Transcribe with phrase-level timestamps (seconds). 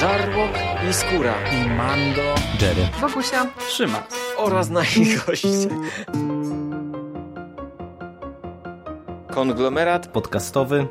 [0.00, 0.50] Żarłok
[0.90, 4.02] i Skóra i Mando, Jerry, Wokusia, Trzyma
[4.36, 5.68] oraz nasi goście.
[9.30, 10.86] Konglomerat podcastowy.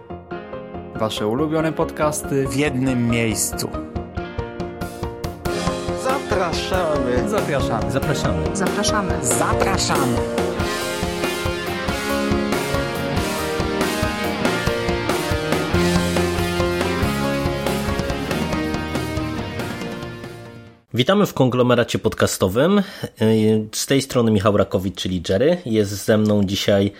[0.95, 3.69] Wasze ulubione podcasty w jednym miejscu.
[6.03, 7.29] Zapraszamy.
[7.29, 7.91] Zapraszamy.
[7.91, 8.55] Zapraszamy.
[8.55, 9.25] zapraszamy.
[9.25, 10.17] Zapraszamy.
[20.99, 22.83] Witamy w konglomeracie podcastowym.
[23.71, 25.57] Z tej strony Michał Rakowicz, czyli Jerry.
[25.65, 26.91] Jest ze mną dzisiaj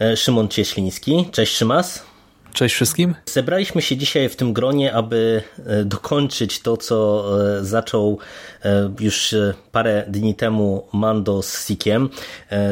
[0.00, 1.28] e, Szymon Cieśliński.
[1.32, 2.13] Cześć Szymas.
[2.54, 3.14] Cześć wszystkim.
[3.26, 7.24] Zebraliśmy się dzisiaj w tym gronie, aby e, dokończyć to, co
[7.58, 8.18] e, zaczął
[8.64, 9.34] e, już
[9.72, 12.08] parę dni temu Mando z Sikiem,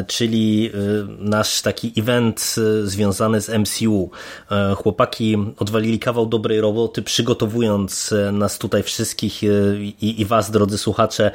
[0.06, 0.70] czyli
[1.18, 4.10] nasz taki event związany z MCU.
[4.76, 11.30] Chłopaki odwalili kawał dobrej roboty, przygotowując nas tutaj wszystkich i, i was, drodzy słuchacze,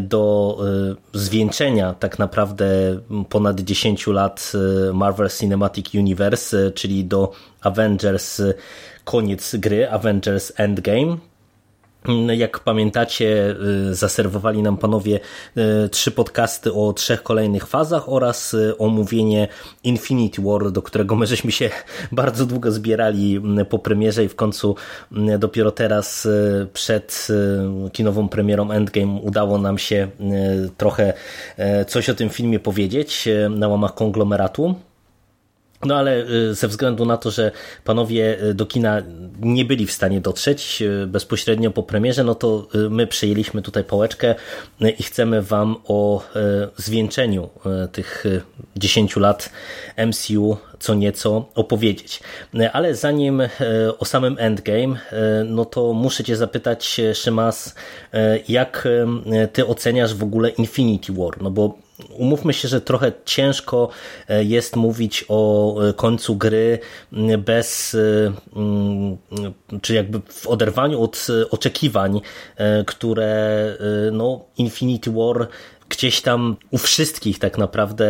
[0.00, 0.58] do
[1.12, 2.66] zwieńczenia tak naprawdę
[3.28, 4.52] ponad 10 lat
[4.94, 8.42] Marvel Cinematic Universe, czyli do Avengers
[9.04, 11.16] koniec gry, Avengers Endgame.
[12.36, 13.56] Jak pamiętacie,
[13.90, 15.20] y, zaserwowali nam panowie
[15.56, 19.48] y, trzy podcasty o trzech kolejnych fazach oraz y, omówienie
[19.84, 21.70] Infinity War, do którego my żeśmy się
[22.12, 24.76] bardzo długo zbierali po premierze i w końcu
[25.38, 26.28] dopiero teraz
[26.72, 27.28] przed
[27.92, 30.08] kinową premierą Endgame udało nam się
[30.76, 31.12] trochę
[31.88, 34.74] coś o tym filmie powiedzieć na łamach konglomeratu.
[35.84, 37.50] No ale y, ze względu na to, że
[37.84, 39.02] panowie y, do kina
[39.40, 44.34] nie byli w stanie dotrzeć y, bezpośrednio po premierze, no to my przejęliśmy tutaj pałeczkę
[44.98, 46.22] i chcemy wam o
[46.76, 47.50] zwieńczeniu
[47.92, 48.24] tych
[48.76, 49.50] 10 lat
[50.06, 52.20] MCU co nieco opowiedzieć.
[52.72, 53.42] Ale zanim
[53.98, 55.00] o samym Endgame,
[55.44, 57.74] no to muszę cię zapytać, Szymas,
[58.48, 58.88] jak
[59.52, 61.42] ty oceniasz w ogóle Infinity War?
[61.42, 61.78] No bo
[62.10, 63.88] umówmy się, że trochę ciężko
[64.28, 66.78] e, jest mówić o e, końcu gry
[67.38, 68.32] bez, e,
[69.82, 72.20] czy jakby w oderwaniu od oczekiwań,
[72.86, 73.76] które
[74.12, 75.48] no, Infinity War
[75.88, 78.06] gdzieś tam u wszystkich tak naprawdę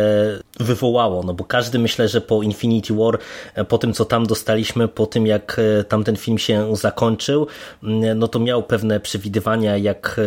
[0.59, 3.19] wywołało, no bo każdy myślę, że po Infinity War,
[3.67, 7.47] po tym co tam dostaliśmy, po tym jak tamten film się zakończył,
[8.15, 10.19] no to miał pewne przewidywania, jak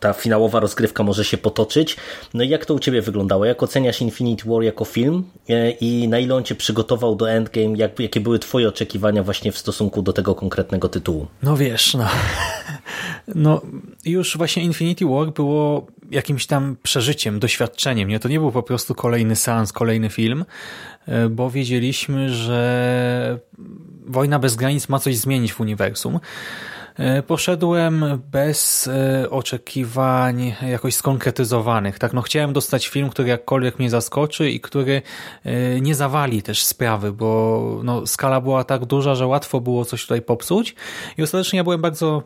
[0.00, 1.96] ta finałowa rozgrywka może się potoczyć.
[2.34, 3.44] No i jak to u Ciebie wyglądało?
[3.44, 7.76] Jak oceniasz Infinity War jako film e, i na ile on Cię przygotował do Endgame?
[7.76, 11.26] Jak, jakie były Twoje oczekiwania właśnie w stosunku do tego konkretnego tytułu?
[11.42, 12.08] No wiesz, no,
[13.34, 13.62] no
[14.04, 18.08] już właśnie Infinity War było jakimś tam przeżyciem, doświadczeniem.
[18.08, 18.20] Nie?
[18.20, 20.44] To nie był po prostu kolejny seans, kolejny film,
[21.06, 23.38] e, bo wiedzieliśmy, że
[24.08, 26.20] Wojna bez granic ma coś zmienić w uniwersum.
[26.98, 31.98] E, poszedłem bez e, oczekiwań jakoś skonkretyzowanych.
[31.98, 35.02] Tak, no chciałem dostać film, który jakkolwiek mnie zaskoczy i który
[35.44, 40.02] e, nie zawali też sprawy, bo no, skala była tak duża, że łatwo było coś
[40.02, 40.74] tutaj popsuć
[41.18, 42.22] i ostatecznie ja byłem bardzo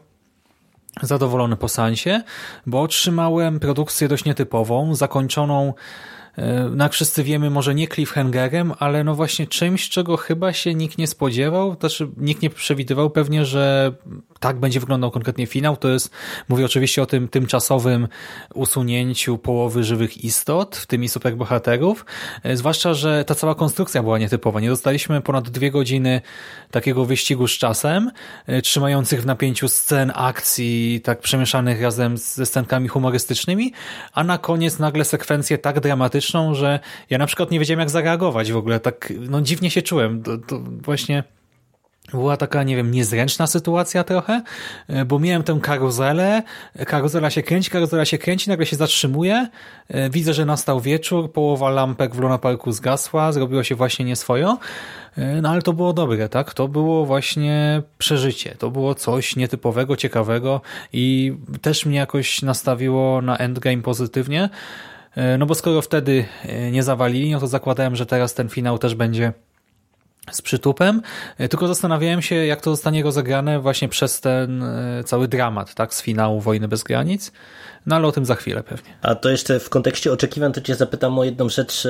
[1.03, 2.22] zadowolony po sansie,
[2.66, 5.75] bo otrzymałem produkcję dość nietypową, zakończoną
[6.71, 10.99] no jak wszyscy wiemy, może nie cliffhangerem, ale no właśnie czymś, czego chyba się nikt
[10.99, 13.93] nie spodziewał, znaczy nikt nie przewidywał pewnie, że
[14.43, 15.77] tak będzie wyglądał konkretnie finał.
[15.77, 16.11] To jest,
[16.49, 18.09] mówię oczywiście o tym tymczasowym
[18.55, 22.07] usunięciu połowy żywych istot, w tymi superbohaterów,
[22.43, 24.61] e, zwłaszcza, że ta cała konstrukcja była nietypowa.
[24.61, 26.21] Nie dostaliśmy ponad dwie godziny
[26.71, 28.11] takiego wyścigu z czasem,
[28.47, 33.73] e, trzymających w napięciu scen akcji, tak przemieszanych razem ze scenkami humorystycznymi,
[34.13, 36.81] a na koniec nagle sekwencje tak dramatyczną, że
[37.11, 38.81] ja na przykład nie wiedziałem jak zareagować w ogóle.
[38.81, 40.23] Tak no dziwnie się czułem.
[40.23, 41.25] To, to właśnie
[42.11, 44.43] była taka, nie wiem, niezręczna sytuacja trochę,
[44.89, 46.43] e, bo miałem tę karuzelę,
[46.87, 49.49] karuzela się kręci, karuzela się kręci, nagle się zatrzymuje,
[49.89, 54.59] e, widzę, że nastał wieczór, połowa lampek w Luna Parku zgasła, zrobiło się właśnie nieswojo,
[55.17, 56.55] e, no ale to było dobre, tak?
[56.55, 60.61] To było właśnie przeżycie, to było coś nietypowego, ciekawego
[60.93, 64.49] i też mnie jakoś nastawiło na endgame pozytywnie,
[65.17, 68.79] E, no bo skoro wtedy e, nie zawalili, no to zakładałem, że teraz ten finał
[68.79, 69.32] też będzie
[70.31, 71.03] z przytupem,
[71.39, 74.65] e, tylko zastanawiałem się, jak to zostanie rozegrane właśnie przez ten
[75.05, 77.33] cały dramat, tak, z finału Wojny bez granic,
[77.87, 78.90] no ale o tym za chwilę pewnie.
[79.02, 81.88] A to jeszcze w kontekście oczekiwań, to cię zapytam o jedną rzecz,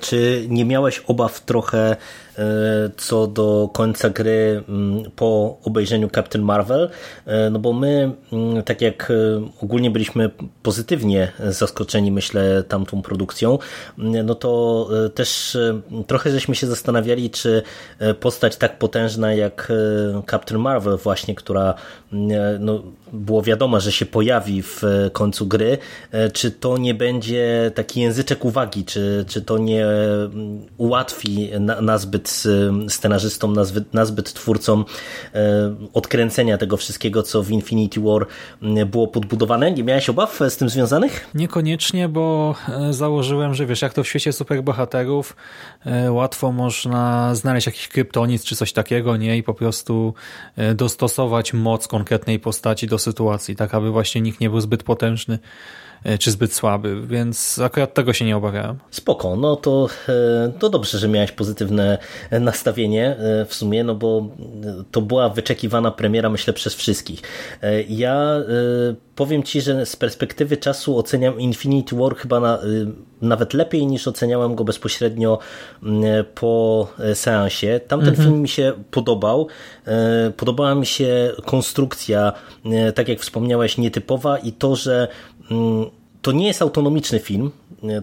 [0.00, 1.96] czy nie miałeś obaw trochę
[2.96, 6.90] co do końca gry mm, po obejrzeniu Captain Marvel,
[7.50, 9.12] no bo my, mm, tak jak
[9.62, 10.30] ogólnie byliśmy
[10.62, 13.58] pozytywnie zaskoczeni, myślę, tamtą produkcją,
[13.98, 15.58] no to też
[16.06, 17.62] trochę żeśmy się zastanawiali, czy
[18.20, 19.72] postać tak potężna jak
[20.30, 21.74] Captain Marvel właśnie, która
[22.60, 25.78] no, było wiadomo, że się pojawi w końcu gry,
[26.32, 32.44] czy to nie będzie taki języczek uwagi, czy, czy to nie mm, ułatwi na, nazbyt
[32.88, 34.84] scenarzystom, nazbyt, nazbyt twórcom
[35.34, 38.26] e, odkręcenia tego wszystkiego, co w Infinity War
[38.86, 39.72] było podbudowane.
[39.72, 41.26] Nie miałeś obaw z tym związanych?
[41.34, 45.36] Niekoniecznie, bo e, założyłem, że wiesz, jak to w świecie superbohaterów
[45.86, 49.36] e, łatwo można znaleźć jakiś kryptonit czy coś takiego, nie?
[49.36, 50.14] I po prostu
[50.74, 55.38] dostosować moc konkretnej postaci do sytuacji, tak aby właśnie nikt nie był zbyt potężny
[56.18, 58.78] czy zbyt słaby, więc akurat tego się nie obawiałem.
[58.90, 61.98] Spoko, no to, e, to dobrze, że miałeś pozytywne
[62.30, 64.28] nastawienie e, w sumie, no bo
[64.90, 67.22] to była wyczekiwana premiera, myślę, przez wszystkich.
[67.88, 68.36] Ja
[69.16, 72.58] powiem Ci, że z perspektywy czasu oceniam Infinity War chyba na,
[73.22, 75.38] nawet lepiej niż oceniałem go bezpośrednio
[76.34, 77.80] po seansie.
[77.88, 78.28] Tamten mhm.
[78.28, 79.48] film mi się podobał.
[80.36, 82.32] Podobała mi się konstrukcja,
[82.94, 85.08] tak jak wspomniałeś, nietypowa i to, że
[85.50, 85.90] Mm,
[86.22, 87.50] to nie jest autonomiczny film,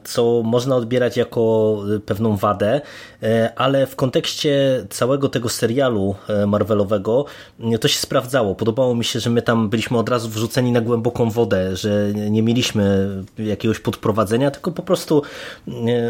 [0.04, 2.81] co można odbierać jako pewną wadę,
[3.24, 7.25] e, ale w kontekście całego tego serialu e, Marvelowego
[7.60, 8.56] e, to się sprawdzało.
[8.56, 12.44] Podobało mi się, że my tam byliśmy od razu wrzuceni na głęboką wodę, że nie
[12.44, 15.22] mieliśmy jakiegoś podprowadzenia, tylko po prostu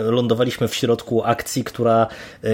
[0.03, 2.07] lądowaliśmy w środku akcji, która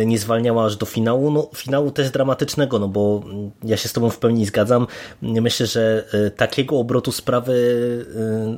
[0.05, 1.31] nie zwalniała aż do finału.
[1.31, 3.23] No, finału też dramatycznego, no bo
[3.63, 4.87] ja się z Tobą w pełni zgadzam.
[5.21, 6.05] Myślę, że
[6.37, 7.53] takiego obrotu sprawy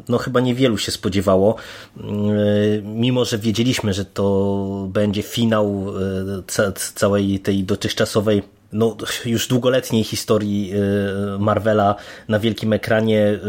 [0.09, 1.55] no chyba niewielu się spodziewało.
[2.83, 5.85] Mimo że wiedzieliśmy, że to będzie finał
[6.57, 11.95] e, całej tej dotychczasowej no, już długoletniej historii e, Marvela
[12.27, 13.39] na wielkim ekranie e,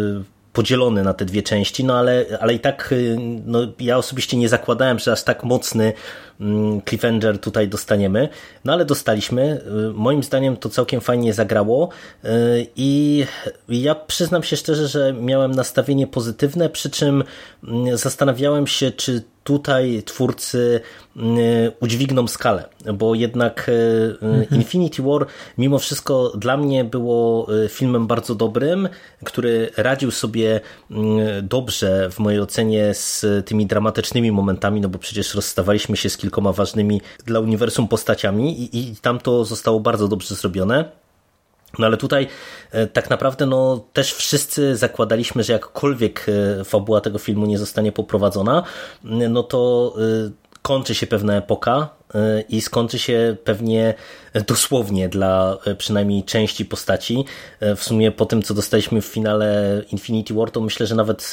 [0.53, 2.95] podzielony na te dwie części, no ale, ale i tak
[3.47, 5.97] no, ja osobiście nie zakładałem, że aż tak mocny mm,
[6.89, 8.29] cliffhanger tutaj dostaniemy,
[8.65, 9.61] no ale dostaliśmy.
[9.95, 11.89] Moim zdaniem to całkiem fajnie zagrało
[12.77, 13.25] i
[13.69, 17.25] ja przyznam się szczerze, że miałem nastawienie pozytywne, przy czym
[17.65, 20.81] mm, zastanawiałem się, czy tutaj twórcy
[21.17, 21.39] mm,
[21.81, 23.71] udźwigną skalę, bo jednak
[24.23, 24.61] mhm.
[24.61, 25.27] Infinity War
[25.59, 28.89] mimo wszystko dla mnie było filmem bardzo dobrym,
[29.25, 30.61] który radził sobie
[30.91, 36.17] mm, dobrze w mojej ocenie z tymi dramatycznymi momentami, no bo przecież rozstawaliśmy się z
[36.27, 40.85] kilkoma ważnymi dla uniwersum postaciami i, i tam to zostało bardzo dobrze zrobione.
[41.79, 42.29] No ale tutaj
[42.73, 47.93] e, tak naprawdę no, też wszyscy zakładaliśmy, że jakkolwiek e, fabuła tego filmu nie zostanie
[47.93, 48.63] poprowadzona,
[49.05, 50.31] no to e,
[50.63, 51.89] kończy się pewna epoka,
[52.49, 53.95] i skończy się pewnie
[54.47, 57.25] dosłownie dla e, przynajmniej części postaci.
[57.61, 61.33] E, w sumie po tym, co dostaliśmy w finale Infinity War, to myślę, że nawet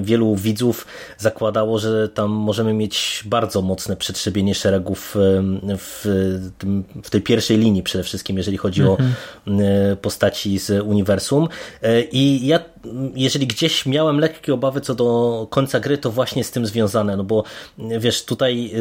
[0.00, 0.86] wielu widzów
[1.18, 5.16] zakładało, że tam możemy mieć bardzo mocne przetrzebienie szeregów
[5.78, 6.04] w,
[6.58, 9.12] tym, w tej pierwszej linii przede wszystkim, jeżeli chodzi mhm.
[9.46, 11.48] o postaci z uniwersum.
[12.12, 12.60] I ja,
[13.14, 17.24] jeżeli gdzieś miałem lekkie obawy co do końca gry, to właśnie z tym związane, no
[17.24, 17.44] bo
[17.78, 18.72] wiesz, tutaj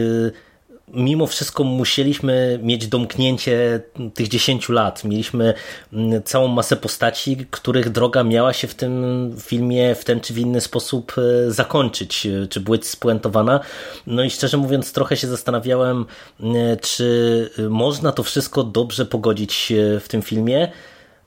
[0.93, 3.81] mimo wszystko musieliśmy mieć domknięcie
[4.13, 5.03] tych 10 lat.
[5.03, 5.53] Mieliśmy
[5.93, 10.37] mm, całą masę postaci, których droga miała się w tym filmie w ten czy w
[10.37, 13.59] inny sposób e, zakończyć, e, czy być spuentowana.
[14.07, 16.05] No i szczerze mówiąc, trochę się zastanawiałem,
[16.43, 20.71] e, czy można to wszystko dobrze pogodzić w tym filmie.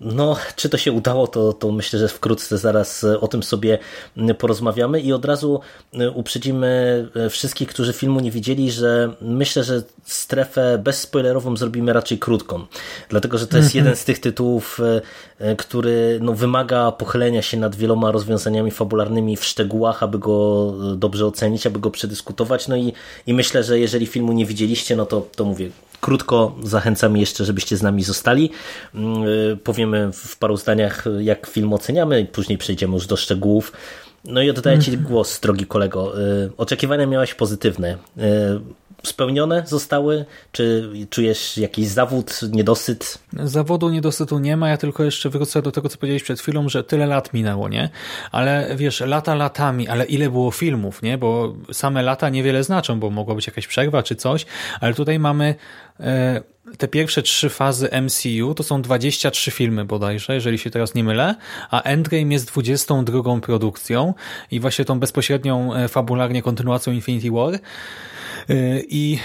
[0.03, 3.79] No, czy to się udało, to, to myślę, że wkrótce zaraz o tym sobie
[4.39, 5.01] porozmawiamy.
[5.01, 5.61] I od razu
[6.15, 12.67] uprzedzimy wszystkich, którzy filmu nie widzieli, że myślę, że strefę bezspoilerową zrobimy raczej krótką,
[13.09, 13.85] dlatego, że to jest mhm.
[13.85, 14.81] jeden z tych tytułów,
[15.39, 21.27] e, który no, wymaga pochylenia się nad wieloma rozwiązaniami fabularnymi w szczegółach, aby go dobrze
[21.27, 22.93] ocenić, aby go przedyskutować, no i,
[23.27, 25.71] i myślę, że jeżeli filmu nie widzieliście, no to, to mówię,
[26.03, 28.51] Krótko zachęcam jeszcze, żebyście z nami zostali.
[28.95, 33.73] Mm, y, powiemy w paru zdaniach, jak film oceniamy później przejdziemy już do szczegółów.
[34.25, 35.09] No i oddaję Ci mhm.
[35.09, 36.21] głos, drogi kolego.
[36.21, 37.97] Y, oczekiwania miałeś pozytywne.
[39.03, 40.25] Spełnione zostały?
[40.53, 43.19] Czy czujesz jakiś zawód, niedosyt?
[43.45, 46.85] Zawodu, niedosytu nie ma, ja tylko jeszcze wrócę do tego, co powiedziałeś przed chwilą, że
[46.85, 47.91] tyle lat minęło, nie?
[48.33, 51.19] Ale wiesz, lata latami, ale ile było filmów, nie?
[51.19, 54.47] Bo same lata niewiele znaczą, bo mogła być jakaś przerwa czy coś,
[54.81, 55.55] ale tutaj mamy
[56.01, 56.43] e,
[56.79, 61.35] te pierwsze trzy fazy MCU to są 23 filmy bodajże, jeżeli się teraz nie mylę,
[61.71, 64.15] a Endgame jest 22 produkcją
[64.51, 67.59] i właśnie tą bezpośrednią e, fabularnie kontynuacją Infinity War.
[68.89, 69.19] I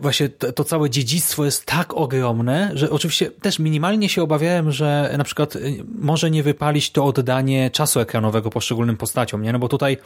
[0.00, 5.14] właśnie to, to, całe dziedzictwo jest tak ogromne, że oczywiście też minimalnie się obawiałem, że
[5.18, 5.54] na przykład
[5.98, 9.52] może nie wypalić to oddanie czasu ekranowego poszczególnym postaciom, nie?
[9.52, 9.96] No bo tutaj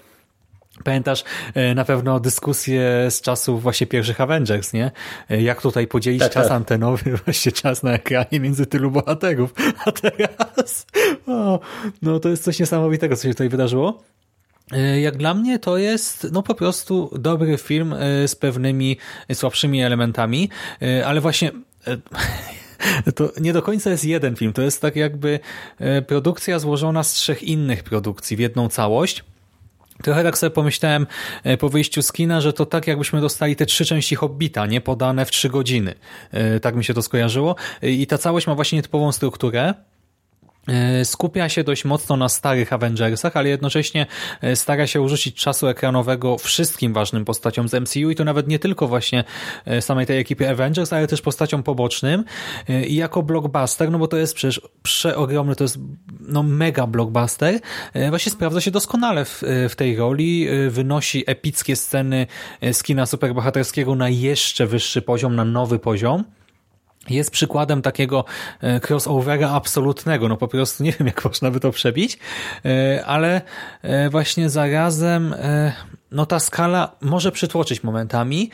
[0.84, 4.90] Pamiętasz e, na pewno dyskusję z czasów właśnie pierwszych Avengers, nie?
[5.30, 6.56] E, jak tutaj podzielić tak, czas tak.
[6.56, 9.54] antenowy, właśnie czas na ekranie między tylu bohaterów.
[9.86, 10.86] A teraz,
[11.26, 11.60] o,
[12.02, 14.02] no to jest coś niesamowitego, co się tutaj wydarzyło.
[14.72, 17.94] E, jak dla mnie to jest no po prostu dobry film
[18.26, 18.96] z pewnymi
[19.32, 20.48] słabszymi elementami,
[21.04, 21.50] ale właśnie
[23.16, 25.40] to nie do końca jest jeden film, to jest tak jakby
[26.06, 29.24] produkcja złożona z trzech innych produkcji w jedną całość.
[30.02, 31.06] Trochę tak sobie pomyślałem
[31.44, 34.80] e, po wyjściu z kina, że to tak jakbyśmy dostali te trzy części Hobbita, nie
[34.80, 35.94] podane w trzy godziny.
[36.30, 37.56] E, tak mi się to skojarzyło.
[37.82, 39.74] E, I ta całość ma właśnie nietypową strukturę.
[40.68, 44.06] E, skupia się dość mocno na starych Avengersach, ale jednocześnie
[44.40, 48.58] e, stara się urzucić czasu ekranowego wszystkim ważnym postaciom z MCU i to nawet nie
[48.58, 49.24] tylko właśnie
[49.64, 52.24] e, samej tej ekipy Avengers, ale też postaciom pobocznym.
[52.86, 55.78] I jako blockbuster, no bo to jest przecież przeogromny, to jest
[56.20, 57.60] no mega blockbuster,
[58.10, 62.26] właśnie sprawdza się doskonale w, w tej roli, wynosi epickie sceny
[62.72, 66.24] z kina superbohaterskiego na jeszcze wyższy poziom, na nowy poziom
[67.10, 68.24] jest przykładem takiego
[68.60, 72.18] e, crossovera absolutnego, no po prostu nie wiem jak można by to przebić,
[72.64, 73.42] e, ale
[73.82, 75.34] e, właśnie zarazem
[76.10, 78.50] no ta skala może przytłoczyć momentami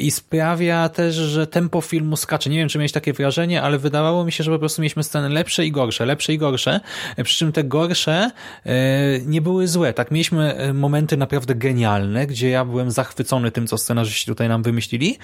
[0.00, 2.50] i sprawia też, że tempo filmu skacze.
[2.50, 5.28] Nie wiem, czy miałeś takie wrażenie, ale wydawało mi się, że po prostu mieliśmy sceny
[5.28, 6.80] lepsze i gorsze, lepsze i gorsze,
[7.24, 8.30] przy czym te gorsze
[9.26, 9.92] nie były złe.
[9.92, 15.18] Tak, mieliśmy momenty naprawdę genialne, gdzie ja byłem zachwycony tym, co scenarzyści tutaj nam wymyślili,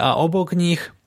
[0.00, 0.97] a obok nich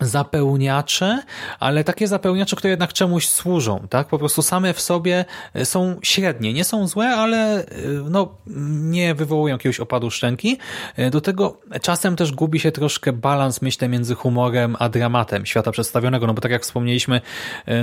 [0.00, 1.22] zapełniacze,
[1.60, 4.08] ale takie zapełniacze, które jednak czemuś służą, tak?
[4.08, 5.24] Po prostu same w sobie
[5.54, 7.66] e, są średnie, nie są złe, ale e,
[8.10, 8.34] no,
[8.80, 10.58] nie wywołują jakiegoś opadu szczęki.
[10.96, 15.70] E, do tego czasem też gubi się troszkę balans, myślę, między humorem a dramatem świata
[15.70, 17.20] przedstawionego, no bo tak jak wspomnieliśmy,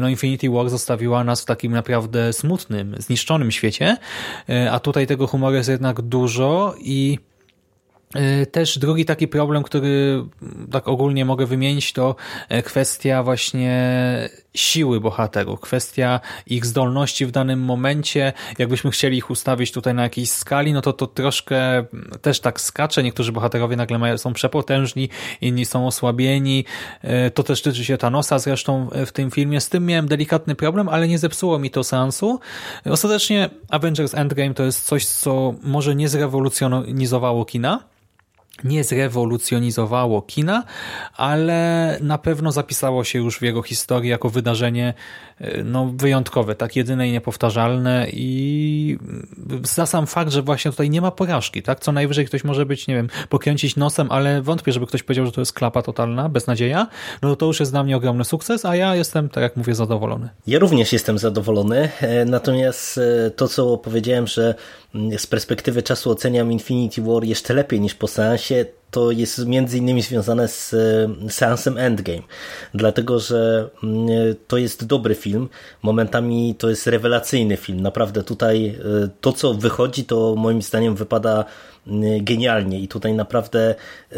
[0.02, 3.98] no Infinity War zostawiła nas w takim naprawdę smutnym, zniszczonym świecie,
[4.72, 7.20] a tutaj tego humoru jest jednak dużo i
[8.52, 10.24] też drugi taki problem, który
[10.72, 12.16] tak ogólnie mogę wymienić, to
[12.50, 13.74] e, kwestia właśnie
[14.54, 18.34] siły bohaterów, kwestia ich zdolności w danym momencie.
[18.58, 21.86] Jakbyśmy chcieli ich ustawić tutaj na jakiejś skali, no to to troszkę
[22.22, 23.04] też tak skacze.
[23.04, 25.10] Niektórzy bohaterowie nagle mają, są przepotężni,
[25.42, 26.66] inni są osłabieni.
[27.02, 29.62] E, to też tyczy się Thanosa zresztą w tym filmie.
[29.62, 32.40] Z tym miałem delikatny problem, ale nie zepsuło mi to sensu.
[32.86, 37.94] Ostatecznie Avengers Endgame to jest coś, co może nie zrewolucjonizowało kina,
[38.64, 40.64] nie zrewolucjonizowało kina,
[41.18, 44.94] ale na pewno zapisało się już w jego historii jako wydarzenie
[45.40, 48.98] e, no, wyjątkowe, tak jedyne i niepowtarzalne i
[49.64, 51.80] za sam fakt, że właśnie tutaj nie ma porażki, tak?
[51.80, 55.32] Co najwyżej ktoś może być, nie wiem, pokręcić nosem, ale wątpię, żeby ktoś powiedział, że
[55.32, 56.88] to jest klapa totalna, beznadzieja,
[57.22, 60.30] no to już jest dla mnie ogromny sukces, a ja jestem, tak jak mówię, zadowolony.
[60.48, 64.56] Ja również jestem zadowolony, e, natomiast e, to, co powiedziałem, że
[65.18, 70.02] z perspektywy czasu oceniam Infinity War jeszcze lepiej niż po seansie, to jest między innymi
[70.02, 70.76] związane z
[71.30, 72.22] seansem Endgame,
[72.74, 74.08] dlatego że mm,
[74.48, 75.50] to jest dobry film,
[75.82, 81.46] momentami to jest rewelacyjny film, naprawdę tutaj e, to co wychodzi to moim zdaniem wypada
[81.88, 82.80] mm, genialnie.
[82.80, 83.76] I tutaj naprawdę
[84.12, 84.16] e,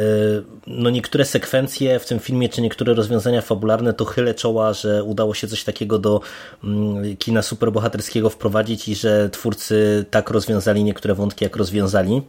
[0.68, 5.34] no niektóre sekwencje w tym filmie, czy niektóre rozwiązania fabularne to chylę czoła, że udało
[5.34, 6.22] się coś takiego do
[6.64, 12.22] mm, kina superbohaterskiego wprowadzić i że twórcy tak rozwiązali niektóre wątki jak rozwiązali.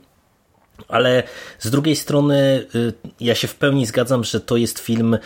[0.88, 1.23] Ale
[1.59, 5.18] z drugiej strony y, ja się w pełni zgadzam, że to jest film y,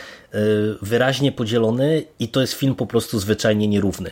[0.83, 4.11] wyraźnie podzielony i to jest film po prostu zwyczajnie nierówny.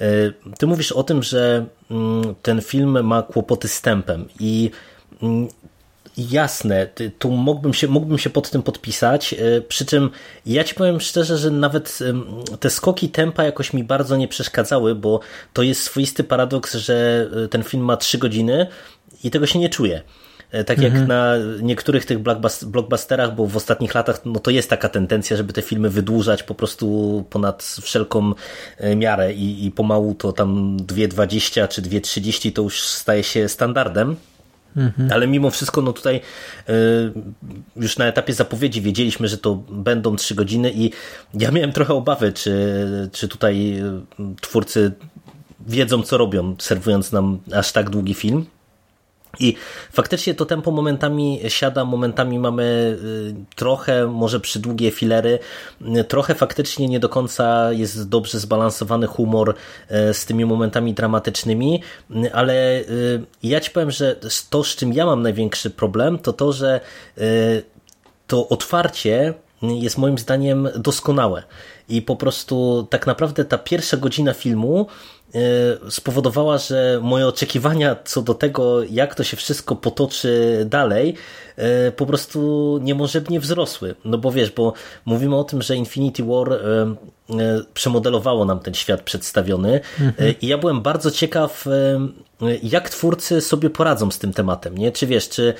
[0.00, 4.70] Y, ty mówisz o tym, że mm, ten film ma kłopoty z tempem i
[5.22, 5.48] mm,
[6.16, 6.86] jasne,
[7.18, 9.34] tu mógłbym się, mógłbym się pod tym podpisać,
[9.68, 10.10] przy czym
[10.46, 11.98] ja ci powiem szczerze, że nawet
[12.60, 15.20] te skoki tempa jakoś mi bardzo nie przeszkadzały, bo
[15.52, 18.66] to jest swoisty paradoks, że ten film ma trzy godziny
[19.24, 20.02] i tego się nie czuje.
[20.50, 21.08] E, tak jak mhm.
[21.08, 22.18] na niektórych tych
[22.66, 26.54] blockbusterach, bo w ostatnich latach no to jest taka tendencja, żeby te filmy wydłużać po
[26.54, 28.32] prostu ponad wszelką
[28.78, 34.16] e, miarę i, i pomału to tam 2.20 czy 2.30 to już staje się standardem.
[34.76, 35.12] Mhm.
[35.12, 36.72] Ale mimo wszystko, no tutaj y,
[37.76, 40.90] już na etapie zapowiedzi wiedzieliśmy, że to będą trzy godziny i
[41.34, 42.54] ja miałem trochę obawy, czy,
[43.12, 43.82] czy tutaj
[44.40, 44.92] twórcy
[45.66, 48.46] wiedzą, co robią, serwując nam aż tak długi film.
[49.38, 49.56] I
[49.92, 55.38] faktycznie to tempo momentami siada, momentami mamy y, trochę, może przydługie filery,
[55.96, 61.82] y, trochę faktycznie nie do końca jest dobrze zbalansowany humor y, z tymi momentami dramatycznymi,
[62.32, 62.84] ale
[63.42, 64.16] ja ci powiem, że
[64.50, 66.80] to, z czym ja mam największy problem, to to, że
[68.26, 71.42] to otwarcie jest moim zdaniem doskonałe.
[71.88, 74.86] I po prostu tak naprawdę ta pierwsza godzina filmu
[75.88, 81.14] spowodowała, że moje oczekiwania co do tego, jak to się wszystko potoczy dalej,
[81.56, 83.94] e, po prostu niemożebnie wzrosły.
[84.04, 84.72] No bo wiesz, bo
[85.04, 86.58] mówimy o tym, że Infinity War e,
[87.74, 90.34] przemodelowało nam ten świat przedstawiony mhm.
[90.42, 91.64] i ja byłem bardzo ciekaw,
[92.62, 94.92] jak twórcy sobie poradzą z tym tematem, nie?
[94.92, 95.54] Czy wiesz, czy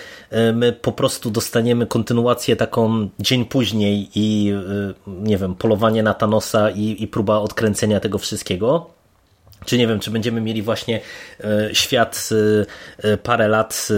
[0.54, 4.54] my po prostu dostaniemy kontynuację taką dzień później i
[5.06, 8.99] nie wiem, polowanie na Thanosa i, i próba odkręcenia tego wszystkiego,
[9.64, 11.00] czy nie wiem, czy będziemy mieli właśnie
[11.44, 12.28] e, świat
[13.02, 13.88] e, e, parę lat,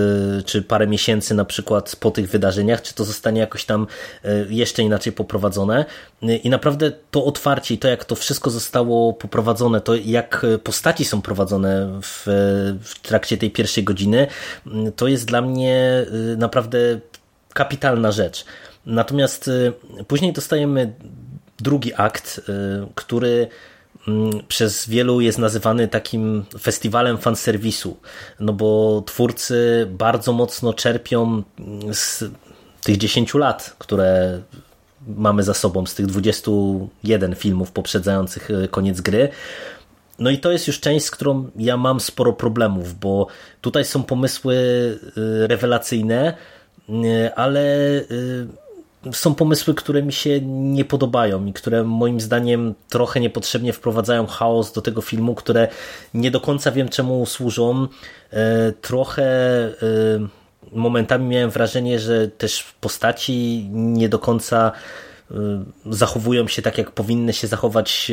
[0.44, 3.86] czy parę miesięcy na przykład po tych wydarzeniach, czy to zostanie jakoś tam
[4.48, 5.84] jeszcze inaczej poprowadzone.
[6.22, 11.22] I naprawdę to otwarcie i to, jak to wszystko zostało poprowadzone, to jak postaci są
[11.22, 12.22] prowadzone w,
[12.82, 14.26] w trakcie tej pierwszej godziny,
[14.96, 16.78] to jest dla mnie naprawdę
[17.52, 18.44] kapitalna rzecz.
[18.86, 19.50] Natomiast
[20.08, 20.92] później dostajemy
[21.60, 22.40] drugi akt,
[22.94, 23.48] który
[24.48, 27.96] przez wielu jest nazywany takim festiwalem fanserwisu,
[28.40, 31.42] no bo twórcy bardzo mocno czerpią
[31.92, 32.24] z
[32.82, 34.40] tych 10 lat, które
[35.06, 39.28] mamy za sobą, z tych 21 filmów poprzedzających e, koniec gry.
[40.18, 43.26] No i to jest już część, z którą ja mam sporo problemów, bo
[43.60, 44.54] tutaj są pomysły
[45.16, 46.36] e, rewelacyjne,
[46.88, 47.76] e, ale
[49.12, 54.72] są pomysły, które mi się nie podobają i które moim zdaniem trochę niepotrzebnie wprowadzają chaos
[54.72, 55.68] do tego filmu, które
[56.14, 57.88] nie do końca wiem czemu służą.
[58.30, 59.72] E, trochę e,
[60.72, 64.72] momentami miałem wrażenie, że też postaci nie do końca
[65.30, 65.34] e,
[65.86, 68.12] zachowują się tak, jak powinny się zachować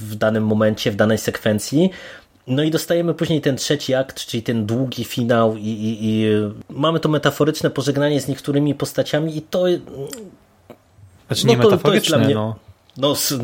[0.00, 1.90] w danym momencie, w danej sekwencji.
[2.46, 6.26] No i dostajemy później ten trzeci akt, czyli ten długi finał i, i, i
[6.70, 9.64] mamy to metaforyczne pożegnanie z niektórymi postaciami i to...
[11.26, 12.56] Znaczy nie no to, metaforyczne, to mnie, no.
[12.96, 13.34] No, z,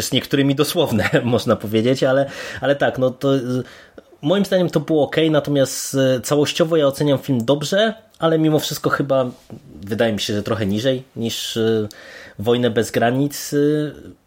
[0.00, 3.32] z niektórymi dosłowne, można powiedzieć, ale, ale tak, no to
[4.22, 9.30] moim zdaniem to było ok, natomiast całościowo ja oceniam film dobrze, ale mimo wszystko chyba
[9.80, 11.58] wydaje mi się, że trochę niżej niż
[12.38, 13.54] Wojnę bez granic.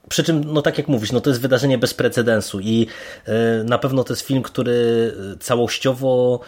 [0.09, 2.87] E, przy czym, no tak jak mówisz, no to jest wydarzenie bez precedensu i
[3.63, 6.39] na pewno to jest film, który całościowo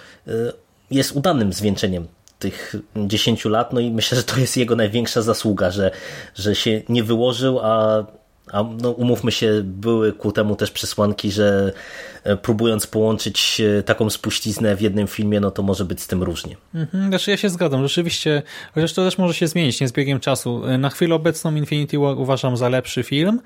[0.92, 2.08] jest udanym zwieńczeniem
[2.40, 5.92] tych 10 lat, no i myślę, że to jest jego największa zasługa, że,
[6.36, 8.04] że się nie wyłożył, a
[8.52, 11.74] a no, umówmy się, były ku temu też przesłanki, że
[12.24, 16.24] e, próbując połączyć e, taką spuściznę w jednym filmie, no to może być z tym
[16.24, 16.56] różnie.
[16.76, 18.42] Mhm, znaczy ja się zgadzam, rzeczywiście,
[18.74, 20.66] chociaż to też może się zmienić nie z biegiem czasu.
[20.66, 23.42] E, na chwilę obecną Infinity War uważam za lepszy film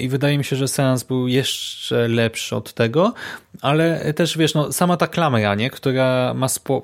[0.00, 3.14] i wydaje mi się, że seans był jeszcze lepszy od tego,
[3.60, 6.82] ale też wiesz, no, sama ta klamra, nie, która ma spo,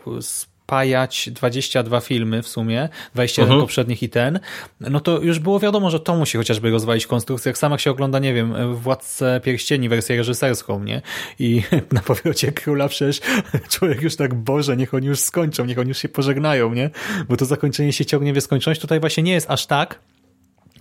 [0.72, 3.62] spajać 22 filmy w sumie, 21 uh -huh.
[3.62, 4.40] poprzednich i ten,
[4.80, 7.50] no to już było wiadomo, że to musi chociażby rozwalić konstrukcję.
[7.50, 11.02] Jak sama się ogląda, nie wiem, Władcę Pierścieni, wersję reżyserską, nie?
[11.38, 13.20] I na powrocie króla przecież
[13.78, 16.90] człowiek już tak, Boże, niech oni już skończą, niech oni już się pożegnają, nie?
[17.28, 18.80] Bo to zakończenie się ciągnie w nieskończoność.
[18.80, 19.98] Tutaj właśnie nie jest aż tak,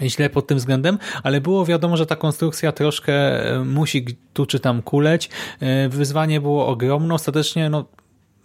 [0.01, 4.59] źle pod tym względem, ale było wiadomo, że ta konstrukcja troszkę e, musi tu czy
[4.59, 5.29] tam kuleć.
[5.59, 7.13] E, wyzwanie było ogromne.
[7.13, 7.85] Ostatecznie no,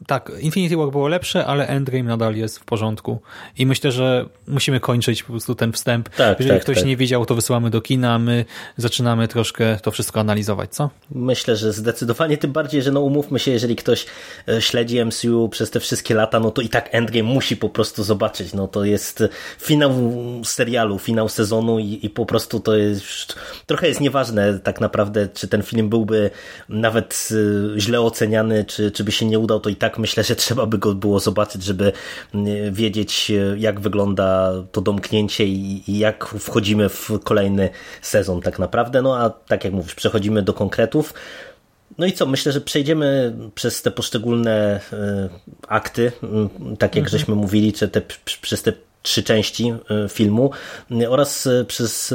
[0.07, 3.21] tak, Infinity War było lepsze, ale Endgame nadal jest w porządku.
[3.59, 6.09] I myślę, że musimy kończyć po prostu ten wstęp.
[6.09, 6.87] Tak, Jeżeli tak, ktoś tak.
[6.87, 8.45] nie widział, to wysyłamy do kina, a my
[8.77, 10.91] zaczynamy troszkę to wszystko analizować, co?
[11.11, 14.07] Myślę, że zdecydowanie, tym bardziej, że no umówmy się, jeżeli ktoś
[14.49, 18.03] e, śledzi MCU przez te wszystkie lata, no to i tak Endgame musi po prostu
[18.03, 18.55] zobaczyć.
[18.55, 19.23] No to jest
[19.61, 19.93] finał
[20.45, 23.35] serialu, finał sezonu i, i po prostu to jest
[23.67, 26.31] trochę jest nieważne tak naprawdę, czy ten film byłby
[26.69, 27.29] nawet
[27.77, 30.37] e, źle oceniany, czy, czy by się nie udał, to i tak tak myślę, że
[30.37, 31.93] trzeba by go było zobaczyć, żeby
[32.35, 37.71] mm, wiedzieć, e, jak wygląda to domknięcie i, jak wchodzimy w kolejny
[38.03, 39.03] sezon tak naprawdę.
[39.03, 41.15] No a tak jak mówisz, przechodzimy do konkretów.
[41.99, 45.29] No i co, myślę, że przejdziemy przez te poszczególne e,
[45.69, 46.13] akty,
[46.79, 47.09] tak jak mhm.
[47.09, 48.03] żeśmy mówili, czy te,
[48.43, 48.73] przez te
[49.07, 50.51] trzy części e, filmu
[50.91, 52.15] e, oraz e, przez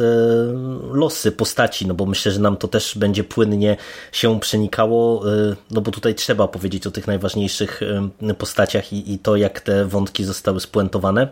[0.91, 3.77] losy postaci, no bo myślę, że nam to też będzie płynnie
[4.11, 5.23] się przenikało,
[5.71, 7.81] no bo tutaj trzeba powiedzieć o tych najważniejszych
[8.37, 11.27] postaciach i, i to, jak te wątki zostały spuentowane.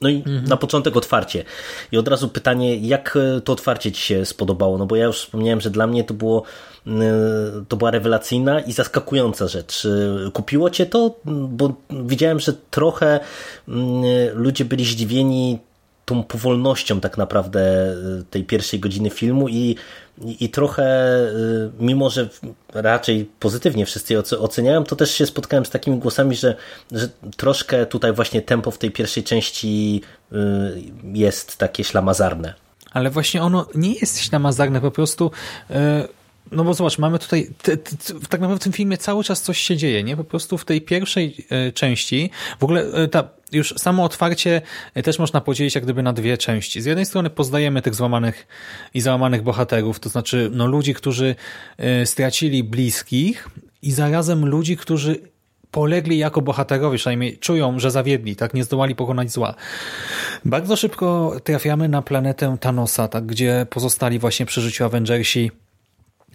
[0.00, 1.44] No i na początek otwarcie.
[1.92, 4.78] I od razu pytanie, jak to otwarcie Ci się spodobało?
[4.78, 6.42] No bo ja już wspomniałem, że dla mnie to było
[7.68, 9.86] to była rewelacyjna i zaskakująca rzecz.
[10.32, 11.14] Kupiło Cię to?
[11.24, 13.20] Bo widziałem, że trochę
[14.34, 15.58] ludzie byli zdziwieni
[16.08, 17.94] tą powolnością tak naprawdę
[18.30, 19.76] tej pierwszej godziny filmu i,
[20.24, 21.18] i, i trochę,
[21.80, 22.28] mimo że
[22.74, 26.54] raczej pozytywnie wszyscy oceniają, to też się spotkałem z takimi głosami, że,
[26.92, 30.02] że troszkę tutaj właśnie tempo w tej pierwszej części
[31.14, 32.54] jest takie ślamazarne.
[32.90, 35.30] Ale właśnie ono nie jest ślamazarne, po prostu
[36.52, 37.96] no bo zobacz, mamy tutaj, te, te,
[38.28, 40.16] tak naprawdę w tym filmie cały czas coś się dzieje, nie?
[40.16, 42.30] Po prostu w tej pierwszej e, części,
[42.60, 44.62] w ogóle e, ta, już samo otwarcie
[44.94, 46.80] e, też można podzielić jak gdyby na dwie części.
[46.80, 48.46] Z jednej strony poznajemy tych złamanych
[48.94, 51.34] i załamanych bohaterów, to znaczy no, ludzi, którzy
[52.04, 53.48] stracili bliskich
[53.82, 55.20] i zarazem ludzi, którzy
[55.70, 59.54] polegli jako bohaterowie, przynajmniej czują, że zawiedli, tak, nie zdołali pokonać zła.
[60.44, 65.50] Bardzo szybko trafiamy na planetę Thanosa, tak, gdzie pozostali właśnie przy życiu Avengersi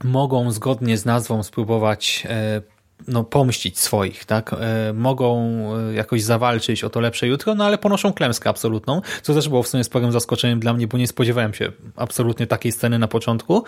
[0.03, 2.61] mogą zgodnie z nazwą spróbować e,
[3.07, 4.53] no, pomścić swoich, tak?
[4.53, 5.49] E, mogą
[5.89, 9.63] e, jakoś zawalczyć o to lepsze jutro, no ale ponoszą klęskę absolutną, co też było
[9.63, 13.63] w sumie sporym zaskoczeniem dla mnie, bo nie spodziewałem się absolutnie takiej sceny na początku,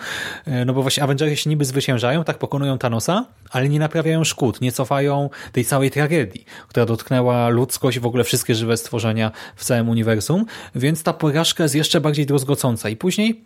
[0.66, 4.72] no bo właśnie Avengersi się niby zwyciężają, tak pokonują Thanosa, ale nie naprawiają szkód, nie
[4.72, 10.46] cofają tej całej tragedii, która dotknęła ludzkość w ogóle wszystkie żywe stworzenia w całym uniwersum,
[10.74, 12.88] więc ta porażka jest jeszcze bardziej druzgocąca.
[12.88, 13.44] I później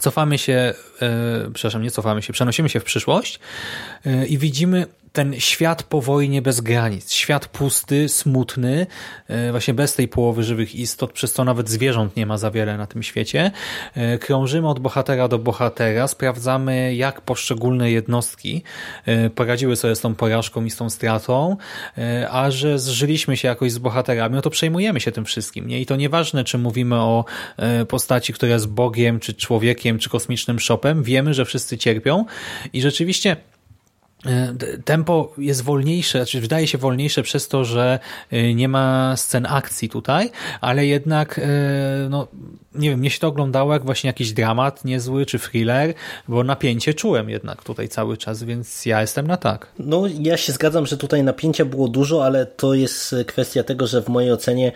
[0.00, 3.40] cofamy się, yy, przepraszam, nie cofamy się, przenosimy się w przyszłość
[4.04, 8.86] yy, i widzimy ten świat po wojnie bez granic, świat pusty, smutny,
[9.28, 12.76] e, właśnie bez tej połowy żywych istot, przez co nawet zwierząt nie ma za wiele
[12.78, 13.50] na tym świecie.
[13.94, 18.62] E, krążymy od bohatera do bohatera, sprawdzamy jak poszczególne jednostki
[19.06, 21.56] e, poradziły sobie z tą porażką i z tą stratą,
[22.30, 25.66] a że zżyliśmy się jakoś z bohaterami, no to przejmujemy się tym wszystkim.
[25.66, 25.80] Nie?
[25.80, 27.24] I to nieważne, czy mówimy o
[27.88, 32.24] postaci, która jest Bogiem, czy człowiekiem, czy kosmicznym shopem, wiemy, że wszyscy cierpią
[32.72, 33.36] i rzeczywiście
[34.84, 37.98] tempo jest wolniejsze, znaczy wydaje się wolniejsze przez to, że
[38.30, 41.48] e, nie ma scen akcji tutaj, ale jednak e,
[42.10, 42.28] no,
[42.74, 45.94] nie wiem, mnie się to oglądało jak właśnie jakiś dramat niezły, czy thriller,
[46.28, 49.66] bo napięcie czułem jednak tutaj cały czas, więc ja jestem na tak.
[49.78, 54.02] No ja się zgadzam, że tutaj napięcia było dużo, ale to jest kwestia tego, że
[54.02, 54.72] w mojej ocenie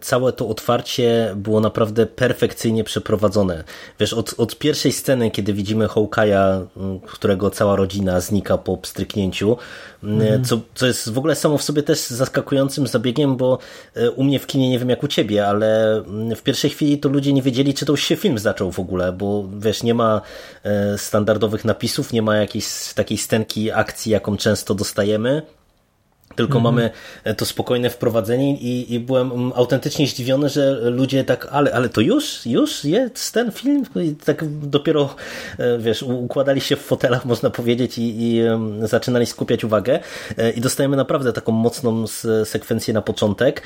[0.00, 3.64] całe to otwarcie było naprawdę perfekcyjnie przeprowadzone.
[4.00, 9.56] Wiesz, od, od pierwszej sceny, kiedy widzimy Hawkeye'a, mm, którego cała rodzina znika po pstryknięciu,
[10.04, 10.44] Mhm.
[10.44, 13.58] Co, co jest w ogóle samo w sobie też zaskakującym zabiegiem, bo
[13.94, 16.98] e, u mnie w kinie nie wiem jak u ciebie, ale mm, w pierwszej chwili
[16.98, 19.94] to ludzie nie wiedzieli, czy to już się film zaczął w ogóle, bo wiesz, nie
[19.94, 20.20] ma
[20.64, 25.42] e, standardowych napisów, nie ma jakiejś takiej stenki akcji, jaką często dostajemy.
[26.36, 26.74] Tylko mm -hmm.
[26.74, 26.90] mamy
[27.36, 32.46] to spokojne wprowadzenie i, i byłem autentycznie zdziwiony, że ludzie tak, ale, ale to już,
[32.46, 33.84] już jest ten film?
[33.96, 35.14] I tak dopiero,
[35.58, 38.40] e, wiesz, układali się w fotelach, można powiedzieć, i, i
[38.82, 40.00] zaczynali skupiać uwagę.
[40.38, 42.04] E, I dostajemy naprawdę taką mocną
[42.44, 43.62] sekwencję na początek.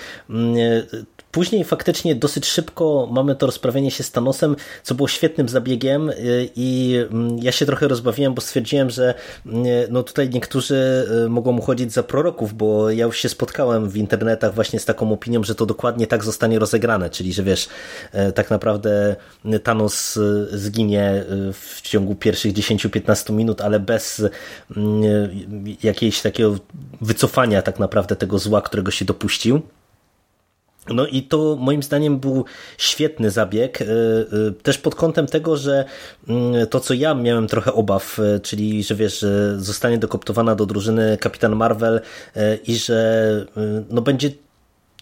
[1.32, 6.10] Później faktycznie dosyć szybko mamy to rozprawienie się z Thanosem, co było świetnym zabiegiem
[6.56, 9.14] i mm, ja się trochę rozbawiłem, bo stwierdziłem, że
[9.46, 14.54] mm, no tutaj niektórzy mogą uchodzić za proroków, bo ja już się spotkałem w internetach
[14.54, 17.68] właśnie z taką opinią, że to dokładnie tak zostanie rozegrane, czyli że wiesz,
[18.12, 19.16] e, tak naprawdę
[19.62, 24.22] Thanos e, zginie w ciągu pierwszych 10-15 minut, ale bez
[24.76, 25.02] mm,
[25.82, 26.56] jakiegoś takiego
[27.00, 29.62] wycofania tak naprawdę tego zła, którego się dopuścił.
[30.94, 32.44] No i to moim zdaniem był
[32.78, 33.86] świetny zabieg, e, e,
[34.62, 35.84] też pod kątem tego, że
[36.28, 40.66] mm, to co ja miałem trochę obaw, e, czyli że wiesz, że zostanie dokoptowana do
[40.66, 42.00] drużyny Kapitan Marvel
[42.66, 43.46] i że
[43.90, 44.30] no będzie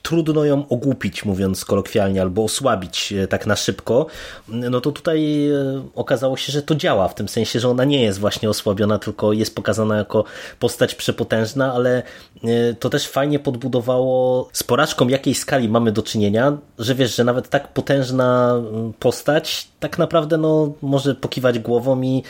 [0.06, 4.06] trudno ją ogłupić, mówiąc kolokwialnie, albo osłabić e, tak na szybko,
[4.48, 8.02] no to tutaj e, okazało się, że to działa, w tym sensie, że ona nie
[8.02, 10.24] jest właśnie osłabiona, tylko jest pokazana jako
[10.58, 12.02] postać przepotężna, ale
[12.44, 17.24] e, to też fajnie podbudowało z porażką jakiej skali mamy do czynienia, że wiesz, że
[17.24, 18.62] nawet tak potężna
[18.98, 22.22] postać tak naprawdę no, może pokiwać głową i,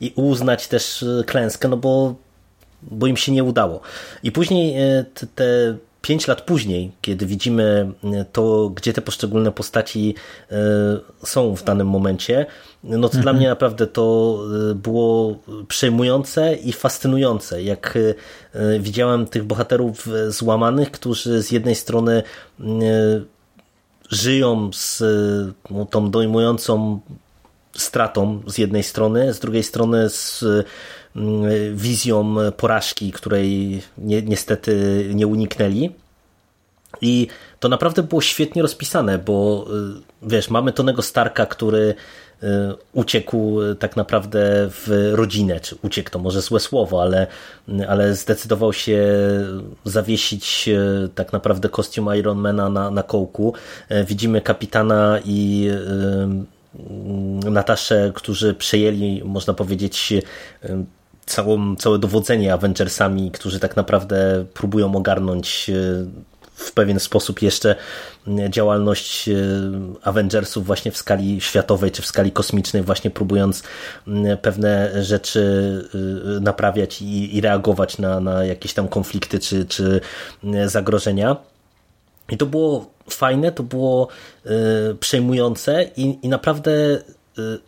[0.00, 2.14] i uznać też klęskę, no bo
[2.82, 3.80] bo im się nie udało.
[4.22, 4.76] I później
[5.34, 10.14] te pięć lat później, kiedy widzimy e, to, gdzie te poszczególne postaci
[10.50, 10.56] e,
[11.24, 12.46] są w danym momencie,
[12.84, 13.22] no to mhm.
[13.22, 14.38] dla mnie naprawdę to
[14.70, 15.36] e, było
[15.68, 17.98] przejmujące i fascynujące, jak
[18.80, 22.22] widziałem tych bohaterów złamanych, którzy z jednej strony
[24.10, 25.02] żyją z
[25.70, 27.00] no, tą dojmującą
[27.76, 30.44] stratą z jednej strony, z drugiej strony z
[31.74, 35.90] wizją porażki, której ni niestety nie uniknęli.
[37.00, 37.26] I
[37.60, 39.66] to naprawdę było świetnie rozpisane, bo
[40.22, 41.94] wiesz, mamy Tonego Starka, który
[42.92, 47.26] uciekł tak naprawdę w rodzinę, czy uciekł to może złe słowo, ale,
[47.88, 49.06] ale zdecydował się
[49.84, 50.70] zawiesić
[51.14, 53.54] tak naprawdę kostium Ironmana na, na kołku.
[54.06, 55.70] Widzimy kapitana i
[57.50, 60.12] Nataszę, którzy przejęli, można powiedzieć,
[61.26, 65.70] całą, całe dowodzenie Avengersami, którzy tak naprawdę próbują ogarnąć
[66.54, 67.76] w pewien sposób jeszcze
[68.50, 69.30] działalność
[70.02, 73.62] Avengersów właśnie w skali światowej czy w skali kosmicznej, właśnie próbując
[74.42, 75.44] pewne rzeczy
[76.40, 80.00] naprawiać i, i reagować na, na jakieś tam konflikty czy, czy
[80.66, 81.36] zagrożenia.
[82.28, 84.08] I to było fajne, to było
[85.00, 86.98] przejmujące i, i naprawdę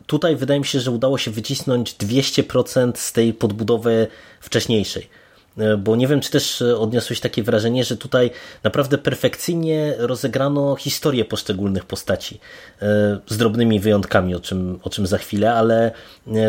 [0.07, 4.07] tutaj wydaje mi się, że udało się wycisnąć 200% z tej podbudowy
[4.41, 5.09] wcześniejszej.
[5.59, 8.31] E, bo nie wiem, czy też e, odniosłeś takie wrażenie, że tutaj
[8.65, 12.41] naprawdę perfekcyjnie rozegrano historię poszczególnych postaci,
[12.83, 12.87] e,
[13.27, 15.91] z drobnymi wyjątkami, o czym, o czym za chwilę, ale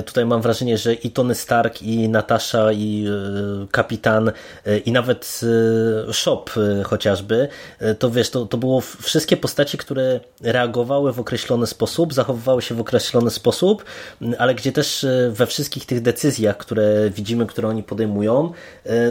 [0.05, 3.07] tutaj mam wrażenie, że i Tony Stark, i Natasza, i
[3.71, 4.31] Kapitan,
[4.85, 5.41] i nawet
[6.11, 6.45] Shop
[6.83, 7.47] chociażby,
[7.99, 12.81] to wiesz, to, to było wszystkie postaci, które reagowały w określony sposób, zachowywały się w
[12.81, 13.85] określony sposób,
[14.37, 18.53] ale gdzie też we wszystkich tych decyzjach, które widzimy, które oni podejmują,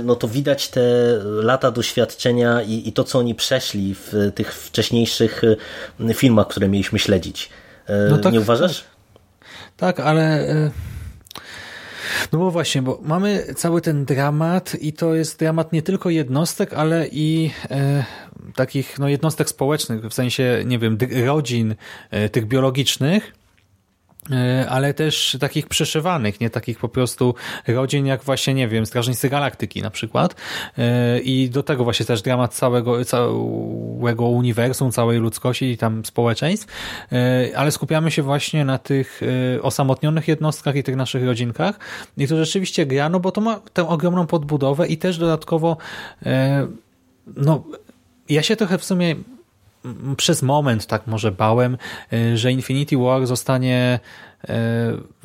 [0.05, 0.81] no to widać te
[1.23, 5.45] lata doświadczenia i, i to, co oni przeszli w tych wcześniejszych
[6.01, 7.51] y, filmach, które mieliśmy śledzić.
[7.87, 8.85] E, no tak, Nie uważasz?
[9.77, 10.49] Tak, tak ale...
[10.49, 10.71] E,
[12.33, 16.75] no bo właśnie, bo mamy cały ten dramat i to jest dramat nie tylko jednostek,
[16.75, 18.05] ale i e,
[18.55, 21.75] takich no, jednostek społecznych, w sensie, nie wiem, rodzin
[22.11, 23.33] e, tych biologicznych,
[24.69, 27.35] ale też takich przeszywanych, nie takich po prostu
[27.67, 30.35] rodzin jak właśnie, nie wiem, Strażnicy Galaktyki na przykład.
[30.79, 36.67] E, i do tego właśnie też dramat całego, całego uniwersum, całej ludzkości i tam społeczeństw,
[37.13, 39.21] e, ale skupiamy się właśnie na tych
[39.63, 41.79] osamotnionych jednostkach i tych naszych rodzinkach.
[42.17, 45.77] I to rzeczywiście gra, no bo to ma tę ogromną podbudowę i też dodatkowo
[47.37, 47.65] no
[48.29, 49.17] ja się trochę w sumie
[50.17, 51.77] przez moment tak może bałem,
[52.13, 54.01] y, że Infinity War zostanie
[54.45, 54.49] y,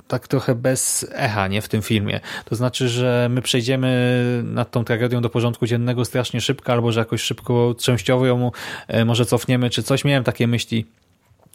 [0.08, 2.20] tak trochę bez echa nie w tym filmie.
[2.46, 7.00] To znaczy, że my przejdziemy nad tą tragedią do porządku dziennego strasznie szybko, albo że
[7.00, 8.52] jakoś szybko, częściowo ją
[8.94, 10.06] y, może cofniemy, czy coś.
[10.06, 10.86] Miałem takie myśli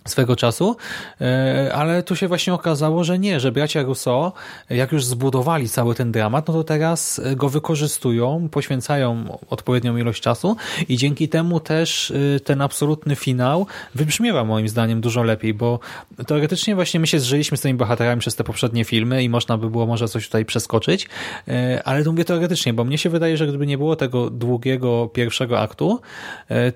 [0.07, 0.77] swego czasu,
[1.21, 4.33] e, ale tu się właśnie okazało, że nie, że bracia Rousseau,
[4.71, 10.57] jak już zbudowali cały ten dramat, no to teraz go wykorzystują, poświęcają odpowiednią ilość czasu
[10.89, 15.81] i dzięki temu też e, ten absolutny finał wybrzmiewa moim zdaniem dużo lepiej, bo
[16.27, 19.71] teoretycznie właśnie my się zżyliśmy z tymi bohaterami przez te poprzednie filmy i można by
[19.71, 21.09] było może coś tutaj przeskoczyć,
[21.49, 25.09] e, ale to mówię teoretycznie, bo mnie się wydaje, że gdyby nie było tego długiego
[25.09, 26.01] pierwszego aktu,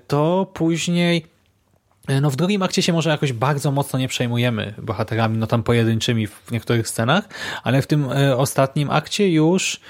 [0.07, 1.40] to później E,
[2.21, 6.27] no w drugim akcie się może jakoś bardzo mocno nie przejmujemy bohaterami, no tam pojedynczymi
[6.27, 7.29] w niektórych scenach,
[7.63, 9.81] ale w tym e, ostatnim akcie już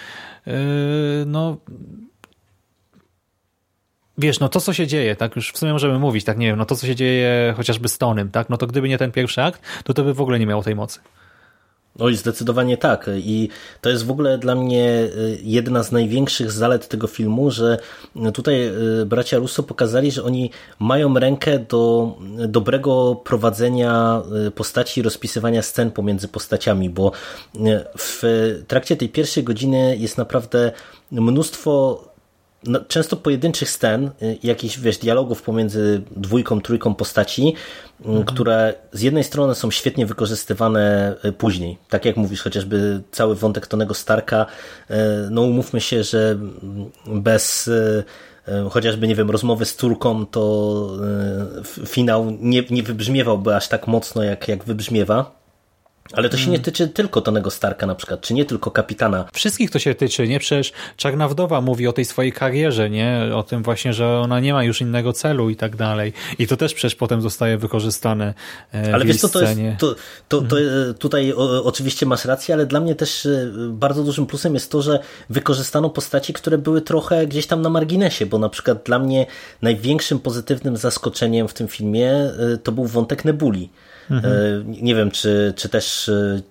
[0.47, 0.51] e,
[1.25, 1.57] no
[4.17, 6.57] wiesz, no to co się dzieje, tak już w sumie możemy mówić, tak nie wiem,
[6.57, 9.43] no to co się dzieje chociażby z Tonym, tak, no to gdyby nie ten pierwszy
[9.43, 10.99] akt, to to by w ogóle nie miało tej mocy.
[11.99, 13.09] Oj, zdecydowanie tak.
[13.17, 13.49] I
[13.81, 17.77] to jest w ogóle dla mnie y, jedna z największych zalet tego filmu, że
[18.33, 18.67] tutaj
[19.01, 22.13] y, bracia Russo pokazali, że oni mają rękę do
[22.47, 27.11] dobrego prowadzenia y, postaci rozpisywania scen pomiędzy postaciami, bo
[27.97, 28.21] w
[28.67, 30.71] trakcie tej pierwszej godziny jest naprawdę
[31.11, 32.10] mnóstwo
[32.63, 37.55] no, często pojedynczych scen, y, jakichś wiesz, dialogów pomiędzy dwójką, trójką postaci,
[38.01, 38.25] y, mhm.
[38.25, 41.77] które z jednej strony są świetnie wykorzystywane y, później.
[41.89, 44.45] Tak jak mówisz, chociażby cały wątek Tonego Starka,
[45.29, 46.37] no umówmy się, że
[47.05, 47.69] bez
[48.69, 50.87] chociażby, nie wiem, rozmowy z córką, to
[51.85, 55.40] finał nie, nie wybrzmiewałby aż tak mocno, jak, jak wybrzmiewa.
[56.13, 56.63] Ale to się nie hmm.
[56.63, 59.25] tyczy tylko Tonego Starka na przykład, czy nie tylko kapitana.
[59.33, 60.39] Wszystkich to się tyczy, nie?
[60.39, 63.29] Przecież Czarna Wdowa mówi o tej swojej karierze, nie?
[63.35, 66.13] O tym właśnie, że ona nie ma już innego celu i tak dalej.
[66.39, 68.33] I to też przecież potem zostaje wykorzystane
[68.73, 69.95] e, Ale wiesz co, to jest, to,
[70.27, 70.93] to, to hmm.
[70.93, 74.81] tutaj o, oczywiście masz rację, ale dla mnie też e, bardzo dużym plusem jest to,
[74.81, 79.25] że wykorzystano postaci, które były trochę gdzieś tam na marginesie, bo na przykład dla mnie
[79.61, 82.31] największym pozytywnym zaskoczeniem w tym filmie
[82.63, 83.69] to był wątek Nebuli.
[84.09, 84.33] Mhm.
[84.33, 86.41] E, nie wiem, czy, czy też e,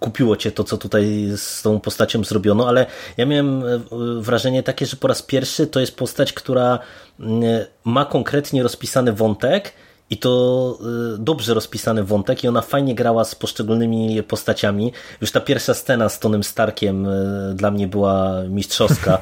[0.00, 2.86] kupiło cię to, co tutaj z tą postacią zrobiono, ale
[3.16, 3.80] ja miałem e,
[4.20, 6.78] wrażenie takie, że po raz pierwszy to jest postać, która
[7.20, 7.42] mm,
[7.84, 9.72] ma konkretnie rozpisany wątek
[10.10, 10.78] i to
[11.18, 14.92] dobrze rozpisany wątek i ona fajnie grała z poszczególnymi postaciami.
[15.20, 17.08] Już ta pierwsza scena z Tonym Starkiem
[17.54, 19.18] dla mnie była mistrzowska,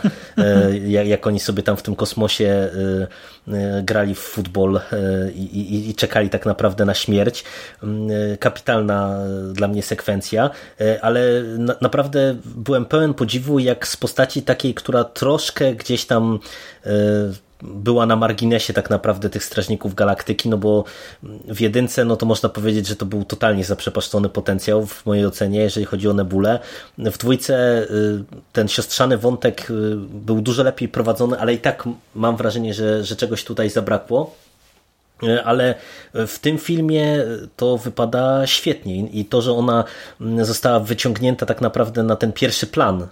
[1.04, 2.70] jak oni sobie tam w tym kosmosie
[3.82, 4.80] grali w futbol
[5.34, 7.44] i, i, i czekali tak naprawdę na śmierć.
[8.40, 9.18] Kapitalna
[9.52, 10.50] dla mnie sekwencja,
[11.02, 16.38] ale na, naprawdę byłem pełen podziwu jak z postaci takiej, która troszkę gdzieś tam
[17.62, 20.84] była na marginesie tak naprawdę tych Strażników Galaktyki, no bo
[21.48, 25.60] w jedynce no to można powiedzieć, że to był totalnie zaprzepaszczony potencjał w mojej ocenie,
[25.60, 26.58] jeżeli chodzi o Nebulę.
[26.98, 32.36] W dwójce y, ten siostrzany wątek y, był dużo lepiej prowadzony, ale i tak mam
[32.36, 34.34] wrażenie, że, że czegoś tutaj zabrakło.
[35.22, 35.74] E, ale
[36.14, 37.24] w tym filmie
[37.56, 39.84] to wypada świetnie i to, że ona
[40.42, 43.06] została wyciągnięta tak naprawdę na ten pierwszy plan e,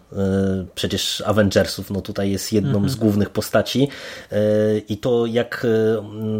[0.75, 2.89] przecież Avengersów, no tutaj jest jedną mhm.
[2.89, 3.89] z głównych postaci
[4.33, 4.39] e,
[4.79, 5.67] i to jak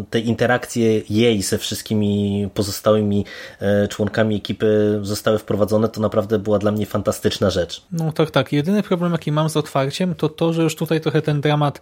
[0.09, 3.25] te interakcje jej ze wszystkimi pozostałymi
[3.89, 7.81] członkami ekipy zostały wprowadzone, to naprawdę była dla mnie fantastyczna rzecz.
[7.91, 8.53] No tak, tak.
[8.53, 11.81] Jedyny problem jaki mam z otwarciem to to, że już tutaj trochę ten dramat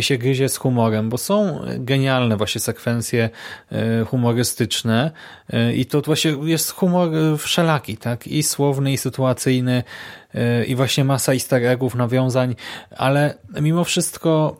[0.00, 3.30] się gryzie z humorem, bo są genialne właśnie sekwencje e,
[4.04, 5.10] humorystyczne
[5.52, 8.26] e, i to właśnie jest humor wszelaki, tak?
[8.26, 9.84] I słowny, i sytuacyjny, e,
[10.66, 12.54] i właśnie masa easter eggów, nawiązań,
[12.96, 14.56] ale mimo wszystko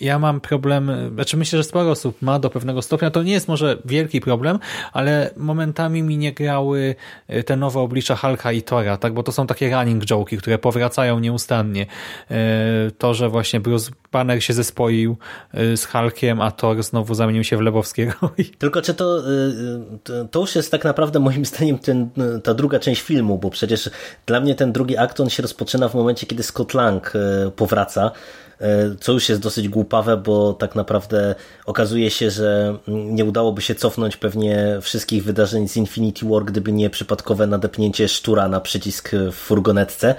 [0.00, 3.48] ja mam problem, znaczy myślę, że sporo osób ma do pewnego stopnia, to nie jest
[3.48, 4.58] może wielki problem,
[4.92, 6.94] ale momentami mi nie grały
[7.28, 10.58] e, te nowe oblicza Hulka i Tora, tak, bo to są takie running joke'i, które
[10.58, 11.86] powracają nieustannie.
[12.30, 12.36] E,
[12.98, 15.16] to, że właśnie Bruce Banner się zespoił
[15.52, 18.12] e, z Hulkiem, a Thor znowu zamienił się w Lebowskiego.
[18.58, 19.22] Tylko czy to,
[20.30, 22.10] to już jest tak naprawdę moim zdaniem ten,
[22.44, 23.90] ta druga część filmu, bo przecież
[24.26, 27.12] dla mnie ten drugi akt on się rozpoczyna w momencie, kiedy Scott Lang
[27.56, 28.10] powraca
[28.60, 31.34] E, co już jest dosyć głupawe, bo tak naprawdę
[31.66, 36.90] okazuje się, że nie udałoby się cofnąć pewnie wszystkich wydarzeń z Infinity War, gdyby nie
[36.90, 40.14] przypadkowe nadepnięcie sztura na przycisk w furgonetce.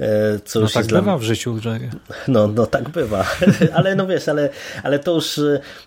[0.00, 1.18] E, co no tak bywa dla...
[1.18, 1.90] w życiu, Jerry.
[2.28, 3.24] No, no tak bywa,
[3.74, 4.48] ale no wiesz, ale,
[4.82, 5.40] ale to już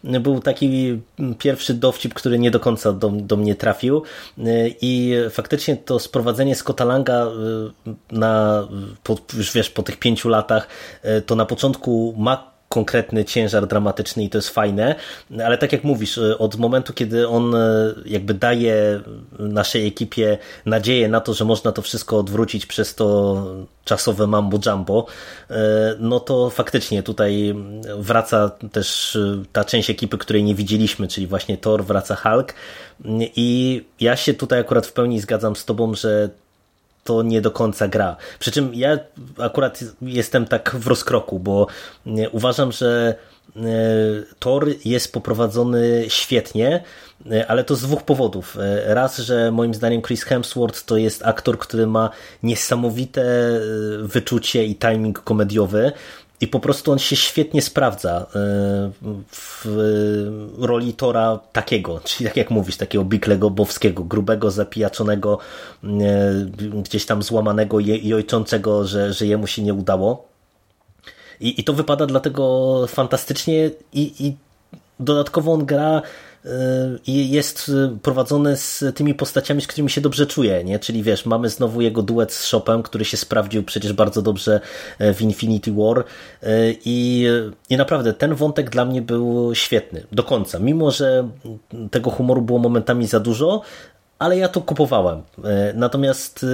[0.03, 1.01] e, był taki
[1.39, 4.03] pierwszy dowcip, który nie do końca do, do mnie trafił
[4.81, 7.27] i faktycznie to sprowadzenie Scotta Langa
[8.11, 8.67] na,
[9.03, 10.67] po, już wiesz, po tych pięciu latach,
[11.25, 14.95] to na początku ma konkretny ciężar dramatyczny i to jest fajne,
[15.45, 19.01] ale tak jak mówisz, e, od momentu, kiedy on e, jakby daje
[19.39, 23.45] naszej ekipie nadzieję na to, że można to wszystko odwrócić przez to
[23.83, 25.05] czasowe mambo jumbo,
[25.49, 25.55] e,
[25.99, 27.55] no to faktycznie tutaj
[27.97, 29.17] wraca też
[29.51, 32.53] ta część ekipy, której nie widzieliśmy, czyli właśnie Thor, wraca Hulk.
[33.35, 36.29] I ja się tutaj akurat w pełni zgadzam z tobą, że
[37.03, 38.15] to nie do końca gra.
[38.39, 38.99] Przy czym ja
[39.37, 41.67] akurat jestem tak w rozkroku, bo
[42.07, 43.15] e, uważam, że
[43.55, 43.61] e,
[44.39, 46.83] Thor jest poprowadzony świetnie,
[47.31, 48.57] e, ale to z dwóch powodów.
[48.85, 52.09] Raz, że moim zdaniem Chris Hemsworth to jest aktor, który ma
[52.43, 53.23] niesamowite
[53.99, 55.91] wyczucie i timing komediowy
[56.43, 58.25] i po prostu on się świetnie sprawdza e,
[59.31, 59.65] w
[60.57, 65.37] roli Tora takiego, czyli tak jak mówisz, takiego Biklego Bowskiego, grubego, zapijaczonego,
[65.83, 65.87] e,
[66.83, 70.27] gdzieś tam złamanego i ojczącego, że, że jemu się nie udało.
[71.39, 74.35] I, i to wypada dlatego fantastycznie i, i
[74.99, 76.01] dodatkowo on gra
[77.07, 80.79] i jest prowadzony z tymi postaciami, z którymi się dobrze czuje, nie?
[80.79, 84.61] Czyli wiesz, mamy znowu jego duet z Shopem, który się sprawdził przecież bardzo dobrze
[84.99, 86.03] e, w Infinity War e,
[86.85, 87.27] i,
[87.69, 91.29] i naprawdę ten wątek dla mnie był świetny, do końca, mimo że
[91.91, 93.61] tego humoru było momentami za dużo,
[94.19, 95.21] ale ja to kupowałem.
[95.43, 96.45] E, natomiast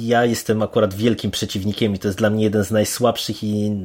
[0.00, 3.76] ja jestem akurat wielkim przeciwnikiem i to jest dla mnie jeden z najsłabszych i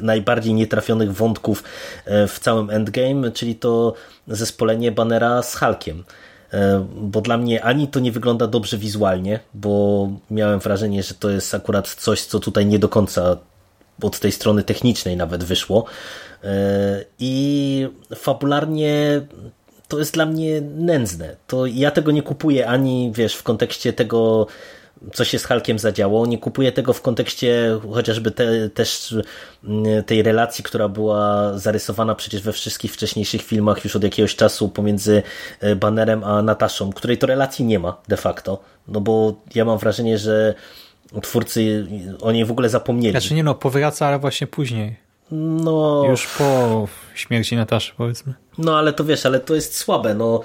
[0.00, 1.64] najbardziej nietrafionych wątków
[2.04, 3.94] e, w całym endgame, czyli to
[4.28, 6.04] zespolenie Bannera z Hulkiem.
[6.52, 11.30] E, bo dla mnie ani to nie wygląda dobrze wizualnie, bo miałem wrażenie, że to
[11.30, 13.36] jest akurat coś, co tutaj nie do końca
[14.02, 15.84] od tej strony technicznej nawet wyszło.
[16.44, 19.20] E, I fabularnie
[19.88, 21.36] to jest dla mnie nędzne.
[21.46, 24.46] To ja tego nie kupuję ani, wiesz, w kontekście tego
[25.12, 26.26] co się z Hulkiem zadziało.
[26.26, 29.14] Nie kupuję tego w kontekście chociażby te, też
[29.64, 34.68] mm, tej relacji, która była zarysowana przecież we wszystkich wcześniejszych filmach już od jakiegoś czasu
[34.68, 35.22] pomiędzy
[35.60, 38.60] e, Bannerem a Nataszą, której to relacji nie ma de facto.
[38.88, 40.54] No bo ja mam wrażenie, że
[41.22, 41.86] twórcy
[42.20, 43.10] o niej w ogóle zapomnieli.
[43.10, 44.96] Znaczy nie no, powraca, ale właśnie później.
[45.30, 48.34] No, Już po śmierci Nataszy, powiedzmy.
[48.58, 50.14] no ale to wiesz, ale to jest słabe.
[50.14, 50.40] No,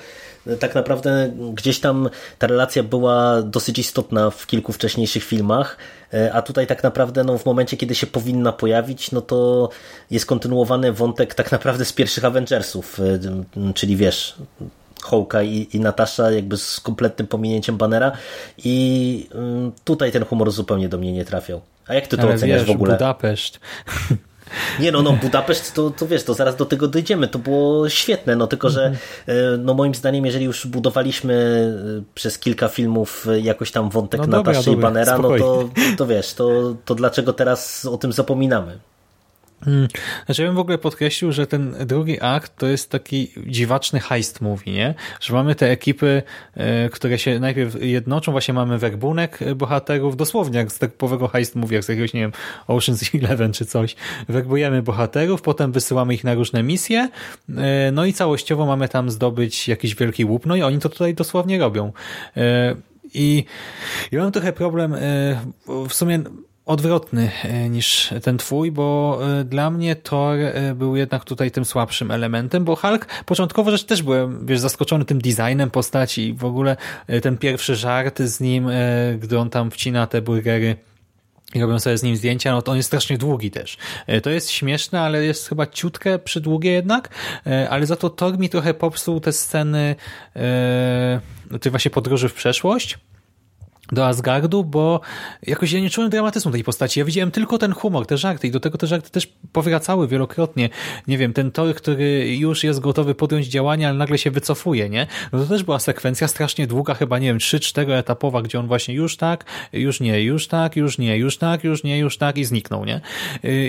[0.59, 5.77] tak naprawdę gdzieś tam ta relacja była dosyć istotna w kilku wcześniejszych filmach,
[6.13, 9.69] e, a tutaj tak naprawdę no, w momencie, kiedy się powinna pojawić, no to
[10.11, 14.35] jest kontynuowany wątek tak naprawdę z pierwszych Avengersów, e, czyli wiesz,
[15.01, 18.11] Hołka i, i Natasza jakby z kompletnym pominięciem banera
[18.57, 19.29] i
[19.83, 21.61] tutaj ten humor zupełnie do mnie nie trafiał.
[21.87, 22.91] A jak ty to Ale oceniasz wiesz, w ogóle?
[22.91, 23.59] Budapeszt.
[24.79, 28.35] Nie no, no Budapeszt to, to wiesz, to zaraz do tego dojdziemy, to było świetne,
[28.35, 28.99] no tylko, że Mhm.
[29.27, 31.33] e, no moim zdaniem, jeżeli już budowaliśmy
[31.99, 35.29] e, przez kilka filmów e, jakoś tam wątek No dobra, Nataszy i dobra, Banera, no
[35.37, 38.79] to, to wiesz, to, to dlaczego teraz o tym zapominamy?
[39.65, 39.87] Hmm.
[40.25, 44.41] Znaczy ja bym w ogóle podkreślił, że ten drugi akt to jest taki dziwaczny heist
[44.41, 44.93] movie, nie?
[45.19, 46.23] Że mamy te ekipy,
[46.55, 51.75] e, które się najpierw jednoczą, właśnie mamy werbunek bohaterów, dosłownie jak z typowego heist movie,
[51.75, 52.31] jak z jakiegoś, nie wiem,
[52.67, 53.95] Ocean's Eleven czy coś.
[54.29, 57.09] Werbujemy bohaterów, potem wysyłamy ich na różne misje,
[57.57, 61.13] e, no i całościowo mamy tam zdobyć jakiś wielki łup, no i oni to tutaj
[61.13, 61.93] dosłownie robią.
[62.37, 62.75] E,
[63.13, 63.45] I
[64.11, 64.95] ja mam trochę problem,
[65.89, 66.23] w sumie
[66.71, 71.65] odwrotny e, niż ten twój, bo e, dla mnie Thor e, był jednak tutaj tym
[71.65, 76.45] słabszym elementem, bo Hulk początkowo rzecz też byłem, wiesz, zaskoczony tym designem postaci i w
[76.45, 76.77] ogóle
[77.21, 78.69] ten pierwszy żart z nim,
[79.19, 80.75] gdy on tam wcina te burgery
[81.53, 83.77] i robią sobie z nim zdjęcia, no to on jest strasznie długi też.
[84.23, 87.09] To jest śmieszne, ale jest chyba ciutkę przydługie jednak,
[87.69, 89.95] ale za to Thor mi trochę popsuł te sceny
[91.61, 92.97] tej właśnie podróży w przeszłość,
[93.91, 95.01] do Asgardu, bo
[95.43, 96.99] jakoś ja nie czułem dramatyzmu tej postaci.
[96.99, 100.69] Ja widziałem tylko ten humor, te żarty i do tego te żarty też powracały wielokrotnie.
[101.07, 105.07] Nie wiem, ten Thor, który już jest gotowy podjąć działania, ale nagle się wycofuje, nie?
[105.33, 108.95] No to też była sekwencja strasznie długa, chyba, nie wiem, 3-4 etapowa, gdzie on właśnie
[108.95, 112.45] już tak, już nie, już tak, już nie, już tak, już nie, już tak i
[112.45, 113.01] zniknął, nie?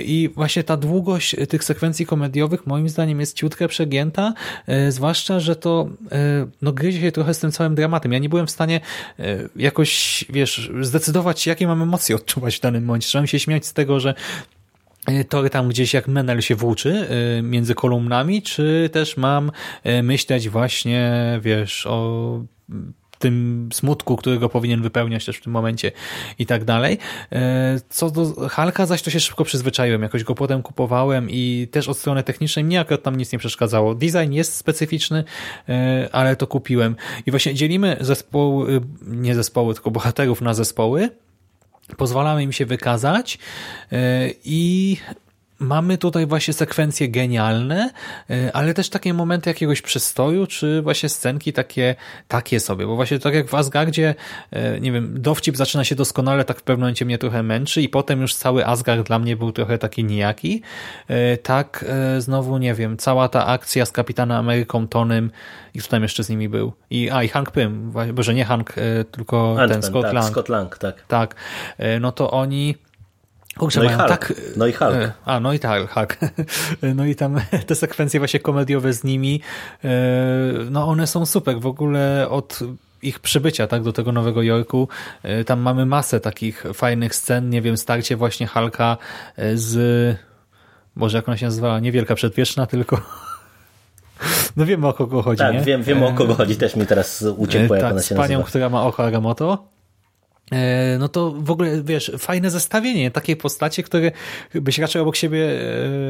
[0.05, 4.33] I właśnie ta długość tych sekwencji komediowych moim zdaniem jest ciutkę przegięta,
[4.67, 8.13] e, zwłaszcza, że to e, no gryzie się trochę z tym całym dramatem.
[8.13, 8.81] Ja nie byłem w stanie
[9.19, 9.23] e,
[10.29, 13.07] wiesz, zdecydować jakie mam emocje odczuwać w danym momencie.
[13.07, 14.13] Trzeba się śmiać z tego, że
[15.07, 19.51] e, tory tam gdzieś jak menel się włóczy e, między kolumnami, czy też mam
[19.83, 21.11] e, myśleć właśnie,
[21.41, 22.39] wiesz, o
[23.23, 25.91] tym smutku, którego powinien wypełniać też w tym momencie
[26.39, 26.97] i tak dalej.
[27.31, 31.89] E, Co do Halka zaś to się szybko przyzwyczaiłem, jakoś go potem kupowałem i też
[31.89, 33.95] od strony technicznej mnie akurat tam nic nie przeszkadzało.
[33.95, 35.23] Design jest specyficzny,
[35.69, 36.95] e, ale to kupiłem.
[37.25, 41.09] I właśnie dzielimy zespoły, nie zespoły, tylko bohaterów na zespoły,
[41.97, 43.39] pozwalamy im się wykazać
[43.91, 44.97] e, i
[45.63, 47.89] mamy tutaj właśnie sekwencje genialne,
[48.29, 51.95] e, ale też takie momenty jakiegoś przystoju, czy właśnie scenki takie,
[52.27, 54.15] takie sobie, bo właśnie tak jak w Asgardzie,
[54.51, 57.89] e, nie wiem, dowcip zaczyna się doskonale, tak w pewnym momencie mnie trochę męczy i
[57.89, 60.61] potem już cały Asgard dla mnie był trochę taki nijaki,
[61.07, 61.85] E, tak
[62.17, 65.31] znowu, nie wiem, cała ta akcja z Kapitanem Ameryką Tonym
[65.73, 66.73] i kto tam jeszcze z nimi był?
[66.89, 68.73] I, a, i Hank Pym, wa- boże nie Hank,
[69.11, 70.27] tylko ten Ant-Man, Scott tak, Lang.
[70.27, 71.03] Scott Lang, tak.
[71.07, 71.35] Tak,
[72.01, 72.75] no to oni
[73.57, 74.07] Kurczę, No i Hulk.
[74.07, 74.33] tak...
[74.57, 74.93] No i Hulk.
[74.95, 76.17] e, A, no i tak, Hulk.
[76.95, 79.41] No i tam te sekwencje właśnie komediowe z nimi,
[79.83, 79.89] e,
[80.71, 81.59] no one są super.
[81.59, 82.59] W ogóle od
[83.01, 84.87] ich przybycia tak do tego Nowego Jorku,
[85.23, 88.97] e, tam mamy masę takich fajnych scen, nie wiem, starcie właśnie Hulka
[89.37, 90.17] e, z...
[90.95, 91.79] Boże, jak ona się nazywała?
[91.79, 93.01] Nie Wielka Przedwieczna, tylko...
[94.57, 95.61] No wiemy o kogo chodzi, Tak, nie?
[95.61, 98.29] wiem, wiem o kogo chodzi, też mi teraz uciekło, jak tak, ona z się panią,
[98.37, 98.49] nazywa.
[98.49, 99.67] która ma oko Agamotto.
[100.51, 104.11] E, No to w ogóle, wiesz, fajne zestawienie, takiej postacie, które
[104.55, 105.49] byś raczej obok siebie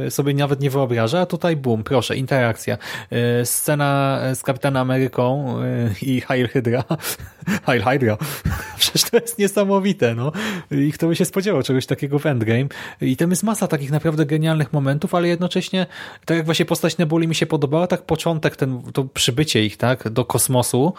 [0.06, 2.78] e, sobie nawet nie wyobraża, a tutaj bum, proszę, interakcja.
[3.12, 5.58] E, Scena z Kapitanem Ameryką
[6.02, 6.84] i Heil Hydra.
[7.66, 8.18] Heil Hydra.
[8.78, 10.32] Przecież to jest niesamowite, no.
[10.72, 12.66] I kto by się spodziewał czegoś takiego w Endgame.
[13.02, 15.86] I tam jest masa takich naprawdę genialnych momentów, ale jednocześnie,
[16.26, 20.10] tak jak właśnie postać Nebuli mi się podobała, tak początek, ten, to przybycie ich, tak,
[20.10, 20.94] do kosmosu,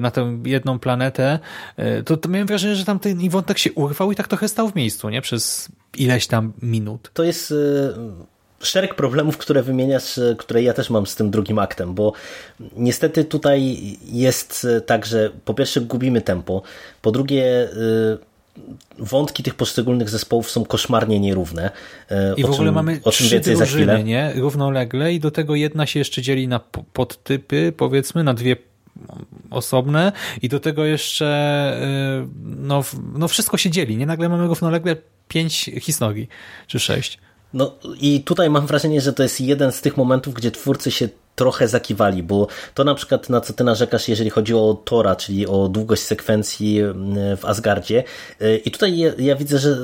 [0.00, 1.38] na tę jedną planetę,
[1.76, 4.68] e, to, to miałem wrażenie, że tam ten wątek się urwał i tak trochę stał
[4.68, 5.22] w miejscu, nie?
[5.22, 7.10] Przez ileś tam minut.
[7.14, 7.54] To jest e,
[8.60, 12.12] szereg problemów, które wymieniasz, e, które ja też mam z tym drugim aktem, bo
[12.76, 13.76] niestety tutaj
[14.12, 16.62] jest e, tak, że po pierwsze gubimy tempo,
[17.02, 18.28] po drugie e,
[18.98, 21.70] wątki tych poszczególnych zespołów są koszmarnie nierówne.
[22.10, 24.32] e, I w ogóle czym, mamy o czym trzy drużyny, nie?
[24.36, 28.56] Równolegle i do tego jedna się jeszcze dzieli na po- podtypy, powiedzmy, na dwie
[29.50, 31.26] osobne i do tego jeszcze
[32.24, 32.84] y, no,
[33.14, 34.06] no wszystko się dzieli, nie?
[34.06, 34.96] Nagle mamy równolegle
[35.28, 36.28] pięć historii,
[36.66, 37.18] czy sześć.
[37.52, 41.08] No i tutaj mam wrażenie, że to jest jeden z tych momentów, gdzie twórcy się
[41.34, 45.46] trochę zakiwali, bo to na przykład na co ty narzekasz, jeżeli chodzi o Tora, czyli
[45.46, 46.80] o długość sekwencji
[47.36, 48.04] w Asgardzie.
[48.64, 49.76] I tutaj ja, ja widzę, że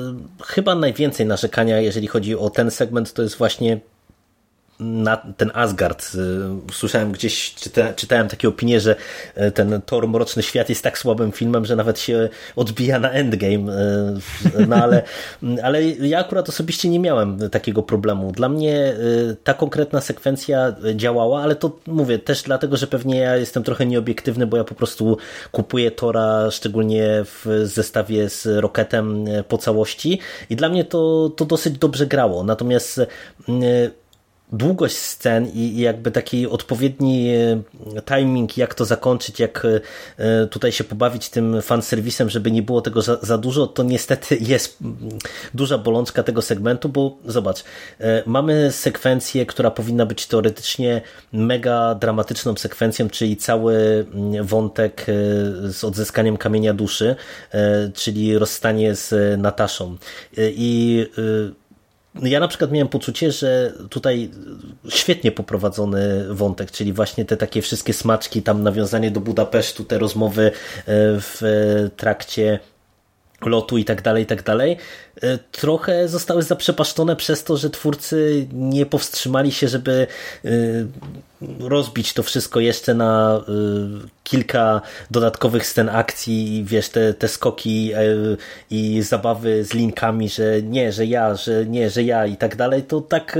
[0.45, 3.79] chyba najwięcej narzekania, jeżeli chodzi o ten segment, to jest właśnie
[4.79, 6.15] na ten Asgard.
[6.15, 8.95] Y, słyszałem gdzieś, czyta, czytałem takie opinie, że
[9.37, 13.73] y, ten Thor Mroczny Świat jest tak słabym filmem, że nawet się odbija na Endgame.
[14.55, 15.03] Y, no ale,
[15.63, 18.31] ale ja akurat osobiście nie miałem takiego problemu.
[18.31, 18.95] Dla mnie
[19.43, 24.47] ta konkretna sekwencja działała, ale to mówię też dlatego, że pewnie ja jestem trochę nieobiektywny,
[24.47, 25.17] bo ja po prostu
[25.51, 30.19] kupuję Tora, szczególnie w zestawie z Rocketem po całości
[30.49, 32.43] i dla mnie to, to dosyć dobrze grało.
[32.43, 33.01] Natomiast
[34.51, 37.61] długość scen i jakby taki odpowiedni e,
[38.01, 39.67] timing, jak to zakończyć, jak
[40.17, 44.37] e, tutaj się pobawić tym fanserwisem, żeby nie było tego za, za dużo, to niestety
[44.41, 44.77] jest
[45.53, 47.63] duża bolączka tego segmentu, bo zobacz,
[47.99, 51.01] e, mamy sekwencję, która powinna być teoretycznie
[51.33, 54.05] mega dramatyczną sekwencją, czyli cały
[54.41, 55.05] wątek
[55.63, 57.15] z odzyskaniem kamienia duszy,
[57.93, 59.97] czyli rozstanie z Nataszą.
[60.37, 61.05] I
[62.21, 64.31] ja na przykład miałem poczucie, że tutaj
[64.89, 70.45] świetnie poprowadzony wątek, czyli właśnie te takie wszystkie smaczki, tam nawiązanie do Budapesztu, te rozmowy
[70.45, 70.51] e,
[71.19, 71.41] w
[71.97, 72.59] trakcie
[73.41, 74.77] lotu i tak dalej, i tak dalej,
[75.21, 80.07] e, trochę zostały zaprzepaszczone przez to, że twórcy nie powstrzymali się, żeby
[80.45, 80.49] e,
[81.59, 83.51] rozbić to wszystko jeszcze na e,
[84.23, 84.81] kilka
[85.11, 87.91] dodatkowych scen akcji i wiesz, te, te skoki
[88.71, 92.83] i zabawy z linkami, że nie, że ja, że nie, że ja i tak dalej,
[92.83, 93.37] to tak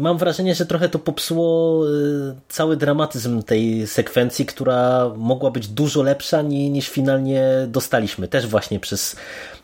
[0.00, 6.02] mam wrażenie, że trochę to popsuło y, cały dramatyzm tej sekwencji, która mogła być dużo
[6.02, 8.28] lepsza niż finalnie dostaliśmy.
[8.28, 9.16] Też właśnie przez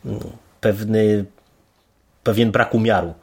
[0.05, 0.19] mm,
[0.61, 1.25] pewny
[2.23, 3.13] pewien brak umiaru.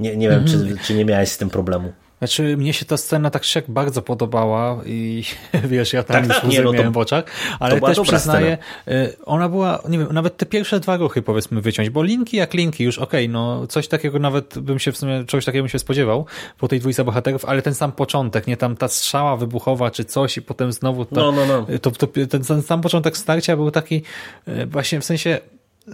[0.00, 0.78] Nie, nie wiem, czy, mhm.
[0.78, 1.92] czy nie miałeś z tym problemu.
[2.22, 5.24] Znaczy, mnie się ta scena tak się bardzo podobała i
[5.64, 7.24] wiesz, ja tam tak, już tak, nie, no miałem w oczach,
[7.60, 8.98] ale też przyznaję, scena.
[9.02, 12.54] Y, ona była, nie wiem, nawet te pierwsze dwa ruchy powiedzmy wyciąć, bo linki jak
[12.54, 15.68] linki już, okej, okay, no coś takiego nawet bym się w sumie, czegoś takiego bym
[15.68, 16.26] się spodziewał
[16.58, 20.36] po tej dwójce bohaterów, ale ten sam początek, nie tam ta strzała wybuchowa czy coś
[20.36, 21.78] i potem znowu to, no, no, no.
[21.78, 24.02] To, to, ten, ten sam początek starcia był taki
[24.48, 25.38] y, właśnie w sensie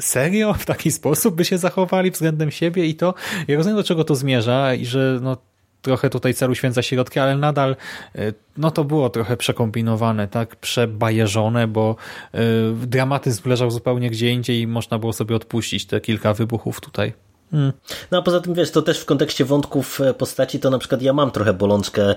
[0.00, 3.14] serio w taki sposób by się zachowali względem siebie i to,
[3.48, 5.36] ja rozumiem do czego to zmierza i że no
[5.82, 7.76] trochę tutaj celu święca środki, ale nadal
[8.14, 11.96] e, no to było trochę przekombinowane, tak, przebajeżone, bo
[12.34, 12.38] y,
[12.86, 17.12] dramatyzm leżał zupełnie gdzie indziej i można było sobie odpuścić te kilka wybuchów tutaj.
[17.50, 17.72] Hmm.
[18.10, 21.02] No a poza tym wiesz, to też w kontekście wątków e, postaci, to na przykład
[21.02, 22.14] ja mam trochę bolączkę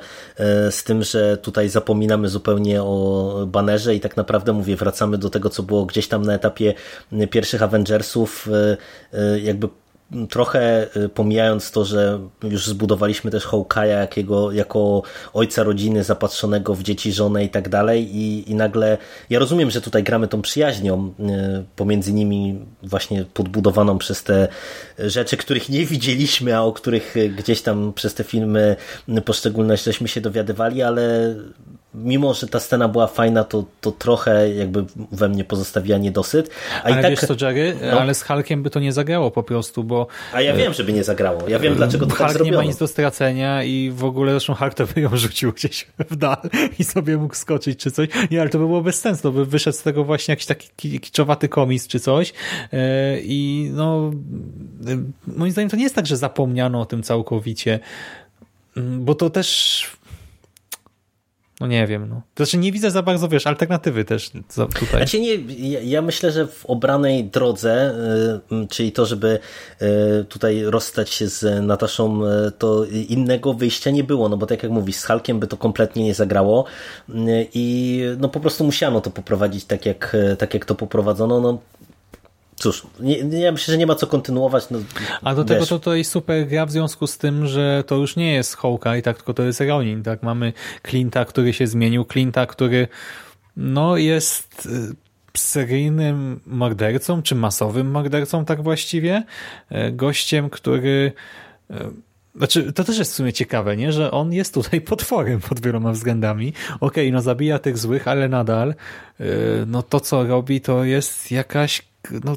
[0.69, 5.49] z tym, że tutaj zapominamy zupełnie o banerze i tak naprawdę mówię, wracamy do tego,
[5.49, 6.73] co było gdzieś tam na etapie
[7.29, 8.49] pierwszych Avengersów,
[9.41, 9.67] jakby
[10.29, 15.03] trochę y, pomijając to, że już zbudowaliśmy też Hawkeye'a jako
[15.33, 18.97] ojca rodziny zapatrzonego w dzieci, żonę i tak dalej i, i nagle,
[19.29, 21.23] ja rozumiem, że tutaj gramy tą przyjaźnią y,
[21.75, 24.47] pomiędzy nimi właśnie podbudowaną przez te
[24.99, 28.75] rzeczy, których nie widzieliśmy, a o których gdzieś tam przez te filmy
[29.25, 31.35] poszczególne żeśmy się dowiadywali, ale
[31.93, 36.49] mimo, że ta scena była fajna, to, to trochę jakby we mnie pozostawiła niedosyt.
[36.83, 38.01] A ale i tak, wiesz co, Jerry, no.
[38.01, 40.07] ale z Hulkiem by to nie zagrało po prostu, bo...
[40.33, 41.49] A ja wiem, żeby nie zagrało.
[41.49, 42.57] Ja wiem, dlaczego to tak Hulk tak zrobiono.
[42.57, 45.87] nie ma nic do stracenia i w ogóle zresztą Hulk to by ją rzucił gdzieś
[46.09, 46.37] w dal
[46.79, 48.09] i sobie mógł skoczyć czy coś.
[48.31, 49.23] Nie, ale to by było bez sensu.
[49.23, 52.33] To by wyszedł z tego właśnie jakiś taki kiczowaty komis czy coś
[52.73, 54.11] e, i no
[55.27, 57.79] moim zdaniem to nie jest tak, że zapomniano o tym całkowicie,
[58.75, 60.00] bo to też
[61.61, 62.21] no nie wiem, no.
[62.35, 64.87] Znaczy nie widzę za bardzo, wiesz, alternatywy też tutaj.
[64.89, 65.35] Znaczy nie,
[65.83, 67.95] ja myślę, że w obranej drodze,
[68.63, 69.39] y, czyli to, żeby
[69.81, 74.63] y, tutaj rozstać się z Nataszą, y, to innego wyjścia nie było, no bo tak
[74.63, 76.65] jak mówisz, z Halkiem by to kompletnie nie zagrało
[77.53, 81.59] i no po prostu musiano to poprowadzić tak jak, tak jak to poprowadzono, no
[82.61, 84.69] Cóż, nie, ja myślę, że nie ma co kontynuować.
[84.71, 84.79] No,
[85.21, 85.49] A do wiesz.
[85.49, 88.57] tego to tutaj super gra w związku z tym, że to już nie jest
[88.99, 90.23] i tak, tylko to jest Ronin, tak?
[90.23, 90.53] Mamy
[90.83, 92.87] Clint'a, który się zmienił, Clint'a, który
[93.57, 94.95] no jest y,
[95.37, 99.23] seryjnym mordercą, czy masowym mordercą tak właściwie,
[99.71, 101.11] y, gościem, który
[101.71, 101.75] y,
[102.35, 103.91] znaczy, to też jest w sumie ciekawe, nie?
[103.91, 106.53] że on jest tutaj potworem pod wieloma względami.
[106.79, 108.75] Okej, okay, no zabija tych złych, ale nadal
[109.67, 111.81] no to, co robi, to jest jakaś
[112.23, 112.35] no,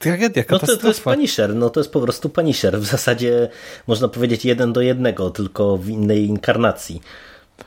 [0.00, 2.80] tragedia, No to, to jest Punisher, no to jest po prostu Punisher.
[2.80, 3.48] W zasadzie
[3.86, 7.02] można powiedzieć jeden do jednego, tylko w innej inkarnacji.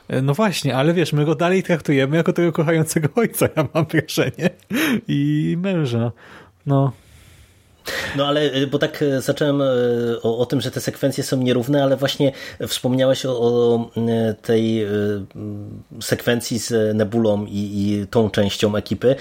[0.08, 3.86] E, no właśnie, ale wiesz, my go dalej traktujemy jako tego kochającego ojca, ja mam
[3.86, 4.50] wrażenie.
[5.08, 6.12] I męża.
[6.66, 6.92] No.
[8.16, 11.36] No ale, y, bo tak y, zacząłem y, o, o, tym, że te sekwencje są
[11.36, 12.32] nierówne, ale właśnie
[12.68, 13.90] wspomniałeś o, o
[14.42, 14.86] tej
[16.00, 19.16] sekwencji z Nebulą i, i, tą częścią ekipy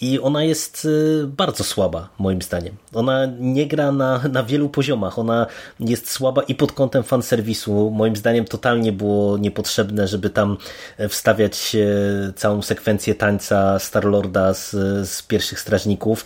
[0.00, 0.88] i ona jest
[1.26, 2.76] bardzo słaba, moim zdaniem.
[2.94, 5.46] Ona nie gra na, na wielu poziomach, ona
[5.80, 7.90] jest słaba i pod kątem fanserwisu.
[7.90, 10.56] Moim zdaniem totalnie było niepotrzebne, żeby tam
[11.08, 11.76] wstawiać
[12.36, 14.70] całą sekwencję tańca Starlorda z,
[15.08, 16.24] z pierwszych strażników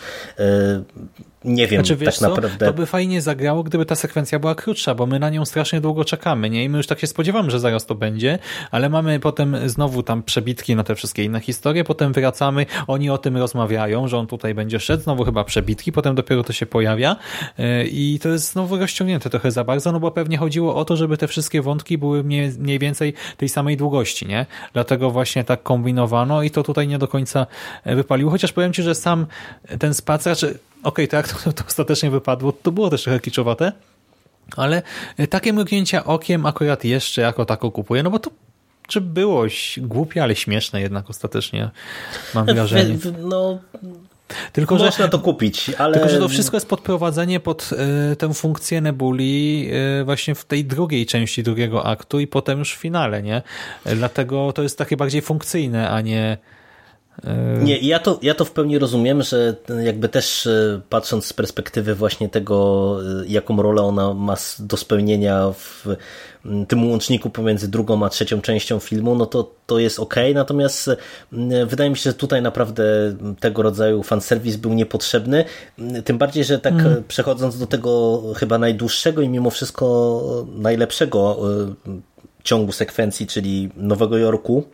[1.45, 2.29] nie wiem znaczy, tak co?
[2.29, 2.67] naprawdę.
[2.67, 6.05] To by fajnie zagrało, gdyby ta sekwencja była krótsza, bo my na nią strasznie długo
[6.05, 6.65] czekamy, nie?
[6.65, 8.39] I my już tak się spodziewamy, że zaraz to będzie,
[8.71, 13.19] ale mamy potem znowu tam przebitki na te wszystkie inne historie, potem wracamy, oni o
[13.19, 17.17] tym rozmawiają, że on tutaj będzie szedł, znowu chyba przebitki, potem dopiero to się pojawia
[17.59, 20.97] e, i to jest znowu rozciągnięte trochę za bardzo, no bo pewnie chodziło o to,
[20.97, 24.47] żeby te wszystkie wątki były mniej, mniej więcej tej samej długości, nie?
[24.73, 27.47] Dlatego właśnie tak kombinowano i to tutaj nie do końca
[27.87, 29.27] wypaliło, chociaż powiem Ci, że sam
[29.79, 30.59] ten spacer, czy
[30.89, 33.73] okay, tak, to, to ostatecznie wypadło, to było też trochę kiczowate,
[34.57, 34.83] ale
[35.31, 38.31] takie mrugnięcia okiem akurat jeszcze jako tako kupuję, no bo to
[38.89, 39.45] czy było
[39.79, 41.71] głupie, ale śmieszne jednak ostatecznie,
[42.35, 42.99] mam wrażenie.
[43.23, 43.59] No,
[44.53, 45.95] tylko, Można że, to kupić, ale...
[45.95, 47.71] Tylko, że to wszystko jest podprowadzenie pod
[48.13, 49.69] y, tę funkcję Nebuli
[50.01, 53.43] y, właśnie w tej drugiej części drugiego aktu i potem już w finale, nie?
[53.85, 56.58] Dlatego to jest takie bardziej funkcyjne, a nie E,
[57.63, 61.95] Nie, ja to, ja to w pełni rozumiem, że jakby też e, patrząc z perspektywy
[61.95, 65.87] właśnie tego, e, jaką rolę ona ma do spełnienia w
[66.69, 70.91] tym łączniku pomiędzy drugą a trzecią częścią filmu, no to to jest ok, natomiast
[71.67, 72.85] wydaje mi się, że tutaj naprawdę
[73.41, 75.45] tego rodzaju fanserwis był niepotrzebny,
[76.05, 77.05] tym bardziej, że tak mm.
[77.09, 81.39] przechodząc do tego chyba najdłuższego i mimo wszystko najlepszego
[82.45, 84.65] ciągu sekwencji, czyli Nowego Jorku,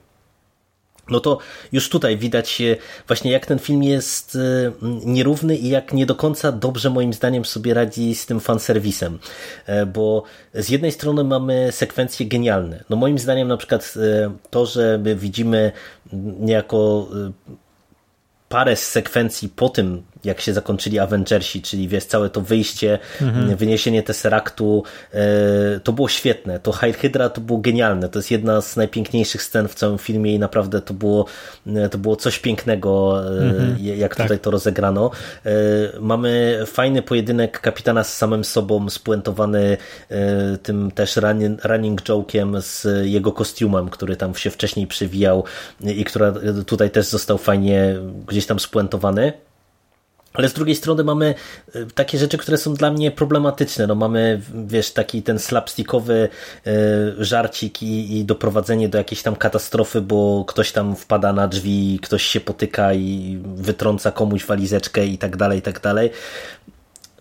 [1.11, 1.39] no to
[1.73, 2.63] już tutaj widać
[3.07, 4.73] właśnie jak ten film jest e,
[5.05, 9.19] nierówny i jak nie do końca dobrze moim zdaniem sobie radzi z tym fanserwisem,
[9.67, 10.23] e, bo
[10.55, 12.85] z jednej strony mamy sekwencje genialne.
[12.91, 15.73] No moim zdaniem na przykład e, to, że my widzimy
[16.41, 17.09] niejako
[18.49, 23.57] parę sekwencji po tym, jak się zakończyli Avengersi, czyli wiesz, całe to wyjście, mhm.
[23.57, 26.61] wyniesienie Tesseractu, e, to było świetne.
[26.61, 28.09] To Hydra Hydra to było genialne.
[28.09, 31.27] To jest jedna z najpiękniejszych scen w całym filmie i naprawdę to było,
[31.67, 33.77] e, to było coś pięknego, e, mhm.
[33.79, 34.27] jak tak.
[34.27, 35.11] tutaj to rozegrano.
[36.01, 39.77] Mamy fajny pojedynek kapitana z samym sobą, spuentowany
[40.63, 45.45] tym też running, running joke'iem z jego kostiumem, który tam się wcześniej przywijał
[45.81, 46.33] i który
[46.67, 47.97] tutaj też został fajnie
[48.27, 49.33] gdzieś tam spuentowany.
[50.35, 51.35] Ale z drugiej strony mamy
[51.75, 53.87] e, takie rzeczy, które są dla mnie problematyczne.
[53.87, 56.29] No mamy, wiesz, taki ten slapstickowy
[56.67, 56.71] e,
[57.19, 62.23] żarcik i, i doprowadzenie do jakiejś tam katastrofy, bo ktoś tam wpada na drzwi, ktoś
[62.23, 66.11] się potyka i wytrąca komuś walizeczkę i tak dalej, i tak dalej.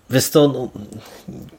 [0.10, 0.70] Wiesz to, no,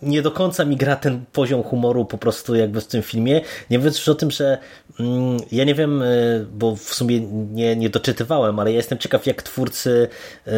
[0.02, 3.40] nie do końca mi gra ten poziom humoru po prostu jakby w tym filmie.
[3.70, 4.58] Nie mówiąc już o tym, że
[5.00, 9.26] mm, ja nie wiem, y, bo w sumie nie, nie doczytywałem, ale ja jestem ciekaw,
[9.26, 10.08] jak twórcy
[10.46, 10.50] y,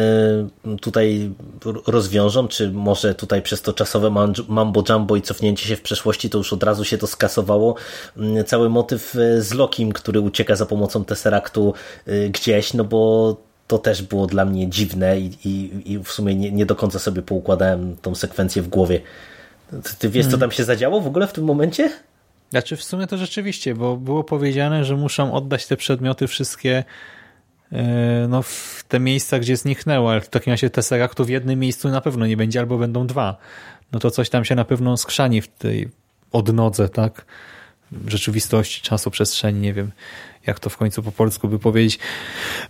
[0.81, 1.31] tutaj
[1.87, 6.37] rozwiążą, czy może tutaj przez to czasowe mambo jumbo i cofnięcie się w przeszłości, to
[6.37, 7.75] już od razu się to skasowało.
[8.17, 11.73] Mm, cały motyw y, z Lokim, który ucieka za pomocą Tesseractu
[12.31, 16.51] gdzieś, no bo to też było dla mnie dziwne i, i, i w sumie nie,
[16.51, 19.01] nie, do końca sobie poukładałem tą sekwencję w głowie.
[19.83, 20.39] Ty, ty wiesz, co hmm.
[20.39, 21.91] tam się zadziało w ogóle w tym momencie?
[22.49, 26.83] Znaczy w sumie to rzeczywiście, bo było powiedziane, że muszą oddać te przedmioty wszystkie
[27.71, 31.89] e, no, w te miejsca, gdzie zniknęło, ale w takim razie Tesseractu w jednym miejscu
[31.89, 33.37] na pewno nie będzie, albo będą dwa.
[33.91, 35.89] No to coś tam się na pewno skrzani w tej
[36.31, 37.25] odnodze, tak?
[38.07, 39.91] Rzeczywistości, czasu, przestrzeni, nie wiem
[40.47, 41.99] jak to w końcu po polsku by powiedzieć.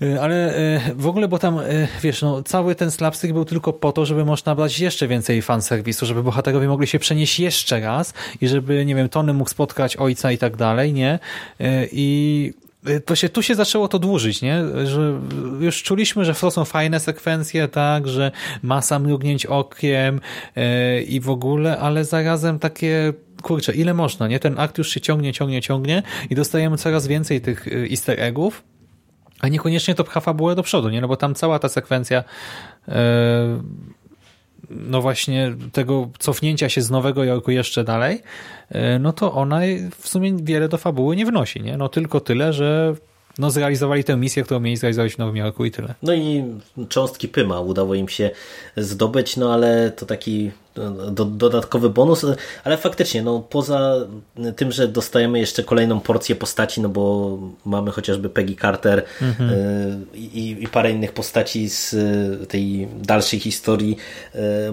[0.01, 3.73] E, ale e, w ogóle, bo tam, e, wiesz, no, cały ten slapstick był tylko
[3.73, 8.13] po to, żeby można brać jeszcze więcej fanserwisu, żeby bohaterowie mogli się przenieść jeszcze raz
[8.41, 11.19] i żeby, nie wiem, Tony mógł spotkać ojca i tak dalej, nie?
[11.91, 12.53] I
[13.13, 14.63] się, tu się zaczęło to dłużyć, nie?
[14.85, 15.19] Że
[15.59, 18.31] już czuliśmy, że to są fajne sekwencje, tak, że
[18.63, 20.21] masa mrugnięć okiem
[21.07, 24.39] i w ogóle, ale zarazem takie kurczę, ile można, nie?
[24.39, 28.63] Ten akt już się ciągnie, ciągnie, ciągnie i dostajemy coraz więcej tych y, easter eggów,
[29.39, 31.01] a niekoniecznie to pcha fabułę do przodu, nie?
[31.01, 32.23] No bo tam cała ta sekwencja
[32.87, 32.93] yy,
[34.69, 38.21] no właśnie tego cofnięcia się z Nowego Jorku jeszcze dalej,
[38.71, 39.59] yy, no to ona
[39.99, 41.77] w sumie wiele do fabuły nie wnosi, nie?
[41.77, 42.95] No tylko tyle, że
[43.39, 45.93] no zrealizowali tę misję, którą mieli zrealizować w Nowym Jorku i tyle.
[46.03, 46.43] No i
[46.89, 48.29] cząstki Pyma udało im się
[48.77, 50.51] zdobyć, no ale to taki
[51.11, 52.25] do, dodatkowy bonus,
[52.63, 53.95] ale faktycznie, no poza
[54.55, 59.49] tym, że dostajemy jeszcze kolejną porcję postaci, no bo mamy chociażby Peggy Carter mhm.
[60.13, 61.95] i, i, parę innych postaci z
[62.49, 63.97] tej dalszej historii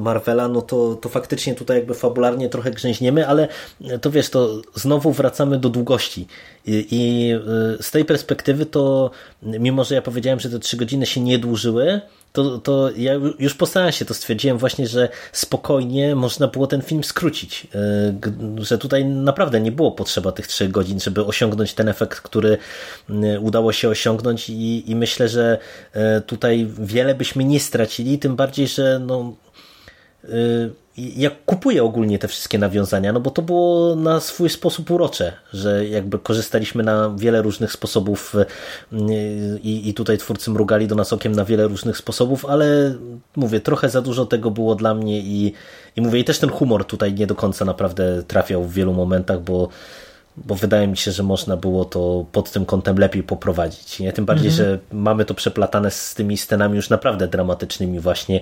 [0.01, 3.49] Marvela, no to, to faktycznie tutaj jakby fabularnie trochę grzęźniemy, ale
[4.01, 6.27] to wiesz, to znowu wracamy do długości
[6.67, 7.33] i, i
[7.83, 9.11] z tej perspektywy to
[9.43, 12.01] mimo, że ja powiedziałem, że te trzy godziny się nie dłużyły,
[12.35, 17.05] to, to ja już po seansie to stwierdziłem właśnie, że spokojnie można było ten film
[17.05, 22.21] skrócić, e, że tutaj naprawdę nie było potrzeba tych trzech godzin, żeby osiągnąć ten efekt,
[22.21, 22.59] który
[23.41, 25.59] udało się osiągnąć i, i myślę, że
[25.93, 29.35] e, tutaj wiele byśmy nie stracili, tym bardziej, że no
[30.99, 35.33] e, ja kupuję ogólnie te wszystkie nawiązania, no bo to było na swój sposób urocze,
[35.53, 41.13] że jakby korzystaliśmy na wiele różnych sposobów y, i, i tutaj twórcy mrugali do nas
[41.13, 42.95] okiem na wiele różnych sposobów, ale
[43.37, 45.53] mówię, trochę za dużo tego było dla mnie i,
[45.97, 49.43] i mówię, i też ten humor tutaj nie do końca naprawdę trafiał w wielu momentach,
[49.43, 49.69] bo
[50.37, 54.01] bo wydaje mi się, że można było to pod tym kątem lepiej poprowadzić.
[54.01, 54.13] Nie?
[54.13, 54.69] Tym bardziej, mhm.
[54.69, 58.41] że mamy to przeplatane z tymi scenami już naprawdę dramatycznymi właśnie,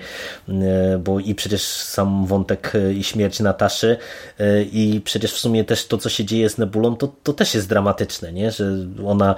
[0.49, 3.97] e, bo i przecież sam wątek e, i śmierć Nataszy
[4.39, 7.55] e, i przecież w sumie też to, co się dzieje z Nebulą, to, to też
[7.55, 8.51] jest dramatyczne, nie?
[8.51, 8.77] że
[9.07, 9.35] ona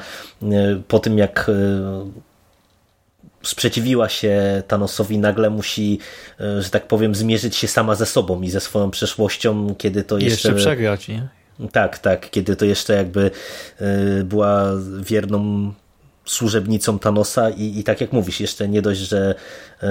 [0.89, 1.51] po tym jak
[3.43, 5.99] sprzeciwiła się Thanosowi, nagle musi,
[6.39, 10.49] że tak powiem, zmierzyć się sama ze sobą i ze swoją przeszłością, kiedy to jeszcze...
[10.49, 11.29] Jeszcze przegrać, nie?
[11.73, 13.31] Tak, tak, kiedy to jeszcze jakby
[13.81, 15.73] y, była wierną
[16.25, 19.35] służebnicą Thanosa i, i tak jak mówisz, jeszcze nie dość, że
[19.83, 19.87] y,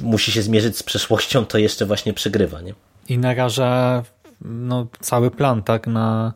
[0.00, 2.74] musi się zmierzyć z przeszłością, to jeszcze właśnie przegrywa, nie?
[3.08, 4.02] I naraża
[4.40, 6.32] no, cały plan, tak, na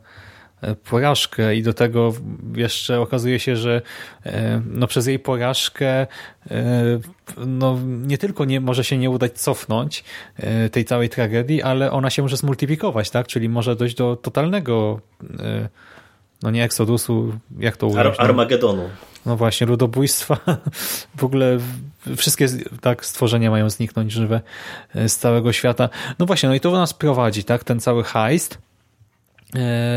[0.91, 2.13] porażkę i do tego
[2.55, 3.83] jeszcze okazuje się, że
[4.27, 6.07] e, no, przez jej porażkę e,
[7.47, 10.05] no, nie tylko nie może się nie udać cofnąć
[10.37, 13.27] e, tej całej tragedii, ale ona się może zmultiplikować, tak?
[13.27, 15.01] Czyli może dojść do totalnego
[16.43, 18.07] no nie Exodusu, jak to ująć?
[18.07, 18.25] Ar no?
[18.25, 18.89] Armagedonu.
[19.27, 20.37] No właśnie, ludobójstwa.
[21.17, 21.59] W ogóle
[22.17, 22.47] wszystkie
[22.81, 24.41] tak stworzenia mają zniknąć żywe
[24.95, 25.89] z całego świata.
[26.19, 27.65] No właśnie, no i to nas prowadzi, tak?
[27.65, 28.70] Ten cały heist E,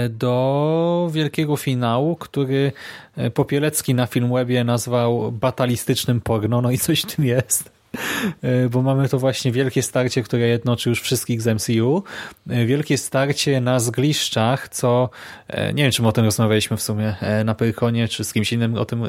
[0.09, 2.71] do wielkiego finału, który
[3.15, 7.72] e, Popielecki na Filmwebie nazwał batalistycznym porno, no i coś w tym jest.
[8.43, 12.03] E, bo mamy to właśnie wielkie starcie, które jednoczy już wszystkich z MCU.
[12.49, 15.09] E, wielkie starcie na zgliszczach, co
[15.47, 17.15] e, nie wiem, czy my o tym rozmawialiśmy w sumie
[17.45, 19.03] na Pyrkonie, czy z kimś innym o tym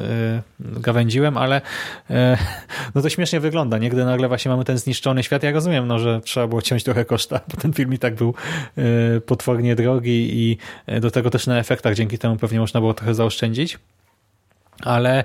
[0.59, 1.61] gawędziłem, ale
[2.95, 3.89] no to śmiesznie wygląda, nie?
[3.89, 5.43] Gdy nagle właśnie mamy ten zniszczony świat.
[5.43, 8.33] Ja rozumiem, no, że trzeba było ciąć trochę koszta, bo ten film i tak był
[9.25, 10.57] potwornie drogi i
[11.01, 13.77] do tego też na efektach dzięki temu pewnie można było trochę zaoszczędzić
[14.83, 15.23] ale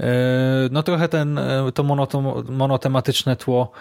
[0.00, 0.04] e,
[0.70, 1.82] no trochę ten, e, to
[2.48, 3.72] monotematyczne tło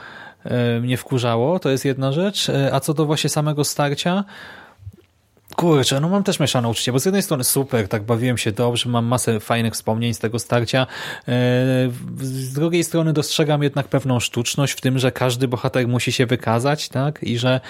[0.43, 4.23] e, mnie wkurzało, to jest jedna rzecz, a co do właśnie samego starcia,
[5.55, 8.89] Kurczę, no mam też mieszane uczucie, bo z jednej strony super, tak bawiłem się dobrze,
[8.89, 10.87] mam masę fajnych wspomnień z tego starcia.
[12.17, 16.89] Z drugiej strony dostrzegam jednak pewną sztuczność w tym, że każdy bohater musi się wykazać,
[16.89, 17.23] tak?
[17.23, 17.61] I że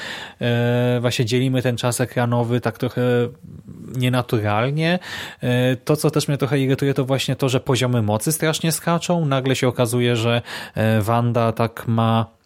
[1.01, 3.01] właśnie dzielimy ten czas ekranowy tak trochę
[3.95, 4.99] nienaturalnie.
[5.41, 9.25] E, to, co też mnie trochę irytuje, to właśnie to, że poziomy mocy strasznie skaczą.
[9.25, 10.41] Nagle się okazuje, że
[10.75, 12.42] e, Wanda tak ma e,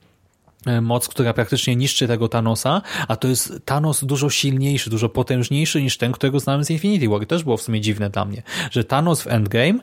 [0.81, 5.97] moc, która praktycznie niszczy tego Thanosa, a to jest Thanos dużo silniejszy, dużo potężniejszy niż
[5.97, 7.25] ten, którego znamy z Infinity War.
[7.25, 9.79] Też było w sumie dziwne dla mnie, że Thanos w Endgame,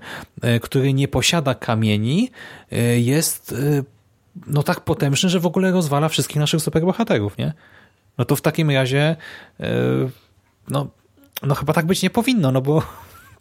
[0.62, 2.30] który nie posiada kamieni,
[2.96, 3.54] jest
[4.46, 7.52] no tak potężny, że w ogóle rozwala wszystkich naszych superbohaterów, nie?
[8.18, 9.16] No to w takim razie
[10.68, 10.88] no
[11.42, 12.82] no chyba tak być nie powinno, no bo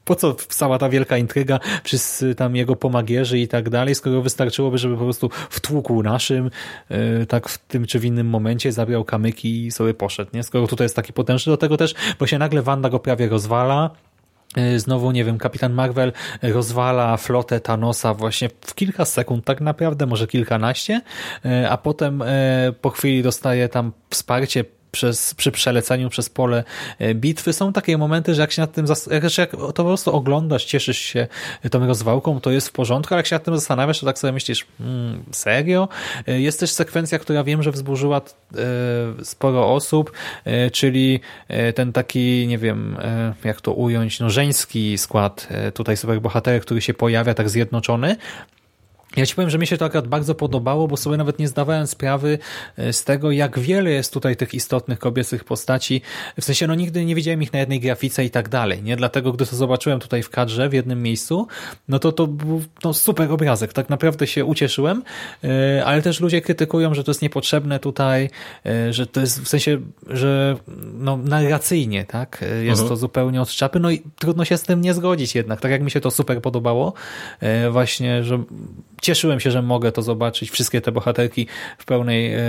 [0.05, 4.77] po co cała ta wielka intryga przez tam jego pomagierzy i tak dalej, skoro wystarczyłoby,
[4.77, 6.49] żeby po prostu wtłukł naszym,
[6.89, 10.43] yy, tak w tym czy w innym momencie, zabrał kamyki i sobie poszedł, nie?
[10.43, 13.89] Skoro tutaj jest taki potężny, do tego też, bo się nagle Wanda go prawie rozwala,
[14.57, 20.05] y, Znowu, nie wiem, kapitan Marvel rozwala flotę Thanosa właśnie w kilka sekund, tak naprawdę,
[20.05, 21.01] może kilkanaście,
[21.45, 22.25] y, a potem y,
[22.81, 26.63] po chwili dostaje tam wsparcie przez, przy przeleceniu przez pole
[26.99, 27.53] e, bitwy.
[27.53, 30.97] Są takie momenty, że jak się nad tym, jak, jak to po prostu oglądasz, cieszysz
[30.97, 31.27] się
[31.71, 34.33] tą rozwałką, to jest w porządku, ale jak się nad tym zastanawiasz, to tak sobie
[34.33, 35.87] myślisz, hmm, serio?
[36.27, 40.11] E, jest też sekwencja, która wiem, że wzburzyła e, sporo osób,
[40.71, 41.19] czyli
[41.75, 42.97] ten taki, nie wiem,
[43.43, 48.15] jak to ująć, no żeński skład tutaj superbohaterek, który się pojawia tak zjednoczony,
[49.17, 51.87] Ja ci powiem, że mi się to akurat bardzo podobało, bo sobie nawet nie zdawałem
[51.87, 52.37] sprawy
[52.77, 56.01] e, z tego, jak wiele jest tutaj tych istotnych kobiecych postaci.
[56.41, 58.95] W sensie, no nigdy nie widziałem ich na jednej grafice i tak dalej, nie?
[58.95, 61.47] Dlatego, gdy to zobaczyłem tutaj w kadrze, w jednym miejscu,
[61.87, 63.73] no to to był no, super obrazek.
[63.73, 65.03] Tak naprawdę się ucieszyłem,
[65.43, 68.29] e, ale też ludzie krytykują, że to jest niepotrzebne tutaj,
[68.65, 70.55] e, że to jest w sensie, że
[70.93, 72.41] no, narracyjnie, tak?
[72.41, 72.89] Jest Mhm.
[72.89, 75.61] to zupełnie od czapy, no i trudno się z tym nie zgodzić jednak.
[75.61, 76.93] Tak jak mi się to super podobało,
[77.71, 78.43] właśnie, że
[79.03, 81.47] cieszyłem się, że mogę to zobaczyć, wszystkie te bohaterki
[81.77, 82.39] w pełnej e,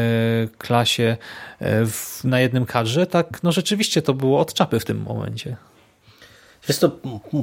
[0.59, 1.17] klasie
[1.61, 5.57] e, w, na jednym kadrze, tak no rzeczywiście to było od czapy w tym momencie.
[6.69, 6.91] Wiesz to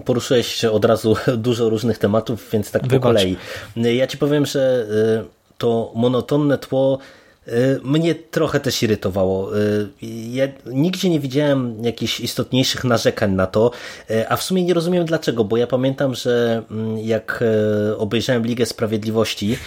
[0.05, 3.01] poruszyłeś od razu dużo różnych tematów, więc tak po Wybacz.
[3.01, 3.37] kolei.
[3.75, 4.85] Ja ci powiem, że
[5.21, 6.99] y, to monotonne tło
[7.83, 9.57] mnie trochę też irytowało.
[9.57, 9.87] Y,
[10.31, 13.71] Ja nigdzie nie widziałem jakichś istotniejszych narzekań na to,
[14.11, 17.43] y, a w sumie nie rozumiem dlaczego, bo ja pamiętam, że mm, jak
[17.91, 19.57] y, obejrzałem Ligę Sprawiedliwości,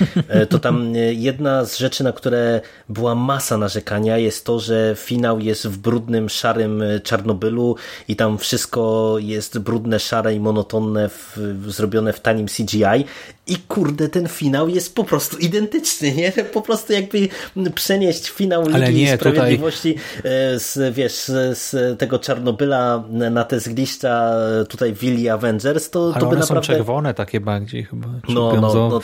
[0.42, 4.94] y, to tam y, jedna z rzeczy, na które była masa narzekania jest to, że
[4.98, 7.76] finał jest w brudnym, szarym y, Czarnobylu
[8.08, 13.04] i tam wszystko jest brudne, szare i monotonne, w, zrobione w tanim CGI
[13.46, 16.32] i kurde, ten finał jest po prostu identyczny, nie?
[16.32, 17.28] Po prostu jakby
[17.70, 19.94] przenieść finał Ale Ligi nie, tutaj- Sprawiedliwości
[20.24, 21.14] e, z, wiesz,
[21.52, 26.46] z, tego Czarnobyla na te zgliszcza e, tutaj willi Avengers, to, Ale to by one
[26.46, 26.66] są naprawdę...
[26.66, 28.08] czerwone takie bardziej chyba.
[28.28, 29.00] No, no, no,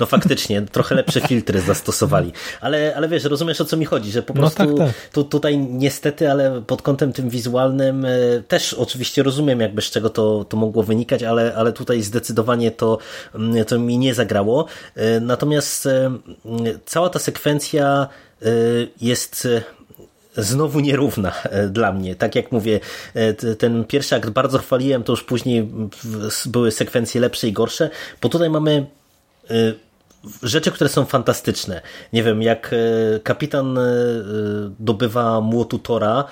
[0.00, 2.32] no faktycznie, trochę lepsze filtry zastosowali.
[2.60, 5.10] Ale, ale wiesz, rozumiesz o co mi chodzi, że po No prostu tak, tak.
[5.12, 8.08] Tu, tutaj niestety, ale pod kątem tym wizualnym e,
[8.48, 12.98] też oczywiście rozumiem jakby z czego to, to mogło wynikać, ale, ale tutaj zdecydowanie to,
[13.34, 14.66] mm, to mi nie zagrało.
[15.20, 15.88] Natomiast
[16.86, 17.99] cała ta sekwencja
[19.00, 19.48] jest
[20.36, 22.14] e, znowu nierówna e, dla mnie.
[22.14, 22.80] Tak jak mówię,
[23.58, 25.68] ten pierwszy akt bardzo chwaliłem, to już później
[26.46, 27.90] były sekwencje lepsze i gorsze,
[28.22, 28.86] bo tutaj mamy
[30.42, 31.80] rzeczy, które są fantastyczne.
[32.12, 32.74] Nie wiem, jak
[33.22, 33.78] kapitan
[34.78, 36.24] dobywa młotu Tora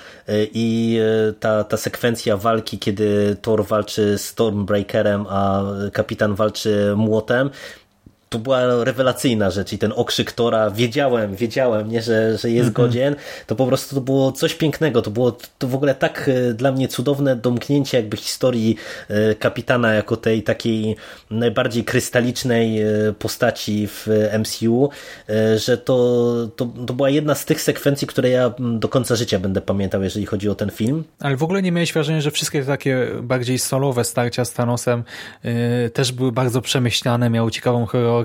[0.53, 0.99] i
[1.41, 7.51] ta, ta sekwencja walki, kiedy Thor walczy z Stormbreakerem, a kapitan walczy młotem,
[8.29, 13.17] to była rewelacyjna rzecz i ten okrzyk Tora, wiedziałem, wiedziałem, nie, że, że jest godzien,
[13.47, 16.73] to po prostu to było coś pięknego, to było to w ogóle tak e, dla
[16.73, 18.77] mnie cudowne domknięcie jakby historii
[19.09, 20.97] e, kapitana jako tej takiej
[21.31, 22.87] najbardziej krystalicznej e,
[23.19, 24.07] postaci w
[24.39, 24.91] MCU,
[25.57, 29.39] że to, to, to była jedna z tych sekwencji, które ja mm, do końca życia
[29.39, 31.05] będę pamiętał, jeżeli chodzi o ten film.
[31.21, 35.05] Ale w ogóle nie miałeś wrażenia, że wszystkie takie bardziej solowe starcia z Thanosem
[35.45, 38.18] y, też były bardzo przemyślane, miały ciekawą choreografię,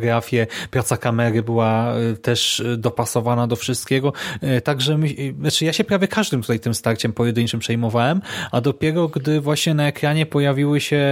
[0.72, 4.14] praca kamery była y, też y, dopasowana do wszystkiego.
[4.58, 5.08] Y, także my,
[5.40, 8.22] znaczy ja się prawie każdym tutaj tym starciem pojedynczym przejmowałem,
[8.52, 11.06] a dopiero gdy właśnie na ekranie pojawiły się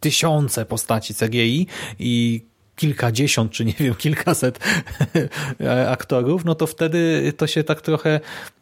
[0.00, 1.66] tysiące postaci CGI
[1.98, 2.44] i
[2.76, 4.58] kilkadziesiąt, czy nie wiem, kilkaset
[5.88, 8.20] aktorów, no to wtedy to się tak trochę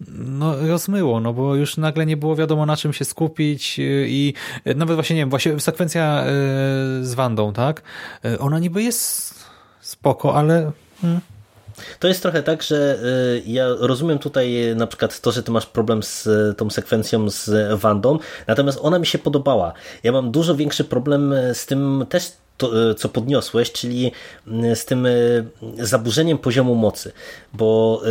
[0.09, 4.35] no, rozmyło, no bo już nagle nie było wiadomo na czym się skupić i
[4.77, 6.25] nawet właśnie, nie wiem, właśnie sekwencja
[7.03, 7.83] z Wandą, tak?
[8.39, 9.42] Ona niby jest
[9.93, 11.21] spoko, ale hmm,
[11.99, 12.99] To jest trochę tak, że
[13.37, 16.71] y, ja rozumiem tutaj y, na przykład to, że ty masz problem z y, tą
[16.71, 19.73] sekwencją z Wandą, natomiast ona mi się podobała.
[20.03, 24.13] Ja mam dużo większy problem z tym też to, co podniosłeś, czyli
[24.75, 25.07] z tym
[25.79, 27.13] zaburzeniem poziomu mocy,
[27.53, 28.03] bo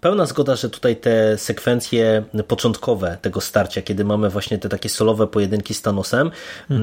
[0.00, 5.26] Pełna zgoda, że tutaj te sekwencje początkowe tego starcia, kiedy mamy właśnie te takie solowe
[5.26, 6.30] pojedynki z Thanosem,
[6.70, 6.74] y,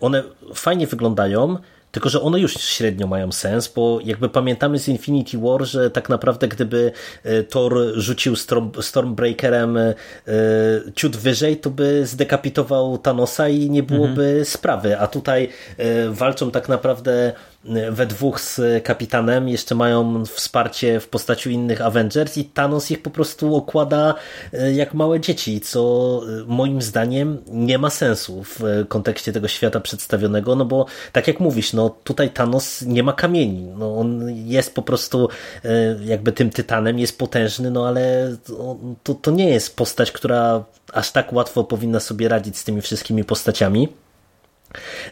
[0.00, 0.22] one
[0.54, 1.56] fajnie wyglądają,
[1.96, 6.08] tylko, że one już średnio mają sens, bo jakby pamiętamy z Infinity War, że tak
[6.08, 6.92] naprawdę gdyby
[7.24, 9.94] e, Thor rzucił Storm, Stormbreakerem e,
[10.94, 14.98] ciut wyżej, to by zdekapitował Thanosa i nie byłoby sprawy.
[14.98, 17.32] A tutaj e, walczą tak naprawdę
[17.90, 23.10] we dwóch z kapitanem, jeszcze mają wsparcie w postaci innych Avengers i Thanos ich po
[23.10, 24.14] prostu okłada
[24.74, 30.64] jak małe dzieci, co moim zdaniem nie ma sensu w kontekście tego świata przedstawionego, no
[30.64, 35.28] bo tak jak mówisz, no tutaj Thanos nie ma kamieni, no on jest po prostu
[35.64, 35.68] e,
[36.04, 41.12] jakby tym tytanem, jest potężny, no ale to, to, to nie jest postać, która aż
[41.12, 43.88] tak łatwo powinna sobie radzić z tymi wszystkimi postaciami.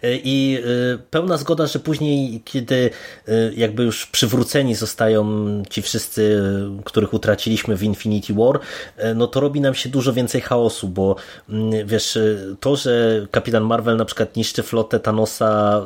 [0.02, 0.58] I
[0.94, 2.90] y, pełna zgoda, że później, kiedy
[3.28, 5.24] y, jakby już przywróceni zostają
[5.70, 6.42] ci wszyscy,
[6.84, 8.60] których utraciliśmy w Infinity War,
[9.14, 11.16] no to robi nam się dużo więcej chaosu, bo
[11.48, 12.18] mm, wiesz,
[12.60, 15.80] to, że Kapitan Marvel na przykład niszczy flotę Thanosa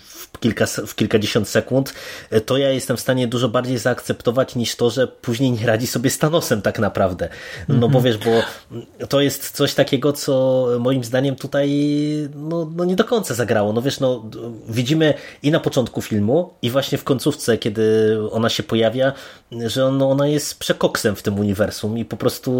[0.00, 1.94] w, kilka, w kilkadziesiąt sekund,
[2.46, 6.10] to ja jestem w stanie dużo bardziej zaakceptować niż to, że później nie radzi sobie
[6.10, 7.28] z Thanosem tak naprawdę.
[7.68, 8.30] No bo wiesz, bo
[9.08, 11.70] to jest coś takiego, co moim zdaniem tutaj
[12.34, 13.72] no, no nie do końca zagrało.
[13.72, 14.24] No wiesz, no
[14.68, 19.12] widzimy i na początku filmu i właśnie w końcówce, kiedy ona się pojawia,
[19.66, 22.50] że no, ona jest przekoksem w tym uniwersum i po prostu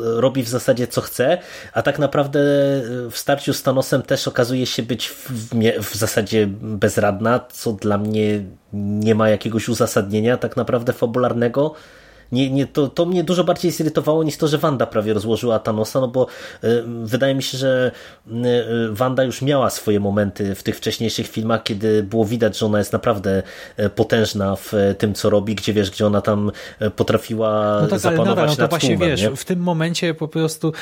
[0.00, 1.38] robi w zasadzie co chce,
[1.72, 2.40] a tak naprawdę
[3.10, 5.30] w starciu z Thanosem też okazuje się być w,
[5.82, 11.74] w zasadzie bezradna, co dla mnie nie ma jakiegoś uzasadnienia tak naprawdę fabularnego
[12.32, 16.00] nie, nie, to, to mnie dużo bardziej zirytowało niż to, że Wanda prawie rozłożyła Thanosa,
[16.00, 16.26] no bo
[16.64, 17.92] y, wydaje mi się, że
[18.28, 18.32] y,
[18.90, 22.92] Wanda już miała swoje momenty w tych wcześniejszych filmach, kiedy było widać, że ona jest
[22.92, 23.42] naprawdę
[23.94, 26.52] potężna w tym, co robi, gdzie wiesz, gdzie ona tam
[26.96, 29.36] potrafiła no tak, zapanować nadal, no to nad właśnie tłumem, wiesz, nie?
[29.36, 30.72] w tym momencie po prostu,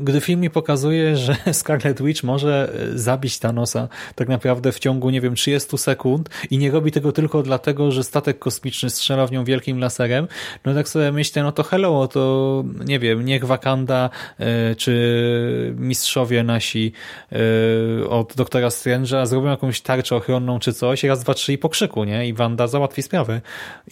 [0.00, 5.20] gdy film mi pokazuje, że Scarlet Witch może zabić Thanosa tak naprawdę w ciągu, nie
[5.20, 9.44] wiem, 30 sekund i nie robi tego tylko dlatego, że statek kosmiczny strzela w nią
[9.44, 10.28] wielkim laserem,
[10.64, 16.42] no tak sobie myślę, no to hello, to nie wiem, niech Wakanda e, czy mistrzowie
[16.42, 16.92] nasi
[17.32, 22.04] e, od doktora Strange'a zrobią jakąś tarczę ochronną czy coś, raz, dwa, trzy i pokrzyku,
[22.04, 22.28] nie?
[22.28, 23.40] I Wanda załatwi sprawę.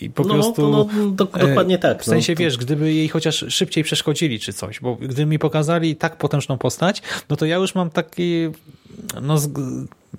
[0.00, 0.68] I po no, prostu...
[0.70, 2.02] No, do, dokładnie tak.
[2.02, 5.96] W sensie, no, wiesz, gdyby jej chociaż szybciej przeszkodzili czy coś, bo gdyby mi pokazali
[5.96, 8.48] tak potężną postać, no to ja już mam taki
[9.22, 9.36] no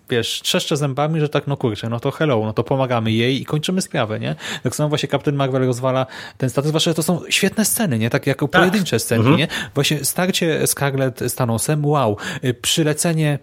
[0.10, 3.46] wiesz, trzeszczę zębami, że tak, no kurczę, no to hello, no to pomagamy jej i
[3.46, 4.36] kończymy sprawę, nie?
[4.64, 6.06] Tak samo właśnie Captain Marvel rozwala
[6.38, 8.10] ten status, zwłaszcza, że to są świetne sceny, nie?
[8.10, 8.62] Tak jako tak.
[8.62, 9.38] pojedyncze sceny, mhm.
[9.38, 9.48] nie?
[9.74, 13.40] Właśnie starcie Scarlett z Thanosem, wow, y, przylecenie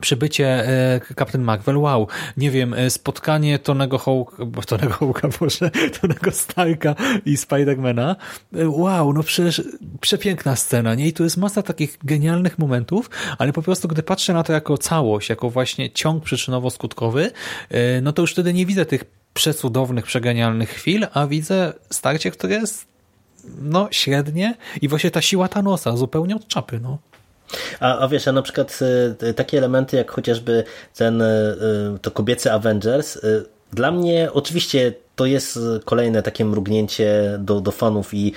[0.00, 5.70] przybycie e, Captain Marvel, wow, nie wiem, e, spotkanie Tonego Hawka, Tonego Hawka, boże,
[6.00, 6.94] Tonego Starka
[7.26, 8.16] i Spidermana,
[8.54, 9.62] e, wow, no przecież
[10.00, 11.06] przepiękna scena, nie?
[11.06, 14.78] I tu jest masa takich genialnych momentów, ale po prostu gdy patrzę na to jako
[14.78, 17.30] całość, jako właśnie ciąg przyczynowo-skutkowy,
[18.02, 22.90] no to już wtedy nie widzę tych przecudownych, przegenialnych chwil, a widzę starcie, które jest
[23.62, 26.98] no średnie i właśnie ta siła Thanosa zupełnie od czapy, no.
[27.80, 28.78] A, a wiesz, a na przykład
[29.22, 31.56] y, takie elementy jak chociażby ten y,
[32.02, 38.14] to kobiecy Avengers, y, dla mnie oczywiście to jest kolejne takie mrugnięcie do, do fanów
[38.14, 38.32] i,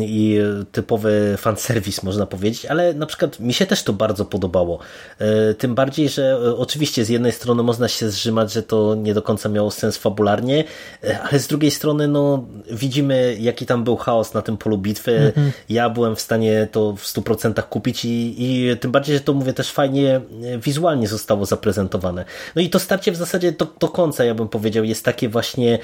[0.00, 0.38] i
[0.72, 4.78] typowy fanserwis, można powiedzieć, ale na przykład mi się też to bardzo podobało.
[5.18, 9.14] E, tym bardziej, że e, oczywiście z jednej strony można się zrzymać, że to nie
[9.14, 10.64] do końca miało sens fabularnie,
[11.04, 15.16] e, ale z drugiej strony no, widzimy, jaki tam był chaos na tym polu bitwy.
[15.16, 15.52] Mhm.
[15.68, 19.52] Ja byłem w stanie to w 100% kupić i, i tym bardziej, że to mówię
[19.52, 20.20] też fajnie
[20.58, 22.24] wizualnie zostało zaprezentowane.
[22.56, 25.78] No i to starcie w zasadzie do, do końca, ja bym powiedział, jest takie właśnie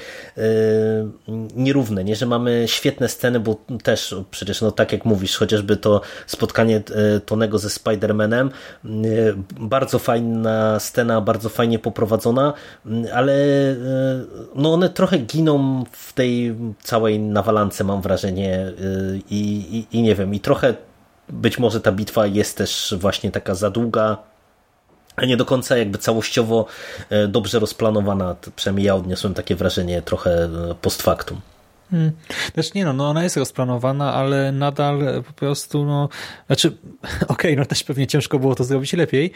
[1.55, 2.15] nierówne, nie?
[2.15, 6.77] że mamy świetne sceny, bo też przecież, no tak jak mówisz, chociażby to spotkanie
[7.15, 8.49] y, Tonego ze Spider-Manem,
[8.85, 12.53] y, bardzo fajna scena, bardzo fajnie poprowadzona,
[13.13, 13.35] ale
[14.55, 18.71] no one trochę giną w tej całej nawalance, mam wrażenie
[19.29, 20.73] i, i, i nie wiem, i trochę
[21.29, 24.17] być może ta bitwa jest też właśnie taka za długa,
[25.27, 26.65] nie do końca jakby całościowo
[27.09, 28.35] e, dobrze rozplanowana.
[28.55, 31.41] Przynajmniej ja odniosłem takie wrażenie trochę e, post factum.
[31.91, 32.11] Hmm.
[32.53, 36.09] Znaczy nie no, no ona jest rozplanowana, ale nadal e, po prostu no,
[36.47, 36.67] znaczy
[37.03, 39.31] okej, okay, no też pewnie ciężko było to zrobić lepiej,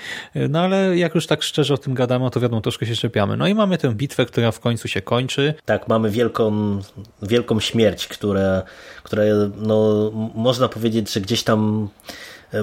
[0.50, 3.38] no ale jak już tak szczerze o tym gadamy, to wiadomo, troszkę się czepiamy.
[3.38, 5.54] No i mamy tę bitwę, która w końcu się kończy.
[5.66, 6.80] Tak, mamy wielką,
[7.22, 8.64] wielką śmierć, która,
[9.04, 9.24] która
[9.58, 11.90] no, można powiedzieć, że gdzieś tam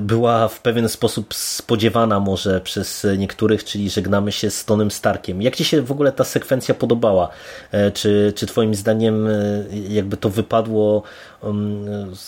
[0.01, 5.43] była w pewien sposób spodziewana może przez niektórych, czyli żegnamy się z Tonym Starkiem.
[5.43, 7.28] Jak Ci się w ogóle ta sekwencja podobała?
[7.72, 11.03] E, czy, czy Twoim zdaniem e, jakby to wypadło
[11.43, 11.87] um,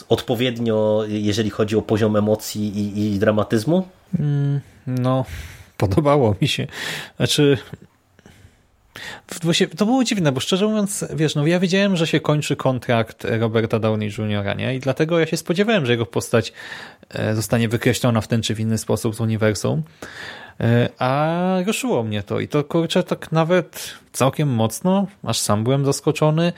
[0.08, 3.88] odpowiednio, jeżeli chodzi o poziom emocji i, i dramatyzmu?
[4.18, 5.24] Mm, no,
[5.76, 6.66] podobało mi się.
[7.16, 7.58] Znaczy,
[9.76, 13.78] to było dziwne, bo szczerze mówiąc, wiesz, no ja wiedziałem, że się kończy kontrakt Roberta
[13.78, 14.74] Downey Jr., nie?
[14.74, 16.52] I dlatego ja się spodziewałem, że jego postać
[17.10, 19.82] e, zostanie wykreślona w ten czy w inny sposób z uniwersum.
[20.60, 25.84] E, a ruszyło mnie to i to kurczę tak nawet całkiem mocno, aż sam byłem
[25.84, 26.52] zaskoczony.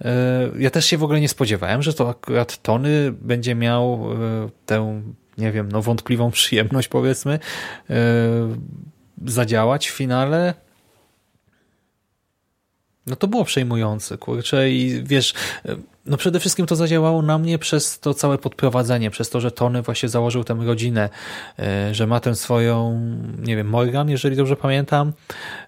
[0.00, 4.08] E, ja też się w ogóle nie spodziewałem, że to akurat Tony będzie miał
[4.66, 5.02] tę,
[5.38, 7.38] nie wiem, no wątpliwą przyjemność powiedzmy
[9.26, 10.54] zadziałać w finale
[13.08, 15.34] no to było przejmujące, kurczę i wiesz,
[16.08, 19.82] no przede wszystkim to zadziałało na mnie przez to całe podprowadzenie, przez to, że Tony
[19.82, 21.08] właśnie założył tę rodzinę,
[21.58, 23.00] e, że ma tę swoją,
[23.38, 25.12] nie wiem, Morgan, jeżeli dobrze pamiętam,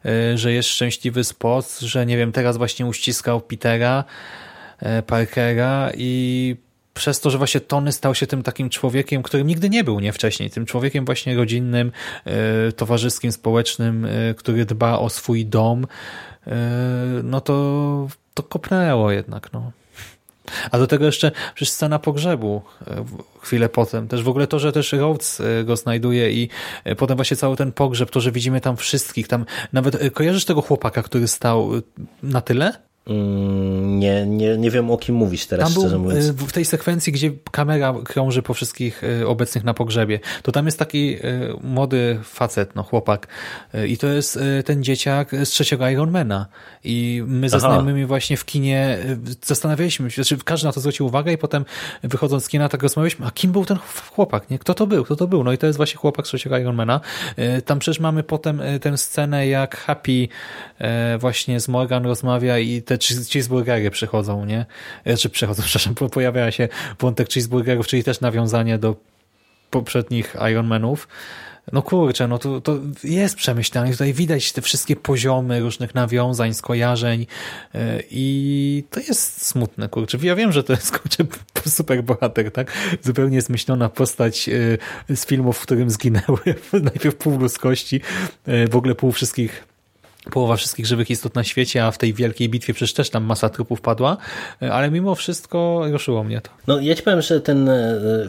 [0.05, 4.05] e, że jest szczęśliwy spot, że nie wiem, teraz właśnie uściskał Petera,
[4.79, 6.57] e, Parkera i
[7.01, 10.13] przez to, że właśnie Tony stał się tym takim człowiekiem, którym nigdy nie był nie
[10.13, 11.93] wcześniej, tym człowiekiem właśnie rodzinnym,
[12.77, 15.87] towarzyskim, społecznym, który dba o swój dom,
[17.23, 19.53] no to, to kopnęło jednak.
[19.53, 19.73] No.
[20.71, 23.05] A do tego jeszcze przecież scena pogrzebu e,
[23.41, 24.09] chwilę potem.
[24.09, 26.49] Też w ogóle to, że też Rhodes e, go znajduje i
[26.85, 30.63] e, potem właśnie cały ten pogrzeb, to, że widzimy tam wszystkich, tam nawet kojarzysz tego
[30.63, 31.71] chłopaka, który stał
[32.23, 32.90] na tyle?
[33.07, 36.31] Mm, nie, nie, nie wiem o kim mówisz teraz, tam szczerze był, mówiąc.
[36.31, 41.17] W tej sekwencji, gdzie kamera krąży po wszystkich obecnych na pogrzebie, to tam jest taki
[41.63, 43.27] młody facet, no chłopak
[43.89, 46.47] i to jest ten dzieciak z trzeciego Ironmana
[46.85, 48.99] i my ze znajomymi właśnie w kinie
[49.43, 51.65] zastanawialiśmy się, znaczy każdy na to zwrócił uwagę i potem
[52.03, 53.79] wychodząc z kina tak rozmawialiśmy, a kim był ten
[54.11, 54.59] chłopak, nie?
[54.59, 55.05] Kto to był?
[55.05, 55.45] Kto to był?
[55.45, 57.01] No i to jest właśnie chłopak z trzeciego Ironmana.
[57.65, 60.29] Tam przecież mamy potem tę scenę, jak Happy
[61.19, 62.99] właśnie z Morgan rozmawia i te
[63.33, 64.67] cheeseburgery przychodzą, nie?
[65.19, 66.69] Czy przychodzą, przepraszam, pojawia się
[66.99, 68.97] wątek cheeseburgerów, czyli też nawiązanie do
[69.71, 71.09] poprzednich Ironmanów.
[71.73, 73.93] No kurczę, no to, to jest przemyślane.
[73.93, 77.27] Tutaj widać te wszystkie poziomy różnych nawiązań, skojarzeń
[78.11, 80.19] i to jest smutne, kurczę.
[80.23, 81.25] Ja wiem, że to jest, kurczę,
[81.69, 82.73] super bohater, tak?
[83.03, 84.51] Zupełnie zmyślona postać
[85.09, 86.39] z filmów, w którym zginęły
[86.73, 88.01] najpierw pół ludzkości,
[88.71, 89.70] w ogóle pół wszystkich
[90.31, 93.49] połowa wszystkich żywych istot na świecie, a w tej wielkiej bitwie przecież też tam masa
[93.49, 94.17] trupów padła,
[94.61, 96.51] ale mimo wszystko ruszyło mnie to.
[96.67, 97.71] No ja ci powiem, że ten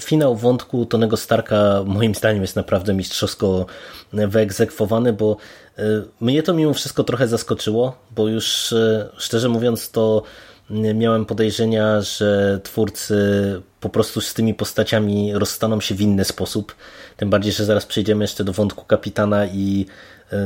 [0.01, 3.65] finał wątku Tonego Starka moim zdaniem jest naprawdę mistrzowsko
[4.13, 5.37] wyegzekwowany, bo
[6.21, 8.73] mnie to mimo wszystko trochę zaskoczyło, bo już
[9.17, 10.23] szczerze mówiąc to
[10.69, 13.15] miałem podejrzenia, że twórcy
[13.79, 16.75] po prostu z tymi postaciami rozstaną się w inny sposób.
[17.17, 19.85] Tym bardziej, że zaraz przejdziemy jeszcze do wątku kapitana i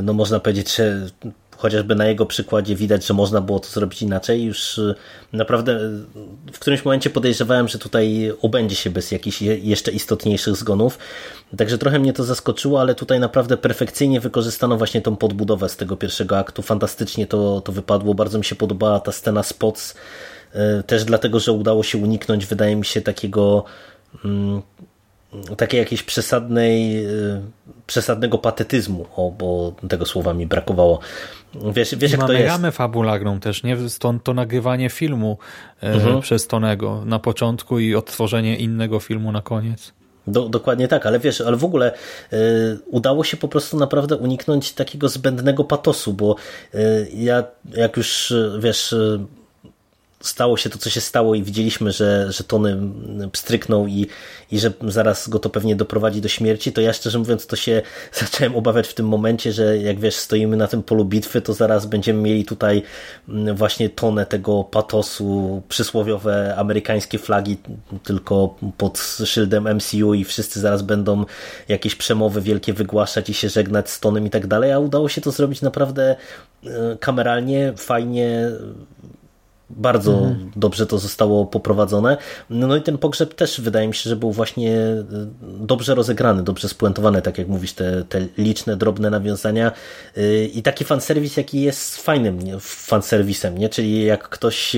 [0.02, 1.06] no można powiedzieć, że
[1.56, 4.44] chociażby na jego przykładzie widać, że można było to zrobić inaczej.
[4.44, 4.80] Już
[5.32, 5.78] naprawdę
[6.52, 10.98] w którymś momencie podejrzewałem, że tutaj obędzie się bez jakichś jeszcze istotniejszych zgonów.
[11.56, 15.96] Także trochę mnie to zaskoczyło, ale tutaj naprawdę perfekcyjnie wykorzystano właśnie tą podbudowę z tego
[15.96, 16.62] pierwszego aktu.
[16.62, 18.14] Fantastycznie to, to wypadło.
[18.14, 19.94] Bardzo mi się podobała ta scena spots.
[20.86, 23.64] Też dlatego, że udało się uniknąć, wydaje mi się, takiego
[25.56, 27.06] takiej jakiejś przesadnej,
[27.86, 31.00] przesadnego patetyzmu, o, bo tego słowa mi brakowało.
[31.72, 32.48] Wiesz, wiesz jak mamy to jest.
[32.48, 33.76] ramę fabularną też, nie?
[33.98, 35.38] To, to nagrywanie filmu
[35.82, 36.20] mhm.
[36.20, 39.92] przez Tonego na początku i odtworzenie innego filmu na koniec.
[40.26, 41.92] Do, dokładnie tak, ale wiesz, ale w ogóle
[42.32, 42.36] y,
[42.86, 46.36] udało się po prostu naprawdę uniknąć takiego zbędnego patosu, bo
[46.74, 48.94] y, ja jak już wiesz
[50.20, 52.78] stało się to, co się stało i widzieliśmy, że, że Tony
[53.32, 54.06] pstryknął i,
[54.52, 57.82] i że zaraz go to pewnie doprowadzi do śmierci, to ja szczerze mówiąc to się
[58.20, 61.86] zacząłem obawiać w tym momencie, że jak wiesz, stoimy na tym polu bitwy, to zaraz
[61.86, 62.82] będziemy mieli tutaj
[63.54, 67.56] właśnie tonę tego patosu, przysłowiowe amerykańskie flagi
[68.02, 71.24] tylko pod szyldem MCU i wszyscy zaraz będą
[71.68, 75.20] jakieś przemowy wielkie wygłaszać i się żegnać z Tonem i tak dalej, a udało się
[75.20, 76.16] to zrobić naprawdę
[77.00, 78.50] kameralnie, fajnie,
[79.70, 80.50] bardzo mhm.
[80.56, 82.16] dobrze to zostało poprowadzone.
[82.50, 84.76] No i ten pogrzeb też wydaje mi się, że był właśnie
[85.42, 89.72] dobrze rozegrany, dobrze spuentowany, tak jak mówisz, te, te liczne, drobne nawiązania
[90.54, 93.68] i taki fanserwis, jaki jest fajnym fanserwisem, nie?
[93.68, 94.76] czyli jak ktoś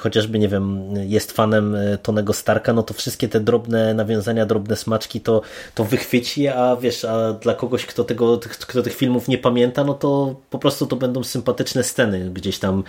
[0.00, 5.20] chociażby, nie wiem, jest fanem Tonego Starka, no to wszystkie te drobne nawiązania, drobne smaczki
[5.20, 5.42] to,
[5.74, 9.94] to wychwyci, a wiesz, a dla kogoś, kto, tego, kto tych filmów nie pamięta, no
[9.94, 12.84] to po prostu to będą sympatyczne sceny gdzieś tam,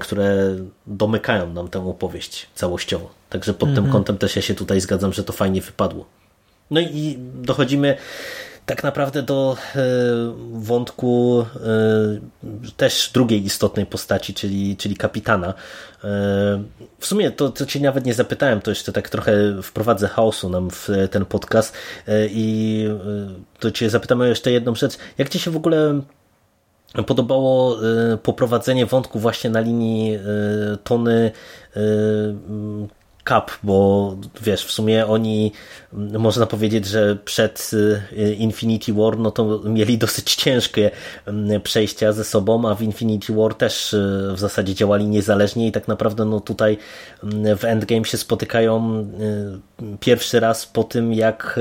[0.00, 0.56] które
[0.86, 3.10] domykają nam tę opowieść całościowo.
[3.30, 3.84] Także pod mhm.
[3.84, 6.04] tym kątem też ja się tutaj zgadzam, że to fajnie wypadło.
[6.70, 7.96] No i dochodzimy
[8.66, 9.80] tak naprawdę do e,
[10.52, 15.48] wątku e, też drugiej istotnej postaci, czyli, czyli kapitana.
[15.48, 15.54] E,
[16.98, 20.70] w sumie to, to cię nawet nie zapytałem, to jeszcze tak trochę wprowadzę chaosu nam
[20.70, 21.74] w ten podcast
[22.28, 22.88] i
[23.58, 24.98] to cię zapytamy jeszcze jedną rzecz.
[25.18, 26.00] Jak ci się w ogóle
[27.06, 27.78] podobało
[28.22, 30.18] poprowadzenie wątku właśnie na linii
[30.84, 31.30] Tony
[33.24, 35.52] Cup, bo wiesz, w sumie oni
[35.92, 37.70] można powiedzieć, że przed
[38.12, 40.90] y, Infinity War no to mieli dosyć ciężkie
[41.26, 45.72] mm, przejścia ze sobą, a w Infinity War też y, w zasadzie działali niezależnie i
[45.72, 46.78] tak naprawdę no tutaj
[47.22, 49.00] mm, w Endgame się spotykają
[49.82, 51.60] y, pierwszy raz po tym, jak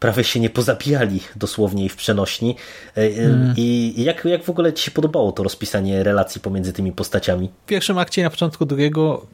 [0.00, 2.56] prawie się nie pozabijali dosłownie i w przenośni.
[2.96, 3.54] Mm.
[3.56, 7.50] I jak, jak w ogóle Ci się podobało to rozpisanie relacji pomiędzy tymi postaciami?
[7.64, 9.26] W pierwszym akcie na początku drugiego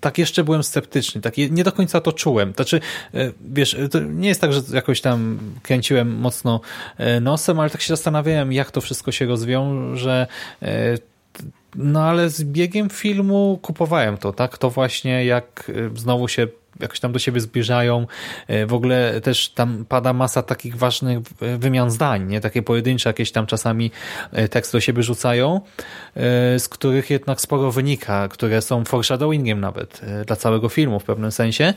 [0.00, 2.52] tak jeszcze byłem sceptyczny, tak nie do końca to czułem.
[2.56, 2.80] Znaczy,
[3.14, 6.60] e, wiesz, to nie jest tak, że jakoś tam kręciłem mocno
[6.98, 10.26] e, nosem, ale tak się zastanawiałem, jak to wszystko się rozwiąże.
[10.62, 10.98] E,
[11.74, 14.58] no ale z biegiem filmu kupowałem to, tak?
[14.58, 16.48] To właśnie jak znowu się
[16.80, 18.06] jakoś tam do siebie zbliżają.
[18.48, 21.18] E, w ogóle też tam pada masa takich ważnych
[21.58, 22.40] wymian zdań, nie?
[22.40, 23.90] Takie pojedyncze jakieś tam czasami
[24.50, 25.60] teksty do siebie rzucają,
[26.58, 31.74] z których jednak sporo wynika, które są foreshadowingiem nawet dla całego filmu w pewnym sensie.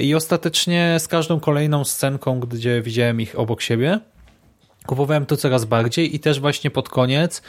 [0.00, 4.00] I ostatecznie z każdą kolejną scenką, gdzie widziałem ich obok siebie,
[4.86, 7.42] kupowałem to coraz bardziej i też właśnie pod koniec e,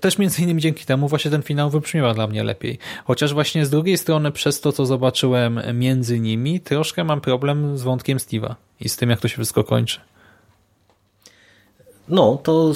[0.00, 2.78] też między innymi dzięki temu właśnie ten finał wybrzmiewa dla mnie lepiej.
[3.04, 7.82] Chociaż właśnie z drugiej strony przez to, co zobaczyłem między nimi, troszkę mam problem z
[7.82, 10.00] wątkiem Steve'a i z tym, jak to się wszystko kończy.
[12.08, 12.72] No, to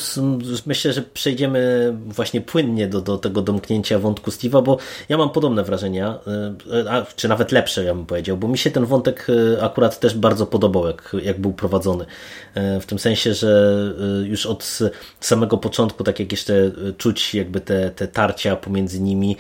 [0.67, 4.79] myślę, że przejdziemy właśnie płynnie do, do tego domknięcia wątku Steve'a, bo
[5.09, 6.19] ja mam podobne wrażenia,
[6.91, 9.27] e, czy nawet lepsze, ja bym powiedział, bo mi się ten wątek
[9.57, 12.07] e, akurat też bardzo podobał, jak, jak był prowadzony.
[12.55, 13.71] E, w tym sensie, że
[14.25, 14.79] już od
[15.21, 19.37] samego początku, tak jak jeszcze czuć jakby te, te tarcia pomiędzy nimi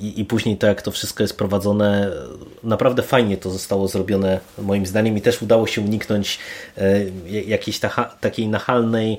[0.00, 2.10] i, i później to, jak to wszystko jest prowadzone,
[2.62, 6.38] naprawdę fajnie to zostało zrobione moim zdaniem i też udało się uniknąć
[7.46, 7.80] jakiejś
[8.20, 9.18] takiej nachalnej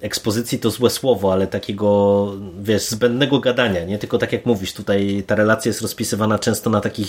[0.00, 0.58] ekspozycji.
[0.58, 2.32] To złe słowo, ale takiego,
[2.62, 3.98] wiesz, zbędnego gadania, nie?
[3.98, 7.08] Tylko tak jak mówisz, tutaj ta relacja jest rozpisywana często na takich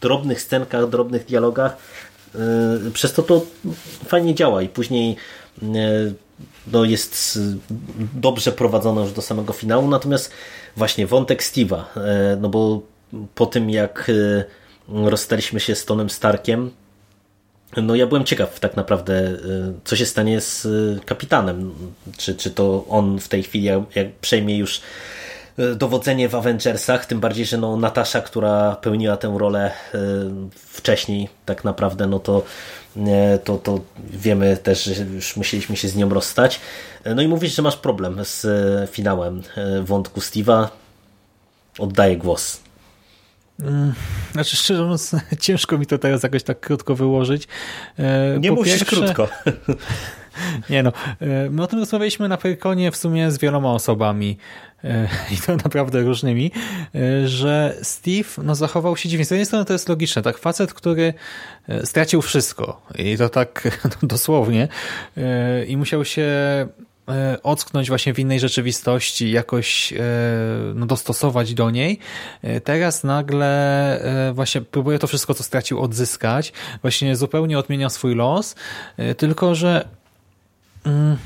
[0.00, 1.76] drobnych scenkach, drobnych dialogach,
[2.34, 3.46] yy, przez to to
[4.06, 5.16] fajnie działa i później
[5.62, 6.14] yy,
[6.72, 7.38] no jest
[8.14, 10.32] dobrze prowadzona już do samego finału, natomiast
[10.76, 11.82] właśnie wątek Steve'a,
[12.40, 12.82] no bo
[13.34, 14.10] po tym jak
[14.92, 16.70] rozstaliśmy się z Tonem Starkiem,
[17.76, 19.38] no ja byłem ciekaw tak naprawdę, y,
[19.84, 21.74] co się stanie z y, kapitanem.
[22.16, 23.64] Czy, czy to on w tej chwili
[23.94, 24.80] jak przejmie już
[25.58, 29.70] y, dowodzenie w Avengersach, tym bardziej, że no Natasza, która pełniła tę rolę
[30.54, 32.42] wcześniej tak naprawdę, no to,
[33.44, 33.80] to, to
[34.10, 36.60] wiemy też, że już musieliśmy się z nią rozstać.
[37.16, 38.46] No i mówisz, że masz problem z
[38.90, 39.42] finałem
[39.82, 40.68] wątku Steve'a.
[41.78, 42.60] Oddaję głos.
[44.32, 47.48] Znaczy, szczerze mówiąc, ciężko mi to teraz jakoś tak krótko wyłożyć.
[47.98, 49.28] E, Nie po musisz pierwsze, krótko.
[50.70, 54.38] Nie no, e, my o tym rozmawialiśmy na Pyrkonie w sumie z wieloma osobami
[54.84, 56.50] e, i to naprawdę różnymi,
[57.24, 59.24] że Steve no, zachował się dziwnie.
[59.24, 61.14] Z jednej strony to jest logiczne, tak facet, który
[61.84, 64.68] stracił wszystko i to tak dosłownie
[65.66, 66.26] i musiał się
[67.42, 69.96] ocknąć właśnie w innej rzeczywistości, jakoś e,
[70.74, 71.98] no, dostosować do niej.
[72.42, 73.50] E, teraz nagle
[74.34, 76.52] właśnie próbuje to wszystko, co stracił, odzyskać.
[76.82, 78.54] Właśnie zupełnie odmienia swój los,
[79.16, 79.88] tylko że...
[80.84, 81.16] Mm,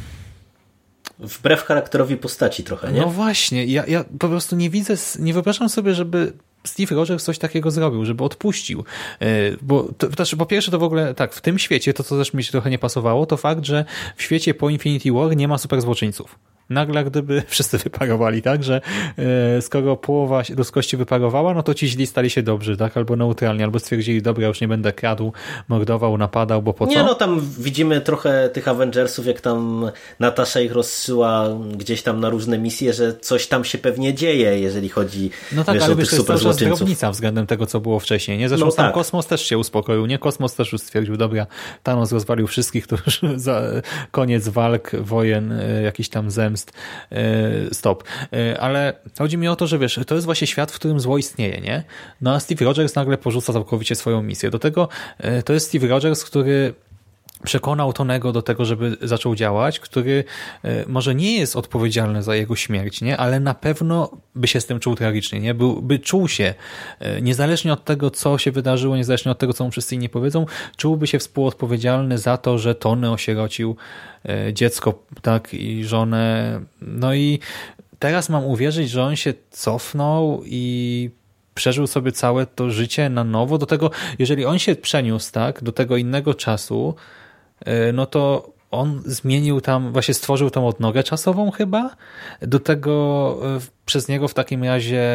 [1.18, 3.00] Wbrew charakterowi postaci trochę, nie?
[3.00, 6.32] No właśnie, ja, ja po prostu nie widzę, nie wyobrażam sobie, żeby
[6.66, 8.84] Steve Rogers coś takiego zrobił, żeby odpuścił.
[9.20, 9.26] E,
[9.62, 12.18] bo to, to, znaczy, po pierwsze to w ogóle tak, w tym świecie, to co
[12.18, 13.84] też mi się trochę nie pasowało, to fakt, że
[14.16, 18.80] w świecie po Infinity War nie ma super złoczyńców nagle gdyby wszyscy wyparowali, tak, że
[19.56, 23.62] e, skoro połowa ludzkości wyparowała, no to ci źli stali się dobrzy, tak, albo neutralni,
[23.62, 25.32] albo stwierdzili, dobra, już nie będę kradł,
[25.68, 26.92] mordował, napadał, bo po co?
[26.92, 32.30] Nie, no tam widzimy trochę tych Avengersów, jak tam Natasza ich rozsyła gdzieś tam na
[32.30, 35.96] różne misje, że coś tam się pewnie dzieje, jeżeli chodzi no tak, wiesz, ale o
[35.96, 38.48] wiesz, tych super to jest drobnica względem tego, co było wcześniej, nie?
[38.48, 38.94] Zresztą no sam tak.
[38.94, 40.18] Kosmos też się uspokoił, nie?
[40.18, 41.46] Kosmos też już stwierdził, dobra,
[41.82, 43.02] Thanos rozwalił wszystkich, którzy
[43.36, 43.62] za
[44.10, 46.72] koniec walk, wojen, e, jakiś tam zemst,
[47.10, 48.04] e, stop.
[48.32, 51.18] E, ale chodzi mi o to, że wiesz, to jest właśnie świat, w którym zło
[51.18, 51.84] istnieje, nie?
[52.20, 54.50] No a Steve Rogers nagle porzuca całkowicie swoją misję.
[54.50, 56.74] Do tego e, to jest Steve Rogers, który
[57.44, 60.24] przekonał Tonego do tego, żeby zaczął działać, który
[60.62, 63.16] e, może nie jest odpowiedzialny za jego śmierć, nie?
[63.16, 65.54] ale na pewno by się z tym czuł tragicznie, nie?
[65.54, 66.54] By, by czuł się,
[67.22, 70.46] niezależnie od tego, co się wydarzyło, niezależnie od tego, co mu wszyscy inni powiedzą,
[70.76, 73.76] czułby się współodpowiedzialny za to, że Tony osierocił
[74.28, 76.60] E, dziecko, tak, i żonę.
[76.80, 77.38] No i
[77.98, 81.10] teraz mam uwierzyć, że on się cofnął i
[81.54, 83.58] przeżył sobie całe to życie na nowo.
[83.58, 87.00] Do tego, jeżeli on się przeniósł, tak, do tego innego czasu, e,
[87.92, 91.96] no to on zmienił tam, właśnie stworzył tą odnogę czasową chyba.
[92.42, 95.10] Do tego e, przez niego w takim razie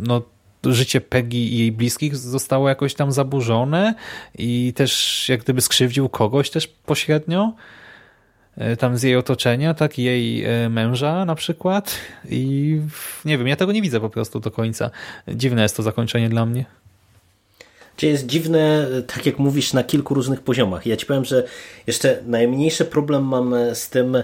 [0.00, 0.22] no
[0.64, 3.94] życie Peggy i jej bliskich zostało jakoś tam zaburzone
[4.38, 7.52] i też jak gdyby skrzywdził kogoś też pośrednio
[8.56, 11.98] e, tam z jej otoczenia, tak, jej e, męża na przykład
[12.28, 12.80] i
[13.24, 14.90] nie wiem, ja tego nie widzę po prostu do końca.
[15.28, 16.81] Dziwne jest to zakończenie dla mnie.
[18.02, 20.86] Czy jest dziwne, tak jak mówisz, na kilku różnych poziomach.
[20.86, 21.44] Ja ci powiem, że
[21.86, 24.16] jeszcze najmniejszy problem mam z tym,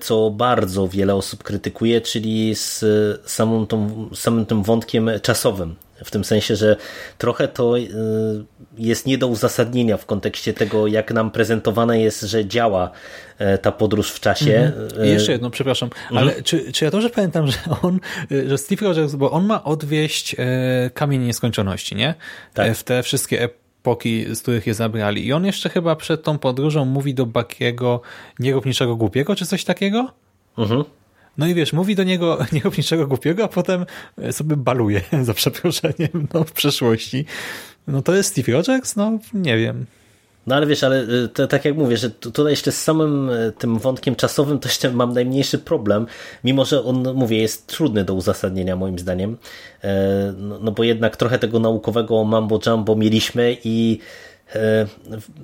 [0.00, 2.84] co bardzo wiele osób krytykuje, czyli z
[3.30, 5.74] samą tą, samym tym wątkiem czasowym
[6.04, 6.76] w tym sensie, że
[7.18, 7.74] trochę to
[8.78, 12.90] jest nie do uzasadnienia w kontekście tego, jak nam prezentowane jest, że działa
[13.62, 14.72] ta podróż w czasie.
[14.86, 15.08] Mhm.
[15.08, 16.18] Jeszcze jedno, przepraszam, mhm.
[16.18, 18.00] ale czy, czy ja dobrze pamiętam, że on,
[18.46, 20.36] że Steve Rogers, bo on ma odwieźć
[20.94, 22.14] kamień nieskończoności, nie?
[22.54, 22.76] Tak.
[22.76, 25.26] W te wszystkie epoki, z których je zabrali.
[25.26, 28.00] I on jeszcze chyba przed tą podróżą mówi do Bakiego
[28.38, 30.12] nie rób niczego głupiego, czy coś takiego?
[30.58, 30.84] Mhm.
[31.38, 33.86] No i wiesz, mówi do niego nie rób niczego głupiego, a potem
[34.30, 37.24] sobie baluje, za przeproszeniem, no, w przeszłości.
[37.86, 38.96] No to jest Steve Rogers?
[38.96, 39.86] No nie wiem.
[40.46, 43.52] No ale wiesz, ale y, to, tak jak mówię, że tutaj jeszcze z samym y,
[43.58, 46.06] tym wątkiem czasowym to jeszcze mam najmniejszy problem,
[46.44, 49.36] mimo że on, mówię, jest trudny do uzasadnienia moim zdaniem,
[49.84, 53.98] e, no, no bo jednak trochę tego naukowego mambo jumbo mieliśmy i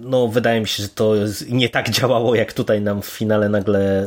[0.00, 1.14] no, wydaje mi się, że to
[1.48, 4.02] nie tak działało, jak tutaj nam w finale nagle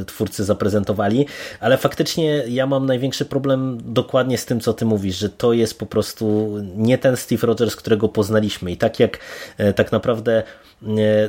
[0.00, 1.26] e, twórcy zaprezentowali,
[1.60, 5.78] ale faktycznie ja mam największy problem dokładnie z tym, co ty mówisz, że to jest
[5.78, 8.72] po prostu nie ten Steve Rogers, którego poznaliśmy.
[8.72, 9.18] I tak jak
[9.58, 10.42] e, tak naprawdę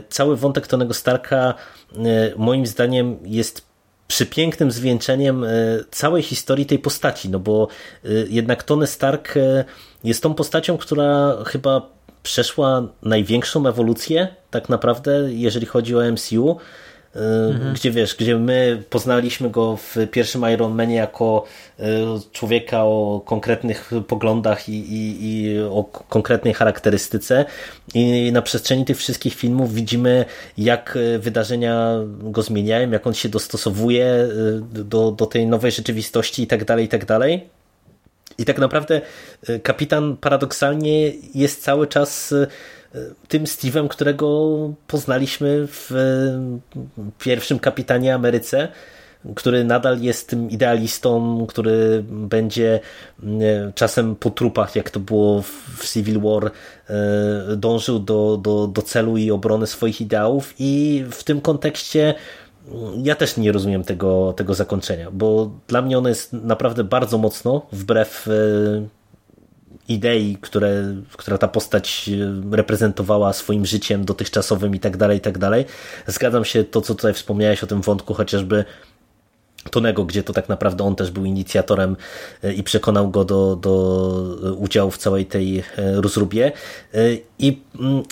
[0.09, 1.53] cały wątek Tonego Starka
[2.37, 3.67] moim zdaniem jest
[4.07, 5.45] przypięknym zwieńczeniem
[5.91, 7.67] całej historii tej postaci, no bo
[8.29, 9.35] jednak Tony Stark
[10.03, 11.96] jest tą postacią, która chyba
[12.27, 16.57] przeszła największą ewolucję tak naprawdę, jeżeli chodzi o MCU,
[17.15, 17.19] y,
[17.53, 17.73] mhm.
[17.73, 21.43] gdzie wiesz, gdzie my poznaliśmy go w pierwszym Iron Manie jako
[21.79, 21.83] y,
[22.31, 27.45] człowieka o konkretnych poglądach i, i, i, o konkretnej charakterystyce
[27.93, 30.25] i na przestrzeni tych wszystkich filmów widzimy
[30.57, 31.91] jak wydarzenia
[32.21, 36.85] go zmieniają, jak on się dostosowuje y, do, do tej nowej rzeczywistości i tak dalej,
[36.85, 37.49] i tak dalej.
[38.37, 39.01] I tak naprawdę
[39.47, 42.47] e, kapitan paradoksalnie jest cały czas e,
[43.27, 44.57] tym Steve'em, którego
[44.87, 48.67] poznaliśmy w e, pierwszym kapitanie Ameryce,
[49.35, 52.79] który nadal jest tym idealistą, który będzie
[53.75, 55.41] czasem po trupach, jak to było
[55.77, 56.51] w Civil War,
[57.57, 60.53] dążył do, do, do celu i obrony swoich ideałów.
[60.59, 62.15] I w tym kontekście
[63.03, 67.61] ja też nie rozumiem tego, tego zakończenia, bo dla mnie ono jest naprawdę bardzo mocno
[67.71, 68.31] wbrew e,
[69.87, 70.83] idei, które,
[71.17, 75.65] która ta postać e, reprezentowała swoim życiem dotychczasowym i tak dalej, i tak dalej.
[76.07, 78.65] Zgadzam się to, co tutaj wspomniałeś o tym wątku, chociażby
[79.71, 81.95] Tonego, gdzie to tak naprawdę on też był inicjatorem
[82.43, 86.51] e, i przekonał go do, do udziału w całej tej rozróbie.
[87.39, 88.03] I mm,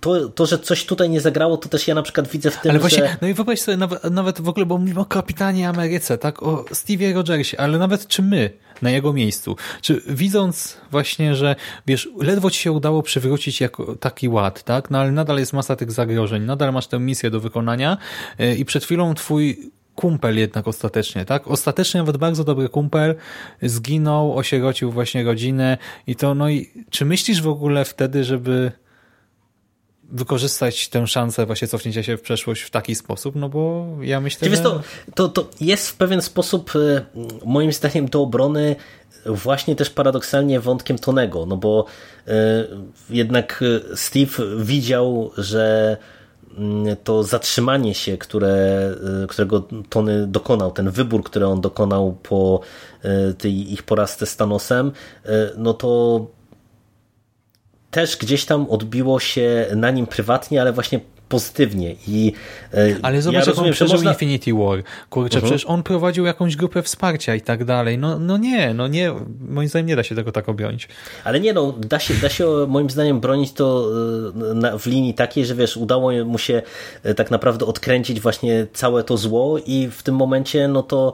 [0.00, 2.70] to, to, że coś tutaj nie zagrało, to też ja na przykład widzę w tym,
[2.70, 3.16] Ale właśnie, że...
[3.22, 6.64] no i wyobraź sobie, nawet, nawet w ogóle, bo mówimy o kapitanie Ameryce, tak, o
[6.72, 8.50] Stevie Rogersie, ale nawet czy my
[8.82, 11.56] na jego miejscu, czy widząc właśnie, że
[11.86, 15.76] wiesz, ledwo ci się udało przywrócić jako taki ład, tak, no ale nadal jest masa
[15.76, 17.98] tych zagrożeń, nadal masz tę misję do wykonania
[18.38, 21.48] e, i przed chwilą twój kumpel jednak ostatecznie, tak?
[21.48, 23.14] Ostatecznie nawet bardzo dobry kumpel
[23.62, 28.72] zginął, osierocił właśnie rodzinę i to, no i czy myślisz w ogóle wtedy, żeby
[30.10, 34.50] wykorzystać tę szansę właśnie cofnięcia się w przeszłość w taki sposób, no bo ja myślę,
[34.50, 34.62] że...
[34.62, 34.82] To,
[35.14, 37.02] to, to jest w pewien sposób e,
[37.44, 38.76] moim zdaniem do obrony
[39.26, 41.84] właśnie też paradoksalnie wątkiem Tonego, no bo
[42.28, 42.32] e,
[43.10, 43.64] jednak
[43.94, 45.96] Steve widział, że
[47.04, 48.48] to zatrzymanie się, które,
[49.24, 52.60] e, którego Tony dokonał, ten wybór, który on dokonał po
[53.38, 54.92] tej ich porażce z Thanosem,
[55.56, 56.20] no to
[57.90, 61.94] też gdzieś tam odbiło się na nim prywatnie, ale właśnie pozytywnie.
[62.08, 62.32] I,
[62.74, 64.10] e, Ale zobacz, ja jak rozumiem, on przeżył można...
[64.10, 64.82] Infinity War.
[65.10, 65.42] Kurczę, uh mhm.
[65.42, 65.46] -huh.
[65.46, 67.98] przecież on prowadził jakąś grupę wsparcia i tak dalej.
[67.98, 69.12] No, no nie, no nie,
[69.48, 70.88] moim zdaniem nie da się tego tak objąć.
[71.24, 73.88] Ale nie, no, da się, da się moim zdaniem bronić to
[74.62, 76.62] e, w linii takiej, że wiesz, udało mu się
[77.02, 81.12] e, tak naprawdę odkręcić właśnie całe to zło i w tym momencie, no to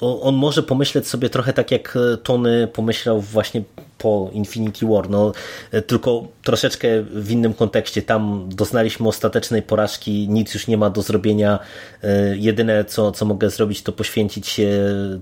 [0.00, 3.62] on może pomyśleć sobie trochę tak, jak Tony pomyślał właśnie
[4.02, 5.32] po Infinity War, no
[5.86, 8.02] tylko troszeczkę w innym kontekście.
[8.02, 11.58] Tam doznaliśmy ostatecznej porażki, nic już nie ma do zrobienia.
[12.02, 14.68] E, jedyne, co, co mogę zrobić, to poświęcić się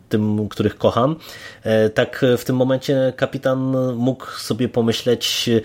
[0.09, 1.16] tym, których kocham.
[1.62, 3.59] E, tak w tym momencie kapitan
[3.97, 5.61] mógł sobie pomyśleć e,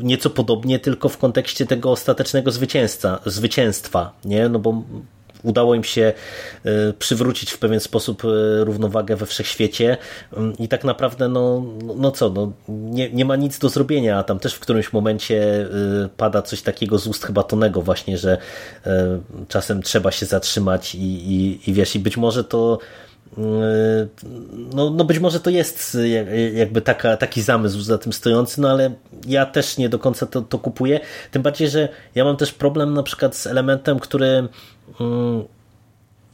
[0.00, 4.48] nieco podobnie, tylko w kontekście tego ostatecznego zwycięstwa, zwycięstwa nie?
[4.48, 4.82] No bo
[5.44, 6.12] udało im się
[6.64, 9.96] e, przywrócić w pewien sposób e, równowagę we wszechświecie
[10.36, 11.64] mm, i tak naprawdę no,
[11.96, 15.66] no co, no, nie, nie ma nic do zrobienia, a tam też w którymś momencie
[16.04, 18.38] e, pada coś takiego z ust chyba Tonego właśnie, że
[19.48, 22.78] czasem trzeba się zatrzymać i, i, i wiesz, i być może to
[24.74, 25.98] no, no być może to jest
[26.54, 28.90] jakby taka, taki zamysł za tym stojący, no ale
[29.26, 31.00] ja też nie do końca to, to kupuję.
[31.30, 34.48] Tym bardziej, że ja mam też problem na przykład z elementem, który mm,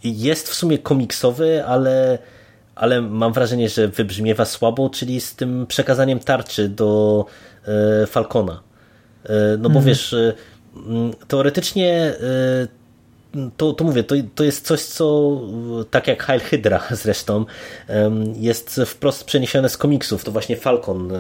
[0.05, 2.19] jest w sumie komiksowy, ale
[2.81, 7.25] ale mam wrażenie, że wybrzmiewa słabo, czyli z tym przekazaniem tarczy do
[8.03, 8.63] e, Falcona.
[9.25, 10.33] E, no bo wiesz, e,
[10.77, 12.15] m, teoretycznie
[13.57, 15.39] to, to mówię, to, to jest coś, co
[15.91, 17.45] tak jak Heil Hydra zresztą
[18.37, 20.25] jest wprost przeniesione z komiksów.
[20.25, 21.13] To właśnie Falcon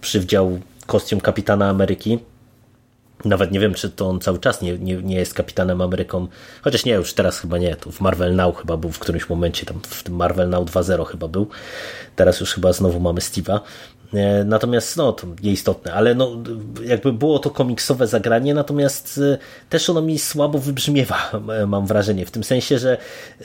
[0.00, 2.18] przywdział kostium Kapitana Ameryki.
[3.24, 6.26] Nawet nie wiem, czy to on cały czas nie, nie, nie jest kapitanem Ameryką.
[6.62, 7.76] Chociaż nie, już teraz chyba nie.
[7.76, 11.06] To w Marvel Now chyba był w którymś momencie, tam w tym Marvel Now 2.0
[11.06, 11.46] chyba był.
[12.16, 13.60] Teraz już chyba znowu mamy Steve'a.
[14.44, 16.30] Natomiast no, to nieistotne, ale no,
[16.84, 21.30] jakby było to komiksowe zagranie, natomiast e, też ono mi słabo wybrzmiewa,
[21.66, 22.98] mam wrażenie, w tym sensie, że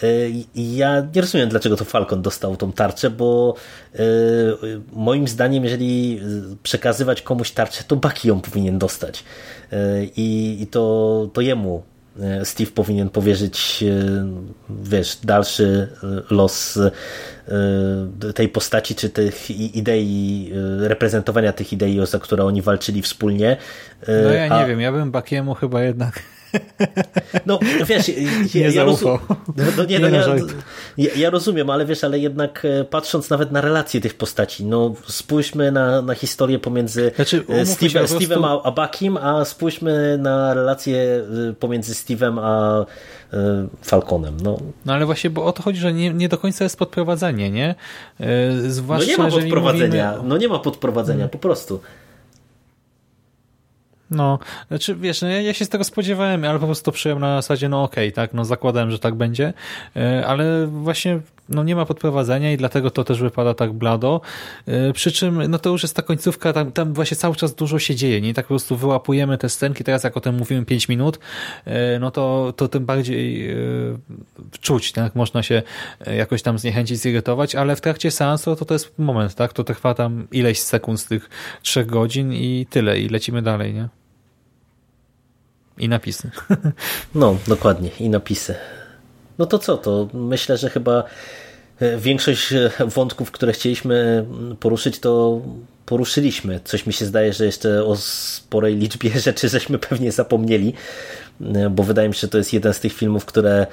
[0.04, 0.08] e,
[0.56, 3.56] ja nie rozumiem, dlaczego to Falcon dostał tą tarczę, bo
[3.96, 4.00] e,
[4.94, 6.22] moim zdaniem, jeżeli
[6.64, 9.24] przekazywać komuś tarczę, to Bucky ją powinien dostać
[10.18, 11.84] i, i to, to jemu
[12.44, 14.28] Steve powinien powierzyć, e,
[14.70, 20.52] wiesz, dalszy e, los e, tej postaci, czy tych idei,
[20.84, 23.58] e, reprezentowania tych idei, za które oni walczyli wspólnie.
[24.08, 26.24] E, No ja a- nie wiem, ja bym Bakiemu chyba jednak
[27.46, 29.20] No wiesz, ja, Nie ja, rozum-
[29.58, 30.36] no, no, nie, no, Nie, no,
[30.98, 34.94] ja, ja, rozumiem, ale wiesz, ale jednak e, patrząc nawet na relacje tych postaci, no
[35.08, 39.46] spójrzmy na, na historię pomiędzy Znaczy, e, Steve'em, po prostu- Steve'em a, a Buckiem, a
[39.46, 42.86] spójrzmy na relacje e, pomiędzy Steve'em a
[43.82, 44.38] Falconem.
[44.44, 47.50] No, No ale właśnie, bo o to chodzi, że nie, nie do końca jest podprowadzenie,
[47.52, 47.76] nie?
[48.20, 48.28] Yy,
[48.64, 51.80] no Zwłaszcza, nie ma podprowadzenia, mówimy- no nie ma podprowadzenia, po prostu.
[54.12, 57.22] No, znaczy wiesz, no ja, ja się z tego spodziewałem, ale po prostu to przyjąłem
[57.22, 59.54] na zasadzie, no okej, tak, no zakładałem, że tak będzie,
[59.96, 61.20] e, ale właśnie
[61.50, 64.22] no nie ma podprowadzenia i dlatego to też wypada tak blado,
[64.68, 67.80] E, przy czym no to już jest ta końcówka, tam, tam właśnie cały czas dużo
[67.80, 70.90] się dzieje, nie tak po prostu wyłapujemy te scenki, teraz jak o tym mówimy 5
[70.90, 71.20] minut,
[71.66, 73.56] e, no to, to tym bardziej e,
[74.62, 75.64] czuć, tak, można się
[76.18, 79.94] jakoś tam zniechęcić, zirytować, ale w trakcie seansu to to jest moment, tak, to trwa
[79.94, 81.30] tam ileś sekund z tych
[81.62, 83.90] trzech godzin i tyle i lecimy dalej, nie?
[85.78, 86.30] I napisy.
[87.16, 87.90] No, dokładnie.
[88.00, 88.56] I napisy.
[89.40, 91.04] No to co, to myślę, że chyba
[91.80, 95.42] e, większość e, wątków, które chcieliśmy mm, poruszyć, to
[95.86, 96.60] poruszyliśmy.
[96.64, 100.74] Coś mi się zdaje, że jeszcze o sporej liczbie rzeczy żeśmy pewnie zapomnieli,
[101.42, 103.68] e, bo wydaje mi się, że to jest jeden z tych filmów, które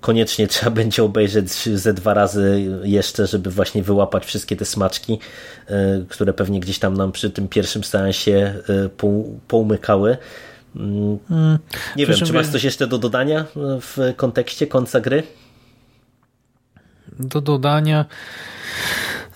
[0.00, 5.18] koniecznie trzeba będzie obejrzeć ze dwa razy jeszcze, żeby właśnie wyłapać wszystkie te smaczki,
[6.08, 8.54] które pewnie gdzieś tam nam przy tym pierwszym seansie
[8.98, 10.10] pou- poumykały.
[10.10, 15.22] Mm, Nie Przy wiem, czy masz coś jeszcze do dodania w kontekście końca gry?
[17.20, 18.04] do dodania.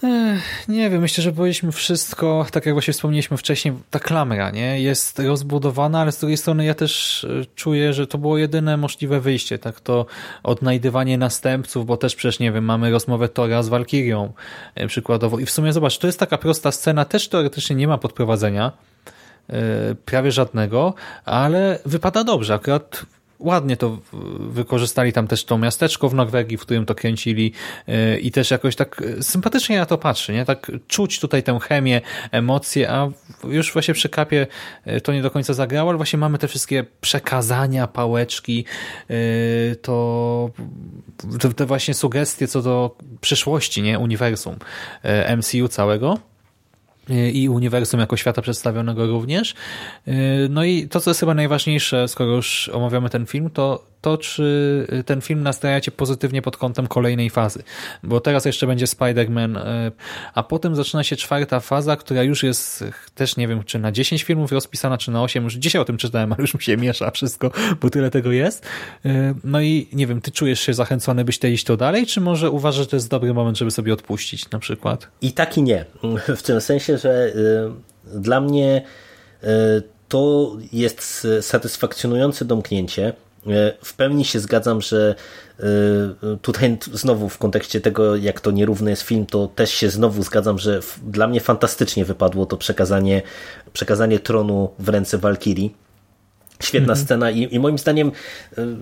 [0.04, 4.80] Ech, nie wiem, myślę, że powiedzieliśmy wszystko, tak jak właśnie wspomnieliśmy wcześniej, ta klamra nie
[4.80, 9.20] jest rozbudowana, ale z drugiej strony ja też e, czuję, że to było jedyne możliwe
[9.20, 10.06] wyjście, tak to
[10.42, 14.32] odnajdywanie następców, bo też przecież, nie wiem, mamy rozmowę Tora z Walkirią
[14.74, 17.98] e, przykładowo i w sumie zobacz, to jest taka prosta scena, też teoretycznie nie ma
[17.98, 18.72] podprowadzenia,
[20.04, 20.94] prawie żadnego,
[21.24, 23.06] ale wypada dobrze, akurat
[23.38, 23.98] ładnie to
[24.38, 27.52] wykorzystali tam też to miasteczko w Norwegii, w którym to kręcili
[27.86, 30.44] yy, i też jakoś tak yy, sympatycznie na to patrzy, nie?
[30.44, 32.00] Tak czuć tutaj tę chemię,
[32.30, 33.10] emocje, a
[33.44, 34.46] już właśnie przy kapie
[35.02, 38.64] to nie do końca zagrało, ale właśnie mamy te wszystkie przekazania, pałeczki,
[39.82, 40.50] to
[41.56, 43.98] te, właśnie sugestie co do przyszłości, nie?
[43.98, 44.56] Uniwersum
[45.36, 46.18] MCU całego
[47.32, 49.54] i uniwersum jako świata przedstawionego również.
[50.50, 54.86] No i to, co jest chyba najważniejsze, skoro już omawiamy ten film, to to, czy
[55.06, 57.62] ten film nastraja cię pozytywnie pod kątem kolejnej fazy.
[58.02, 59.92] Bo teraz jeszcze będzie Spider-Man, e,
[60.34, 64.22] a potem zaczyna się czwarta faza, która już jest też nie wiem, czy na 10
[64.22, 65.44] filmów rozpisana, czy na 8.
[65.44, 67.50] Już dzisiaj o tym czytałem, ale już mi się miesza wszystko,
[67.80, 68.66] bo tyle tego jest.
[69.04, 72.20] E, No i nie wiem, ty czujesz się zachęcony, byś te iść to dalej, czy
[72.20, 75.08] może uważasz, że to jest dobry moment, żeby sobie odpuścić na przykład?
[75.22, 75.84] I tak i nie.
[76.36, 77.32] W tym sensie, że
[78.14, 78.82] y, dla mnie
[79.44, 79.46] y,
[80.08, 83.12] to jest satysfakcjonujące domknięcie.
[83.46, 85.14] Y, W pełni się zgadzam, że
[85.60, 85.64] y,
[86.42, 90.58] tutaj znowu w kontekście tego, jak to nierówny jest film, to też się znowu zgadzam,
[90.58, 93.22] że dla mnie fantastycznie wypadło to przekazanie,
[93.72, 95.74] przekazanie tronu w ręce Walkirii.
[96.62, 98.12] Świetna scena i, i moim zdaniem
[98.58, 98.76] y,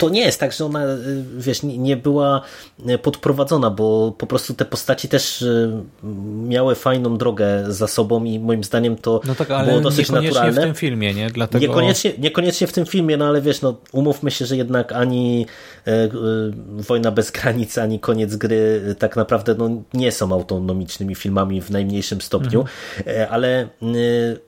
[0.00, 0.96] to nie jest tak, że ona, y,
[1.38, 2.42] wiesz, nie- była
[2.90, 5.72] y, podprowadzona, bo po prostu te postaci też y,
[6.48, 10.34] miały fajną drogę za sobą i moim zdaniem to No tak, było ale dosyć niekoniecznie
[10.34, 10.60] naturalne.
[10.60, 11.30] w tym filmie, nie?
[11.30, 11.66] Dlatego...
[11.66, 15.46] Niekoniecznie, niekoniecznie w tym filmie, no ale wiesz, no umówmy się, że jednak ani
[16.78, 22.20] Wojna bez granic, ani Koniec gry tak naprawdę no, nie są autonomicznymi filmami w najmniejszym
[22.20, 22.64] stopniu,
[23.06, 23.68] E, ale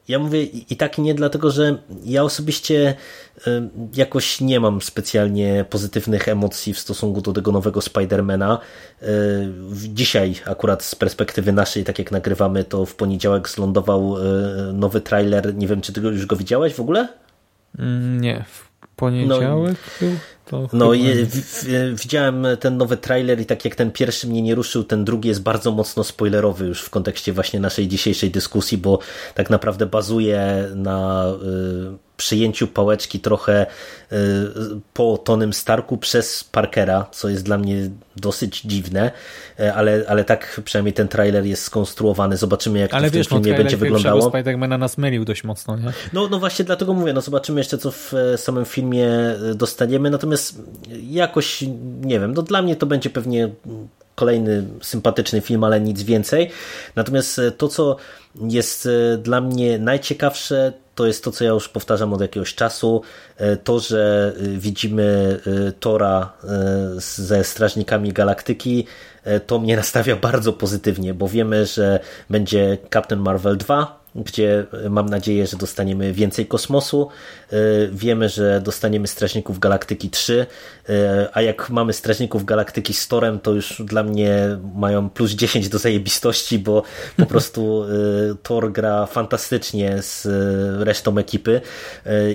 [0.09, 2.95] ja mówię i tak i nie, dlatego że ja osobiście
[3.95, 8.59] jakoś nie mam specjalnie pozytywnych emocji w stosunku do tego nowego Spidermana.
[9.73, 14.17] Dzisiaj akurat z perspektywy naszej, tak jak nagrywamy, to w poniedziałek zlądował
[14.73, 15.55] nowy trailer.
[15.55, 17.09] Nie wiem, czy ty już go widziałeś w ogóle?
[17.79, 20.09] Mm, nie, w poniedziałek no,
[20.47, 21.65] to No, je, w,
[21.95, 25.43] widziałem ten nowy trailer i tak jak ten pierwszy mnie nie ruszył, ten drugi jest
[25.43, 28.99] bardzo mocno spoilerowy już w kontekście właśnie naszej dzisiejszej dyskusji, bo
[29.35, 31.27] tak naprawdę bazuje na
[31.97, 33.67] y, przyjęciu pałeczki trochę
[34.13, 34.17] y,
[34.95, 39.11] po Tonym Starku przez Parkera, co jest dla mnie dosyć dziwne,
[39.61, 42.37] y, ale, ale tak przynajmniej ten trailer jest skonstruowany.
[42.37, 44.31] Zobaczymy, jak ale to w wiesz, tym filmie no, będzie wyglądało.
[44.31, 45.93] Spidermana nas mylił dość mocno, nie?
[46.13, 50.11] No, no właśnie dlatego mówię, no zobaczymy jeszcze, co w e, samym filmie e, dostaniemy,
[50.11, 50.32] natomiast
[51.11, 51.65] jakoś,
[52.01, 53.49] nie wiem, no dla mnie to będzie pewnie
[54.15, 56.51] kolejny sympatyczny film, ale nic więcej.
[56.97, 57.97] Natomiast e, to, co
[58.35, 58.89] jest
[59.19, 63.03] dla mnie najciekawsze, to jest to, co ja już powtarzam od jakiegoś czasu.
[63.65, 65.39] To, że widzimy
[65.81, 66.33] Tora
[66.97, 68.87] ze Strażnikami Galaktyki,
[69.47, 72.01] to mnie nastawia bardzo pozytywnie, bo wiemy, że
[72.31, 77.09] będzie Captain Marvel 2, gdzie mam nadzieję, że dostaniemy więcej kosmosu.
[77.53, 77.57] E,
[77.93, 80.47] wiemy, że dostaniemy Strażników Galaktyki 3,
[80.89, 85.69] e, a jak mamy Strażników Galaktyki z Torem, to już dla mnie mają plus 10
[85.69, 86.83] do zajebistości, bo
[87.17, 87.89] po prostu e,
[88.43, 90.27] Thor gra fantastycznie z
[90.83, 91.61] resztą ekipy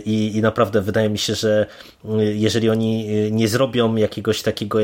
[0.05, 1.65] i, i naprawdę wydaje mi się, że
[2.33, 4.79] jeżeli oni nie zrobią jakiegoś takiego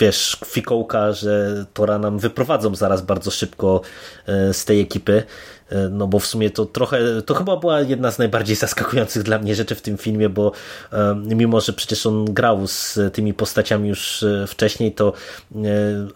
[0.00, 3.80] wiesz, fikołka, że Tora nam wyprowadzą zaraz bardzo szybko
[4.26, 5.22] e, z tej ekipy,
[5.70, 9.38] e, no bo w sumie to trochę, to chyba była jedna z najbardziej zaskakujących dla
[9.38, 10.52] mnie rzeczy w tym filmie, bo
[10.92, 15.12] e, mimo, że przecież on grał z tymi postaciami już wcześniej, to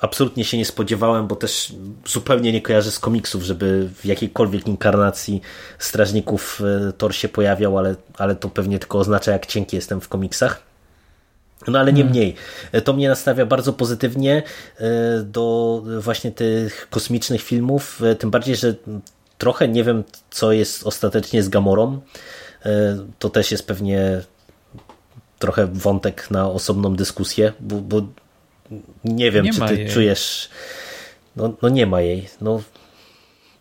[0.00, 1.72] absolutnie się nie spodziewałem, bo też
[2.06, 5.40] zupełnie nie kojarzę z komiksów, żeby w jakiejkolwiek inkarnacji
[5.78, 6.62] strażników
[6.98, 10.67] Thor się pojawiał, ale, ale to pewnie tylko oznacza, jak cienki jestem w komiksach.
[11.70, 12.34] No ale niemniej,
[12.72, 12.84] hmm.
[12.84, 14.42] to mnie nastawia bardzo pozytywnie
[14.78, 18.74] e, do właśnie tych kosmicznych filmów, e, tym bardziej, że
[19.38, 22.00] trochę nie wiem, co jest ostatecznie z Gamorą.
[22.66, 24.20] E, to też jest pewnie
[25.38, 28.02] trochę wątek na osobną dyskusję, bo, bo
[29.04, 29.88] nie wiem, nie czy ty jej.
[29.88, 30.48] czujesz.
[31.36, 32.28] No, no nie ma jej.
[32.40, 32.62] No,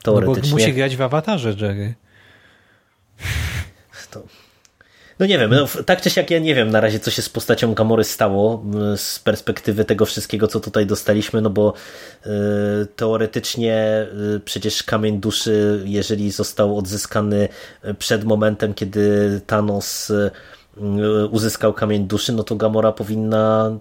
[0.04, 0.42] teoretycznie.
[0.42, 1.94] No bo musi grać w awatarze, Jerry.
[4.12, 4.24] To
[5.20, 7.30] no nie wiem, no, tak czy siak ja nie wiem na razie, co się z
[7.30, 8.64] postacią Gamory stało
[8.96, 11.74] z perspektywy tego wszystkiego, co tutaj dostaliśmy, no bo
[12.26, 12.30] y,
[12.96, 17.50] teoretycznie y, przecież kamień duszy, jeżeli został odzyskany
[18.00, 20.32] przed momentem, kiedy Thanos y,
[21.32, 23.78] uzyskał kamień duszy, no to Gamora powinna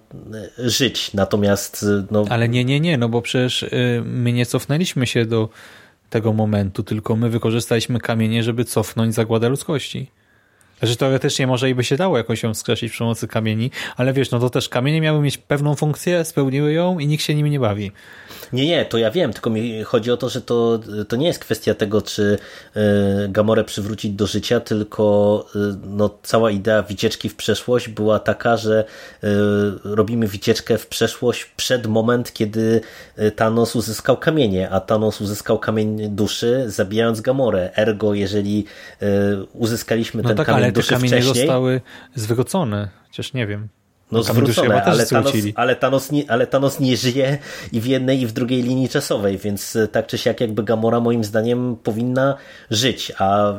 [0.58, 1.14] żyć.
[1.14, 1.86] Natomiast.
[2.10, 2.24] No...
[2.28, 3.64] Ale nie, nie, nie, no bo przecież
[4.04, 5.48] my nie cofnęliśmy się do
[6.10, 10.10] tego momentu, tylko my wykorzystaliśmy kamienie, żeby cofnąć zagładę ludzkości.
[10.82, 14.30] Że teoretycznie może i by się dało jakoś ją skreślić przy pomocy kamieni, ale wiesz,
[14.30, 17.60] no to też kamienie miały mieć pewną funkcję, spełniły ją i nikt się nimi nie
[17.60, 17.92] bawi.
[18.52, 21.38] Nie, nie, to ja wiem, tylko mi chodzi o to, że to, to nie jest
[21.38, 22.38] kwestia tego, czy
[22.76, 22.80] y,
[23.28, 28.84] Gamorę przywrócić do życia, tylko y, no, cała idea wycieczki w przeszłość była taka, że
[29.24, 29.26] y,
[29.84, 32.80] robimy wycieczkę w przeszłość przed moment, kiedy
[33.36, 37.70] Thanos uzyskał kamienie, a Thanos uzyskał kamień duszy, zabijając Gamorę.
[37.76, 38.64] Ergo, jeżeli
[39.52, 41.34] uzyskaliśmy no ten tak, kamień ale te kamienie wcześniej...
[41.34, 41.80] zostały
[42.14, 43.68] zwrócone, chociaż nie wiem.
[44.12, 47.38] No zwrócone, ale Thanos, ale, Thanos nie, ale Thanos nie żyje
[47.72, 51.01] i w jednej i w drugiej linii czasowej, więc e, tak czy siak jakby Gamora
[51.01, 52.36] moim zdaniem powinna
[52.70, 53.52] żyć, a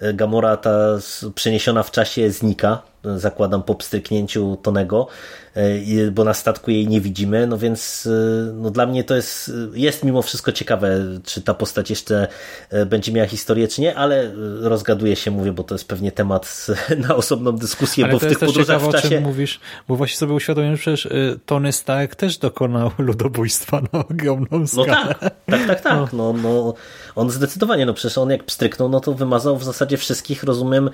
[0.00, 0.98] e, Gamora ta
[1.34, 2.82] przeniesiona w czasie znika,
[3.16, 5.06] zakładam po pstryknięciu Tonego,
[5.54, 9.52] e, bo na statku jej nie widzimy, no więc e, no dla mnie to jest,
[9.74, 12.28] jest mimo wszystko ciekawe, czy ta postać jeszcze
[12.70, 16.66] e, będzie miała historię, czy nie, ale rozgaduję się, mówię, bo to jest pewnie temat
[17.08, 19.20] na osobną dyskusję, ale bo w tych podróżach ciekawe, w czasie...
[19.20, 21.08] Mówisz, bo właśnie sobie uświadomiłem, że przecież
[21.46, 24.86] Tony Stark też dokonał ludobójstwa na ogromną skalę.
[24.96, 26.12] No tak, tak, tak, tak.
[26.12, 26.74] No, no,
[27.16, 30.90] on zdecydowanie, no przecież on jak pstryknął, no to wymazał w zasadzie wszystkich, rozumiem,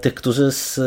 [0.00, 0.80] tych, którzy z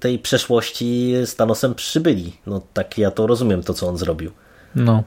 [0.00, 2.36] tej przeszłości z Thanosem przybyli.
[2.46, 4.30] No tak ja to rozumiem, to co on zrobił.
[4.74, 5.04] No.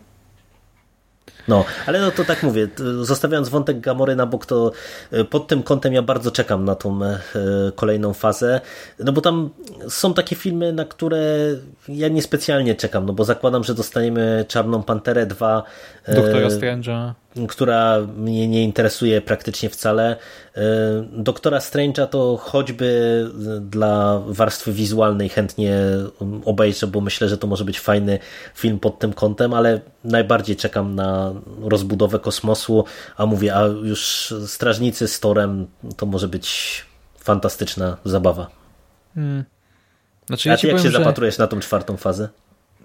[1.48, 2.68] No, ale no to tak mówię,
[3.02, 4.72] zostawiając wątek Gamory na bok, to
[5.12, 7.20] e, pod tym kątem ja bardzo czekam na tą e,
[7.76, 8.62] kolejną fazę,
[9.00, 9.50] no bo tam
[9.90, 11.20] są takie filmy, na które
[11.88, 15.64] ja niespecjalnie czekam, no bo zakładam, że dostaniemy Czarną Panterę 2.
[16.08, 17.14] Doktora Strange'a
[17.50, 20.18] która mnie nie interesuje praktycznie wcale.
[20.56, 20.62] E,
[21.12, 23.28] Doktora Strange'a to choćby
[23.62, 25.78] dla warstwy wizualnej chętnie
[26.46, 28.20] obejrzę, bo myślę, że to może być fajny
[28.56, 32.86] film pod tym kątem, ale najbardziej czekam na rozbudowę kosmosu,
[33.18, 35.68] a mówię, a już Strażnicy z Torem
[35.98, 36.86] to może być
[37.20, 38.48] fantastyczna zabawa.
[39.16, 39.44] Hmm.
[40.28, 40.98] Znaczy, A ja ty ci jak powiem, się że...
[40.98, 42.30] zapatrujesz na tą czwartą fazę?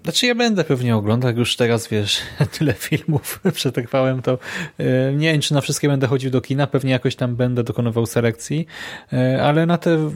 [0.03, 2.21] Znaczy ja będę pewnie oglądał, już teraz wiesz,
[2.57, 4.37] tyle filmów przetrwałem, to
[4.77, 8.05] e, nie wiem, czy na wszystkie będę chodził do kina, pewnie jakoś tam będę dokonywał
[8.05, 8.67] selekcji,
[9.13, 10.09] e, ale na te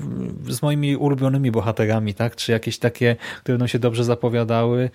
[0.49, 4.89] z moimi ulubionymi bohaterami, tak, czy jakieś takie, które będą się dobrze zapowiadały,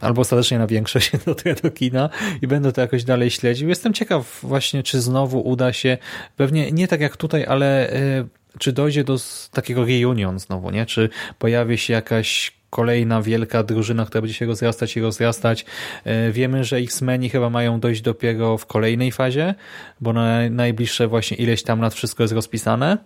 [0.00, 2.10] albo ostatecznie na większość dotrę do kina
[2.42, 3.68] i będę to jakoś dalej śledził.
[3.68, 5.98] Jestem ciekaw właśnie, czy znowu uda się,
[6.36, 8.24] pewnie nie tak jak tutaj, ale e,
[8.58, 9.16] czy dojdzie do
[9.50, 10.86] takiego reunion znowu, nie?
[10.86, 11.08] Czy
[11.38, 15.66] pojawi się jakaś kolejna wielka drużyna, która będzie się rozrastać i rozrastać.
[16.04, 19.54] E, Wiemy, że X-Meni chyba mają dojść dopiero w kolejnej fazie,
[20.00, 22.98] bo na najbliższe właśnie ileś tam lat wszystko jest rozpisane.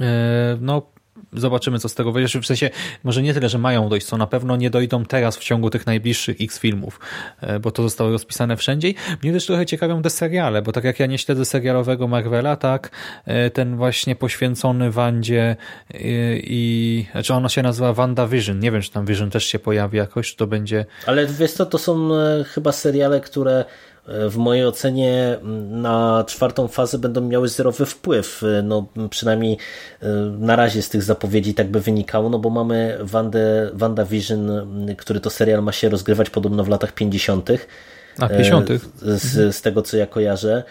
[0.00, 0.82] E, No,
[1.34, 2.40] zobaczymy, co z tego wyjdzie.
[2.40, 2.70] W sensie,
[3.04, 5.86] może nie tyle, że mają dojść, co na pewno nie dojdą teraz w ciągu tych
[5.86, 7.00] najbliższych X filmów,
[7.40, 8.92] e, bo to zostało rozpisane wszędzie.
[9.22, 12.90] Mnie też trochę ciekawią te seriale, bo tak jak ja nie śledzę serialowego Marvela, tak,
[13.24, 15.56] e, ten właśnie poświęcony Wandzie
[15.94, 15.98] e,
[16.36, 18.58] i, znaczy ono się nazywa WandaVision.
[18.58, 21.66] Nie wiem, czy tam Vision też się pojawi jakoś, czy to będzie Ale wiesz co,
[21.66, 22.08] to są
[22.54, 23.64] chyba seriale, które
[24.06, 28.42] w mojej ocenie m, na czwartą fazę będą miały zerowy wpływ.
[28.42, 29.58] E, No, przynajmniej
[30.02, 30.06] e,
[30.38, 35.20] na razie z tych zapowiedzi tak by wynikało, no bo mamy Wandę, WandaVision, m, który
[35.20, 37.50] to serial ma się rozgrywać podobno w latach 50.
[38.18, 38.70] A, 50.
[38.70, 40.62] E, Z, z tego co ja kojarzę.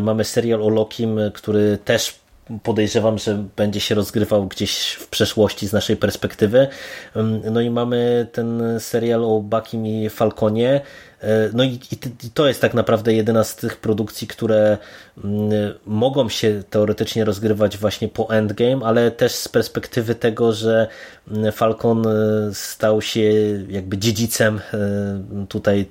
[0.00, 2.24] Mamy serial o Lokim, który też
[2.62, 6.68] podejrzewam, że będzie się rozgrywał gdzieś w przeszłości z naszej perspektywy.
[7.16, 10.80] Ym, No i mamy ten serial o Buckim i Falconie.
[11.24, 14.78] E, No i, i to jest tak naprawdę jedyna z tych produkcji, które
[15.24, 15.50] mm,
[15.86, 20.88] mogą się teoretycznie rozgrywać właśnie po Endgame, ale też z perspektywy tego, że
[21.30, 22.10] mm, Falcon e,
[22.54, 23.22] stał się
[23.68, 25.86] jakby dziedzicem e, tutaj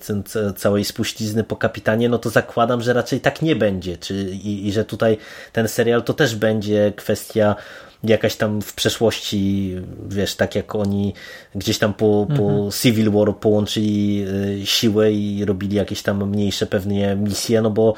[0.56, 3.98] całej spuścizny po kapitanie, no to zakładam, że raczej tak nie będzie.
[3.98, 5.18] Czy, i, I że tutaj
[5.52, 7.56] ten serial to też będzie kwestia
[8.04, 9.76] jakaś tam w przeszłości,
[10.08, 11.14] wiesz, tak jak oni
[11.56, 14.26] gdzieś tam po, po Civil War połączyli
[14.62, 17.94] y, siły i robili jakieś tam mniejsze pewnie misje, no bo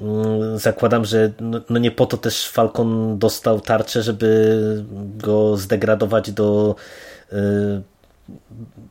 [0.00, 4.84] mm, zakładam, że no, no nie po to też Falcon dostał tarczę, żeby
[5.16, 6.74] go zdegradować do
[7.32, 7.36] y,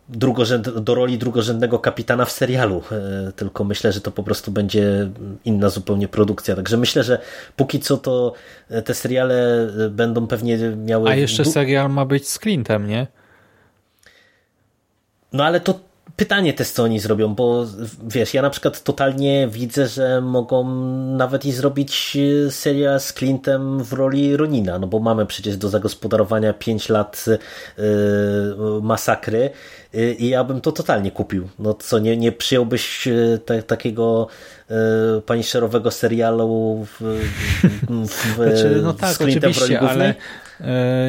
[0.09, 5.09] drugorzęd, do roli drugorzędnego kapitana w serialu, e, tylko myślę, że to po prostu będzie
[5.45, 6.55] inna zupełnie produkcja.
[6.55, 7.19] Także myślę, że
[7.55, 8.33] póki co to
[8.69, 11.09] e, te seriale e, będą pewnie miały.
[11.09, 13.07] A jeszcze serial ma być z Clintem, nie?
[15.33, 15.79] No ale to
[16.21, 17.65] pytanie też, co oni zrobią, bo
[18.07, 20.85] wiesz, ja na przykład totalnie widzę, że mogą
[21.17, 22.17] nawet i zrobić
[22.47, 27.25] e, serial z Clintem w roli Ronina, no bo mamy przecież do zagospodarowania 5 lat
[27.29, 27.81] e,
[28.81, 29.49] masakry
[29.93, 31.49] e, i ja bym to totalnie kupił.
[31.59, 34.27] No co, nie, nie przyjąłbyś e, ta, takiego
[34.69, 34.75] e,
[35.21, 37.19] paniszerowego serialu w,
[37.89, 40.07] w, Znaczy, no tak, z Clintem w roli głównej?
[40.07, 40.15] ale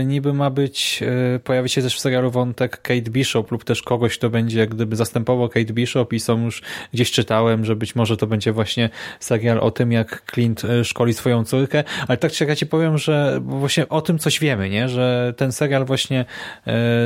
[0.07, 1.03] niby ma być,
[1.35, 4.97] e, pojawi się też w serialu wątek Kate Bishop lub też kogoś, kto będzie gdyby
[4.97, 6.62] zastępował Kate Bishop i są już,
[6.93, 11.15] gdzieś czytałem, że być może to będzie właśnie serial o tym, jak Clint e, szkoli
[11.15, 14.70] swoją córkę, ale tak czy jak ja ci powiem, że właśnie o tym coś wiemy,
[14.70, 14.89] nie?
[14.89, 16.24] że ten serial właśnie e,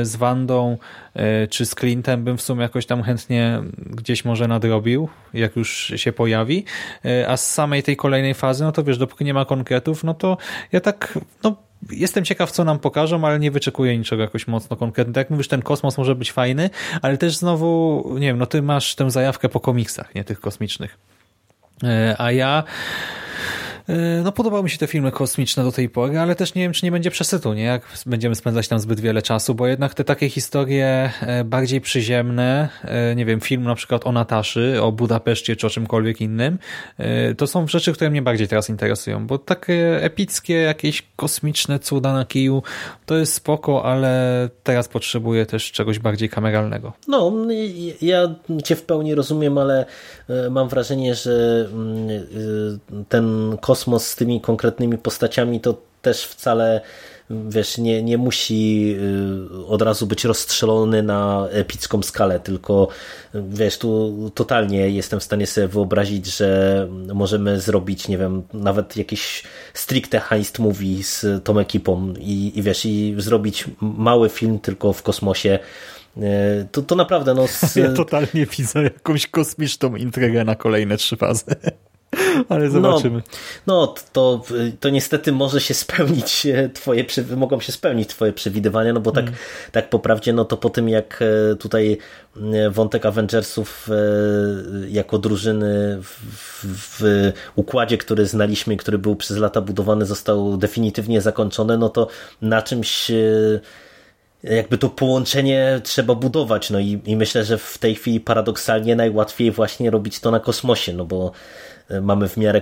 [0.05, 0.77] z Wandą
[1.13, 5.93] e, czy z Clintem bym w sumie jakoś tam chętnie gdzieś może nadrobił, jak już
[5.95, 6.65] się pojawi,
[7.05, 10.13] E, a z samej tej kolejnej fazy, no to wiesz, dopóki nie ma konkretów, no
[10.13, 10.37] to
[10.71, 11.55] ja tak, no
[11.91, 15.13] Jestem ciekaw, co nam pokażą, ale nie wyczekuję niczego jakoś mocno konkretnego.
[15.13, 16.69] Tak jak mówisz, ten kosmos może być fajny,
[17.01, 20.97] ale też znowu, nie wiem, no ty masz tę zajawkę po komiksach, nie tych kosmicznych.
[21.83, 22.63] E, A ja
[24.23, 26.85] no podobały mi się te filmy kosmiczne do tej pory, ale też nie wiem, czy
[26.85, 27.63] nie będzie przesytu, nie?
[27.63, 32.69] Jak będziemy spędzać tam zbyt wiele czasu, bo jednak te takie historie e, bardziej przyziemne,
[32.83, 36.59] e, nie wiem, film na przykład o Nataszy, o Budapeszcie czy o czymkolwiek innym,
[36.97, 42.13] e, to są rzeczy, które mnie bardziej teraz interesują, bo takie epickie, jakieś kosmiczne cuda
[42.13, 42.63] na kiju,
[43.05, 46.93] to jest spoko, ale teraz potrzebuję też czegoś bardziej kameralnego.
[47.07, 47.33] No,
[48.01, 49.85] ja Cię w pełni rozumiem, ale
[50.29, 51.67] e, mam wrażenie, że
[52.93, 56.81] e, ten kosmos z tymi konkretnymi postaciami to też wcale
[57.29, 58.95] wiesz, nie, nie musi
[59.53, 62.87] e, od razu być rozstrzelony na epicką skalę, tylko
[63.33, 69.43] wiesz, tu totalnie jestem w stanie sobie wyobrazić, że możemy zrobić, nie wiem, nawet jakiś
[69.73, 75.03] stricte heist movie z tą ekipą i, i wiesz, i zrobić mały film tylko w
[75.03, 75.59] kosmosie,
[76.21, 77.47] E, To, to naprawdę, no.
[77.47, 81.45] Z, Ja totalnie widzę jakąś kosmiczną intrygę na kolejne trzy fazy.
[82.49, 83.21] Ale zobaczymy.
[83.67, 84.41] No, to,
[84.79, 87.05] to niestety może się spełnić e, twoje,
[87.35, 89.25] mogą się spełnić twoje przewidywania, no bo tak,
[89.71, 91.97] tak po prawdzie, no to po tym jak e, tutaj
[92.53, 93.89] e, wątek Avengersów
[94.89, 96.25] jako drużyny w,
[96.63, 102.07] w, układzie, który znaliśmy, który był przez lata budowany, został definitywnie zakończony, no to
[102.41, 103.11] na czymś
[104.43, 106.69] jakby to połączenie trzeba budować.
[106.69, 110.93] No i, i myślę, że w tej chwili paradoksalnie najłatwiej właśnie robić to na kosmosie,
[110.93, 111.31] no bo
[112.01, 112.61] mamy w miarę,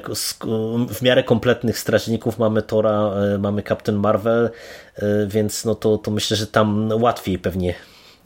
[0.90, 4.50] w miarę kompletnych strażników, mamy Tora, e, mamy Captain Marvel,
[4.96, 7.76] e, więc no to, to myślę, że tam łatwiej pewnie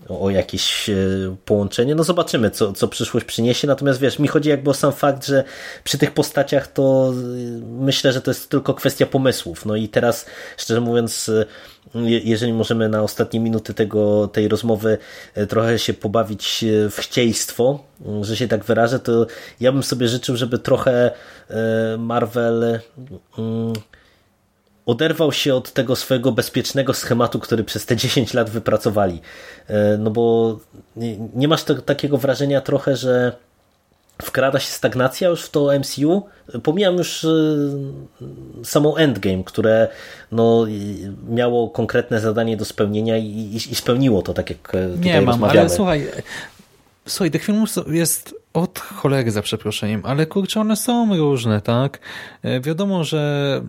[0.07, 0.89] o jakieś
[1.45, 1.95] połączenie.
[1.95, 3.67] No zobaczymy, co, co przyszłość przyniesie.
[3.67, 5.43] Natomiast wiesz, mi chodzi jakby o sam fakt, że
[5.84, 7.13] przy tych postaciach to
[7.61, 9.65] myślę, że to jest tylko kwestia pomysłów.
[9.65, 10.26] No i teraz,
[10.57, 11.31] szczerze mówiąc,
[12.23, 14.97] jeżeli możemy na ostatnie minuty tego, tej rozmowy
[15.35, 17.84] e, trochę się pobawić e, w chcieństwo,
[18.21, 19.27] że się tak wyrażę, to
[19.59, 21.11] ja bym sobie życzył, żeby trochę
[21.49, 22.80] e, Marvel
[24.90, 29.22] oderwał się od tego swojego bezpiecznego schematu, który przez te 10 lat wypracowali.
[29.99, 30.57] No bo
[31.36, 33.32] nie masz takiego wrażenia trochę, że
[34.22, 36.26] wkrada się stagnacja już w to MCU.
[36.64, 37.70] Pomijam już y,
[38.64, 39.88] samą Endgame, które
[40.32, 40.66] no,
[41.30, 45.44] miało konkretne zadanie do spełnienia i, i, i spełniło to, tak jak tutaj Nie mam,
[45.44, 46.07] ale słuchaj,
[47.07, 51.99] słuchaj, tych filmów jest od cholery za przeproszeniem, ale kurczę, one są różne, tak?
[52.44, 53.61] E, wiadomo, że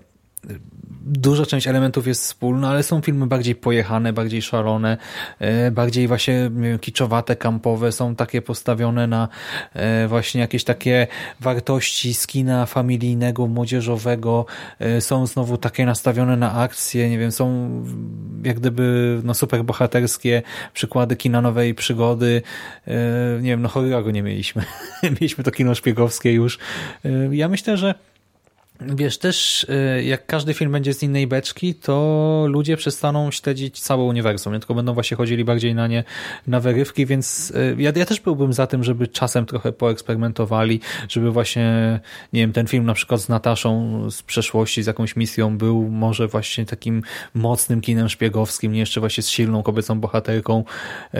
[1.03, 4.97] duża część elementów jest wspólna, ale są filmy bardziej pojechane, bardziej szalone,
[5.39, 6.51] e, bardziej właśnie
[6.81, 9.29] kiczowate, kampowe, są takie postawione na
[9.75, 11.07] e, właśnie jakieś takie
[11.41, 14.47] wartości z kina familijnego, młodzieżowego,
[14.79, 17.71] e, są znowu takie nastawione na akcje, nie wiem, są
[18.45, 20.43] jak gdyby no, super bohaterskie
[20.73, 22.43] przykłady kina nowej przygody,
[23.41, 24.65] nie wiem, no horroru nie mieliśmy.
[25.21, 26.59] mieliśmy to kino szpiegowskie już.
[27.31, 27.95] Ja myślę, że
[28.81, 34.02] Wiesz, też y, jak każdy film będzie z innej beczki, to ludzie przestaną śledzić całe
[34.02, 34.59] uniwersum, nie?
[34.59, 36.05] tylko będą właśnie chodzili bardziej na nie,
[36.47, 41.31] na wyrywki, więc y, ja, ja też byłbym za tym, żeby czasem trochę poeksperymentowali, żeby
[41.31, 42.01] właśnie,
[42.32, 46.28] nie wiem, ten film na przykład z Nataszą z przeszłości, z jakąś misją był może
[46.28, 47.02] właśnie takim
[47.35, 50.65] mocnym kinem szpiegowskim, nie jeszcze właśnie z silną kobiecą bohaterką
[51.15, 51.19] y,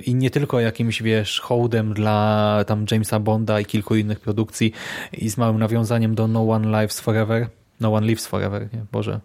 [0.00, 4.72] i nie tylko jakimś, wiesz, hołdem dla tam Jamesa Bonda i kilku innych produkcji
[5.12, 7.48] i z małym nawiązaniem do No One Life Lives Forever.
[7.80, 8.84] No One Lives Forever, nie?
[8.92, 9.20] Boże.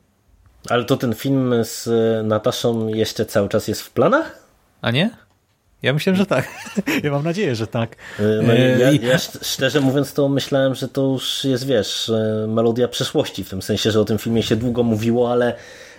[0.69, 1.89] Ale to ten film z
[2.27, 4.39] Nataszą jeszcze cały czas jest w planach?
[4.81, 5.09] A nie?
[5.81, 6.47] Ja myślę, że tak.
[7.03, 7.95] Ja mam nadzieję, że tak.
[8.19, 12.87] Y, no ja, ja, szczerze mówiąc to myślałem, że to już jest, wiesz, y, melodia
[12.87, 15.55] przeszłości, w tym sensie, że o tym filmie się długo mówiło, ale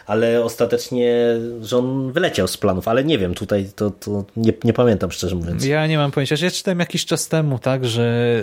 [0.07, 1.15] ale ostatecznie,
[1.63, 5.37] że on wyleciał z planów, ale nie wiem, tutaj to, to nie, nie pamiętam szczerze
[5.37, 5.65] mówiąc.
[5.65, 8.43] Ja nie mam pojęcia, ja czytałem jakiś czas temu, tak, że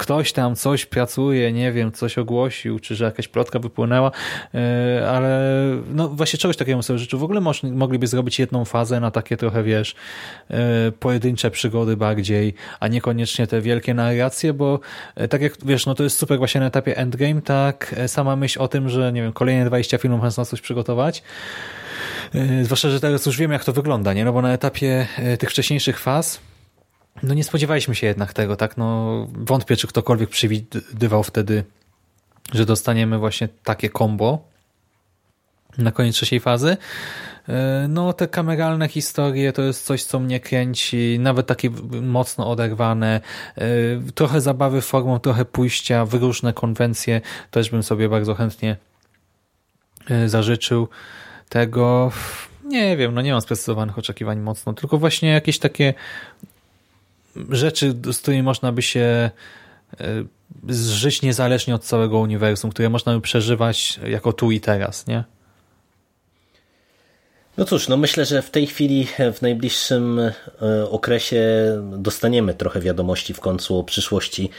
[0.00, 4.10] ktoś tam coś pracuje, nie wiem, coś ogłosił, czy że jakaś plotka wypłynęła,
[4.54, 5.40] e, ale
[5.94, 7.18] no właśnie czegoś takiego sobie życzył.
[7.18, 9.94] W ogóle mogliby zrobić jedną fazę na takie trochę, wiesz,
[10.50, 14.80] e, pojedyncze przygody bardziej, a niekoniecznie te wielkie narracje, bo
[15.14, 18.62] e, tak jak, wiesz, no to jest super właśnie na etapie endgame, tak, sama myśl
[18.62, 21.22] o tym, że, nie wiem, kolejne 20 filmów można coś przygotować,
[22.62, 24.24] Zwłaszcza, że teraz już wiem, jak to wygląda, nie?
[24.24, 25.06] No bo na etapie
[25.38, 26.40] tych wcześniejszych faz
[27.22, 28.76] no nie spodziewaliśmy się jednak tego, tak?
[28.76, 31.64] No wątpię, czy ktokolwiek przewidywał wtedy,
[32.52, 34.50] że dostaniemy właśnie takie combo
[35.78, 36.76] na koniec trzeciej fazy.
[37.48, 41.70] E, no te kameralne historie to jest coś, co mnie kręci, nawet takie
[42.02, 43.20] mocno oderwane,
[43.56, 43.62] e,
[44.14, 47.20] trochę zabawy formą, trochę pójścia w różne konwencje,
[47.50, 48.76] też bym sobie bardzo chętnie
[50.10, 50.88] e, zażyczył
[51.48, 52.12] tego.
[52.64, 55.94] Nie wiem, no nie mam sprecyzowanych oczekiwań mocno, tylko właśnie jakieś takie
[57.50, 60.06] rzeczy, z którymi można by się e,
[60.68, 65.24] zżyć niezależnie od całego uniwersum, które można by przeżywać jako tu i teraz, nie?
[67.58, 70.32] No cóż, no myślę, że w tej chwili, w najbliższym e,
[70.90, 71.42] okresie
[71.98, 74.50] dostaniemy trochę wiadomości w końcu o przyszłości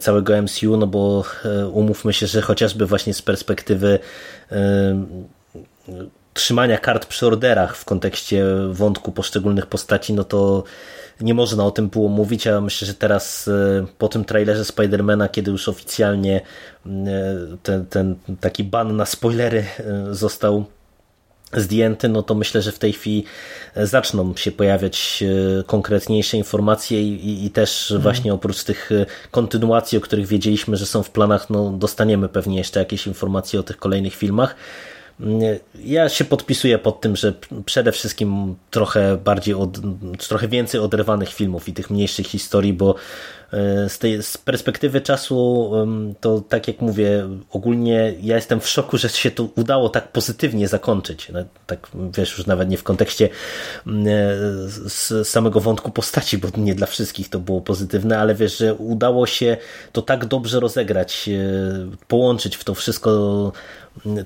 [0.00, 3.98] całego MCU, no bo e, umówmy się, że chociażby właśnie z perspektywy
[6.34, 10.64] trzymania kart przy orderach w kontekście wątku poszczególnych postaci, no to
[11.20, 15.28] nie można o tym było mówić, a myślę, że teraz e, po tym trailerze Spidermana,
[15.28, 16.40] kiedy już oficjalnie
[16.86, 16.90] e,
[17.62, 20.64] ten, ten taki ban na spoilery e, został
[21.52, 23.24] zdjęty, no to myślę, że w tej chwili
[23.76, 25.24] zaczną się pojawiać
[25.66, 28.02] konkretniejsze informacje i, i też mhm.
[28.02, 28.90] właśnie oprócz tych
[29.30, 33.62] kontynuacji, o których wiedzieliśmy, że są w planach, no dostaniemy pewnie jeszcze jakieś informacje o
[33.62, 34.54] tych kolejnych filmach.
[35.84, 37.32] Ja się podpisuję pod tym, że
[37.64, 39.78] przede wszystkim trochę bardziej, od,
[40.28, 42.94] trochę więcej oderwanych filmów i tych mniejszych historii, bo
[43.88, 45.70] z tej z perspektywy czasu
[46.20, 50.68] to tak jak mówię, ogólnie ja jestem w szoku, że się to udało tak pozytywnie
[50.68, 51.28] zakończyć.
[51.32, 53.28] No, tak wiesz, już nawet nie w kontekście
[54.86, 59.26] z samego wątku postaci, bo nie dla wszystkich to było pozytywne, ale wiesz, że udało
[59.26, 59.56] się
[59.92, 61.30] to tak dobrze rozegrać,
[62.08, 63.52] połączyć w to wszystko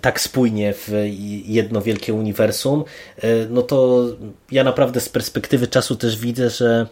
[0.01, 0.91] tak spójnie w
[1.45, 2.85] jedno wielkie uniwersum,
[3.51, 4.05] no to
[4.51, 6.87] ja naprawdę z perspektywy czasu też widzę, że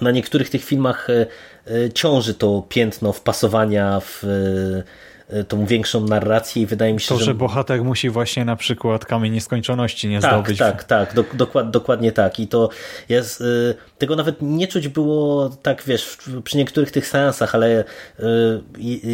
[0.00, 1.26] na niektórych tych filmach e,
[1.66, 5.15] e, ciąży to piętno wpasowania w E,
[5.48, 7.24] tą większą narrację i wydaje mi się, to, że...
[7.24, 10.58] że bohater musi właśnie na przykład kamień nieskończoności nie tak, zdobyć.
[10.58, 12.68] Tak, tak, do, dokład, dokładnie tak i to
[13.08, 17.84] jest, y, tego nawet nie czuć było tak, wiesz, przy niektórych tych seansach, ale
[18.20, 18.24] y,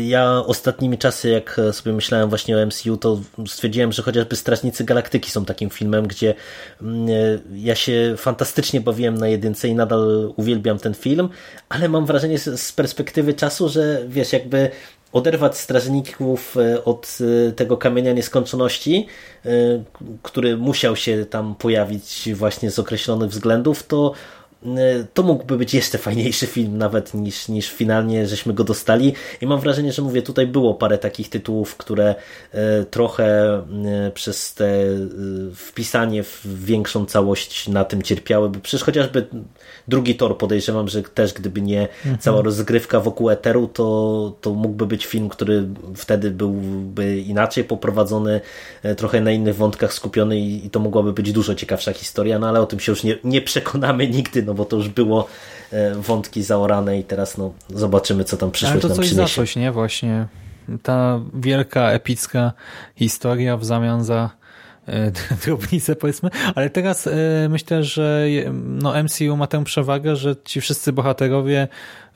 [0.08, 5.30] ja ostatnimi czasy, jak sobie myślałem właśnie o MCU, to stwierdziłem, że chociażby Strażnicy Galaktyki
[5.30, 6.34] są takim filmem, gdzie
[6.82, 7.08] mm,
[7.54, 11.28] ja się fantastycznie bawiłem na jedynce i nadal uwielbiam ten film,
[11.68, 14.70] ale mam wrażenie z perspektywy czasu, że wiesz, jakby
[15.12, 17.18] oderwać strażników e, od
[17.48, 19.06] e, tego kamienia nieskończoności,
[19.44, 19.50] e,
[20.22, 24.12] który musiał się tam pojawić właśnie z określonych względów, to
[25.14, 29.14] to mógłby być jeszcze fajniejszy film nawet niż, niż finalnie żeśmy go dostali.
[29.40, 32.14] I mam wrażenie, że mówię, tutaj było parę takich tytułów, które
[32.90, 33.62] trochę
[34.14, 34.68] przez te
[35.54, 39.26] wpisanie w większą całość na tym cierpiały, bo przecież chociażby
[39.88, 42.18] drugi tor podejrzewam, że też gdyby nie mhm.
[42.18, 45.64] cała rozgrywka wokół Eteru, to, to mógłby być film, który
[45.96, 48.40] wtedy byłby inaczej poprowadzony,
[48.82, 52.48] e, trochę na innych wątkach skupiony i, i to mogłaby być dużo ciekawsza historia, no
[52.48, 55.26] ale o tym się już nie, nie przekonamy nigdy, no bo to już było
[55.72, 59.28] e, wątki zaorane i teraz no, zobaczymy, co tam przyszłość ale to nam coś przyniesie.
[59.28, 59.72] za coś, nie?
[59.72, 60.26] Właśnie
[60.82, 62.52] ta wielka, epicka
[62.96, 64.30] historia w zamian za
[64.88, 65.12] E,
[65.44, 67.12] drobnicę powiedzmy, ale teraz e,
[67.50, 71.68] myślę, że no MCU ma tę przewagę, że ci wszyscy bohaterowie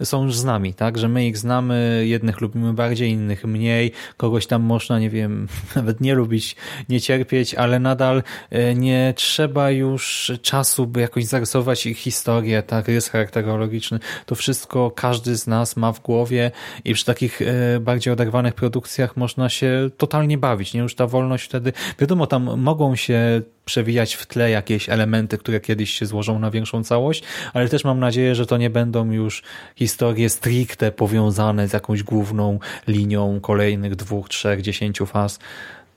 [0.05, 0.99] są już z nami, tak?
[0.99, 6.01] Że my ich znamy, jednych lubimy bardziej, innych mniej, kogoś tam można, nie wiem, nawet
[6.01, 6.57] nie lubić,
[6.89, 12.89] nie cierpieć, ale nadal e, nie trzeba już czasu, by jakoś zarysować ich historię, tak?
[12.89, 13.99] Rys charakterologiczny.
[14.27, 16.51] To wszystko każdy z nas ma w głowie
[16.85, 20.81] i przy takich e, bardziej oderwanych produkcjach można się totalnie bawić, nie?
[20.81, 25.91] Już ta wolność wtedy, wiadomo, tam mogą się przewijać w tle jakieś elementy, które kiedyś
[25.91, 27.23] się złożą na większą całość,
[27.55, 29.43] ale też mam nadzieję, że to nie będą już
[29.77, 35.39] historie stricte powiązane z jakąś główną linią kolejnych dwóch, trzech, dziesięciu faz,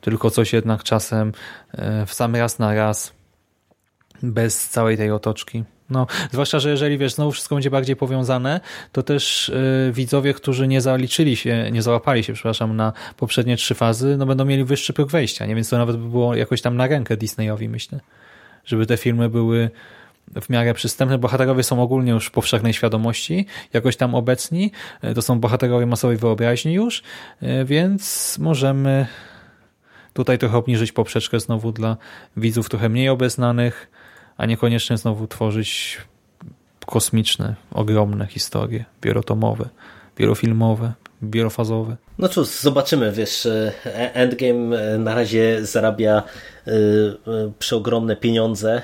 [0.02, 1.32] tylko coś jednak czasem
[1.72, 3.14] e, w sam raz na raz
[4.24, 5.64] bez całej tej otoczki.
[5.90, 8.60] No, zwłaszcza, że jeżeli wiesz, znowu wszystko będzie bardziej powiązane,
[8.92, 9.52] to też
[9.86, 14.26] yy, widzowie, którzy nie zaliczyli się, nie załapali się, przepraszam, na poprzednie trzy fazy, no
[14.26, 15.56] będą mieli wyższy próg wejścia, nie?
[15.56, 18.00] Więc to nawet by było jakoś tam na rękę Disneyowi, myślę.
[18.66, 19.70] Żeby te filmy były
[20.42, 21.18] w miarę przystępne.
[21.18, 24.72] Bohaterowie są ogólnie już w powszechnej świadomości, jakoś tam obecni.
[25.04, 27.04] Y, to są bohaterowie masowej wyobraźni już,
[27.44, 29.08] y, więc możemy
[30.14, 31.98] tutaj trochę obniżyć poprzeczkę znowu dla
[32.38, 33.92] widzów trochę mniej obeznanych,
[34.40, 35.98] a niekoniecznie znowu tworzyć
[36.86, 39.70] kosmiczne, ogromne historie, wielotomowe,
[40.18, 41.98] wielofilmowe, wielofazowe.
[42.20, 43.72] No cóż, zobaczymy, wiesz, e,
[44.14, 46.24] Endgame e, na razie zarabia
[47.60, 48.82] przeogromne pieniądze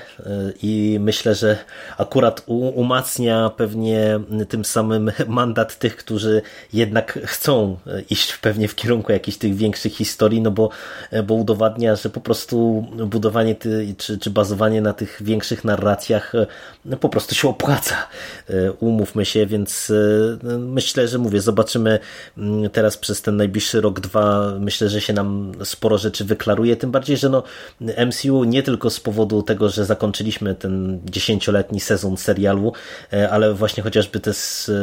[0.62, 1.58] i myślę, że
[1.98, 2.42] akurat
[2.74, 6.42] umacnia pewnie tym samym mandat tych, którzy
[6.72, 7.76] jednak chcą
[8.10, 10.70] iść pewnie w kierunku jakichś tych większych historii, no bo,
[11.24, 16.32] bo udowadnia, że po prostu budowanie ty, czy, czy bazowanie na tych większych narracjach
[16.84, 17.94] no po prostu się opłaca.
[18.80, 19.92] Umówmy się, więc
[20.58, 21.98] myślę, że mówię, zobaczymy
[22.38, 26.90] mm, teraz przez ten najbliższy rok, dwa, myślę, że się nam sporo rzeczy wyklaruje, tym
[26.90, 27.42] bardziej, że no
[27.80, 32.72] MCU nie tylko z powodu tego, że zakończyliśmy ten dziesięcioletni sezon serialu,
[33.12, 34.36] e, ale właśnie chociażby też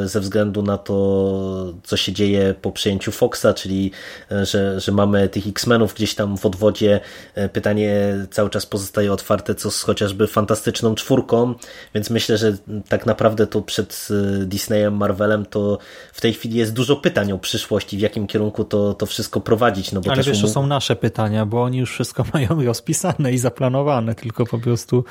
[0.06, 3.91] ze względu na to, co się dzieje po przejęciu Foxa, czyli
[4.32, 6.99] e, że, że mamy tych X-Menów gdzieś tam w odwodzie.
[7.36, 11.56] E, pytanie cały czas pozostaje otwarte, co z chociażby fantastyczną czwórką,
[11.95, 12.57] więc myślę, że
[12.90, 14.07] tak naprawdę to przed
[14.45, 15.78] Disneyem, Marvelem to
[16.14, 19.41] w tej chwili jest dużo pytań o przyszłość i w jakim kierunku to, to wszystko
[19.41, 19.91] prowadzić.
[19.91, 20.47] No bo Ale wiesz, um...
[20.47, 25.05] to są nasze pytania, bo oni już wszystko mają rozpisane i zaplanowane, tylko po prostu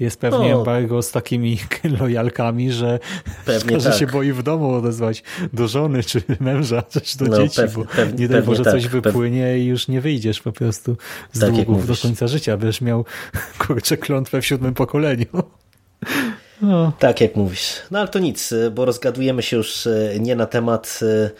[0.00, 0.58] jest pewnie no.
[0.58, 1.58] embargo z takimi
[2.00, 2.98] lojalkami, że
[3.46, 3.98] pewnie każdy tak.
[3.98, 5.22] się boi w domu odezwać
[5.52, 8.72] do żony, czy męża, czy do no, dzieci, pew, bo pew, nie daj Boże tak,
[8.72, 10.96] coś wypłynie i już nie wyjdziesz po prostu
[11.32, 12.56] z tak długów do końca życia.
[12.56, 13.04] Będziesz miał
[13.58, 15.26] kurczę klątwę w siódmym pokoleniu.
[16.62, 16.92] No.
[16.98, 17.76] Tak jak mówisz.
[17.90, 21.30] No ale to nic, bo rozgadujemy się już e, nie na temat e,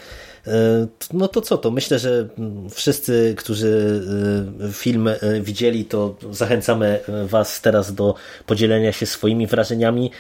[1.12, 1.70] No to co to?
[1.70, 2.28] Myślę, że
[2.70, 4.02] wszyscy, którzy
[4.72, 5.10] film
[5.40, 8.14] widzieli, to zachęcamy Was teraz do
[8.46, 10.10] podzielenia się swoimi wrażeniami,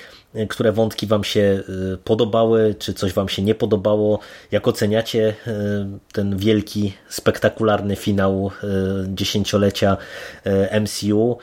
[0.48, 1.62] które wątki Wam się
[2.04, 4.18] podobały, czy coś Wam się nie podobało,
[4.50, 5.34] jak oceniacie
[6.12, 8.50] ten wielki, spektakularny finał
[9.06, 9.96] dziesięciolecia
[10.80, 11.38] MCU.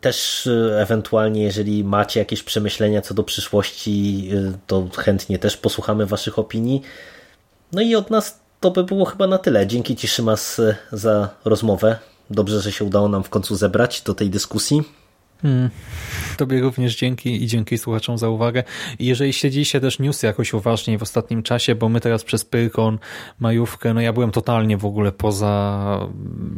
[0.00, 0.48] Też
[0.78, 4.30] ewentualnie, jeżeli macie jakieś przemyślenia co do przyszłości,
[4.66, 6.82] to chętnie też posłuchamy Waszych opinii.
[7.72, 9.66] No i od nas to by było chyba na tyle.
[9.66, 10.60] Dzięki Ci, Szymas,
[10.92, 11.98] za rozmowę.
[12.30, 14.82] Dobrze, że się udało nam w końcu zebrać do tej dyskusji.
[15.42, 15.70] Hmm.
[16.36, 18.62] Tobie również dzięki i dzięki słuchaczom za uwagę.
[18.98, 22.98] I jeżeli śledziliście też newsy jakoś uważniej w ostatnim czasie, bo my teraz przez Pyrkon,
[23.38, 26.08] majówkę, no ja byłem totalnie w ogóle poza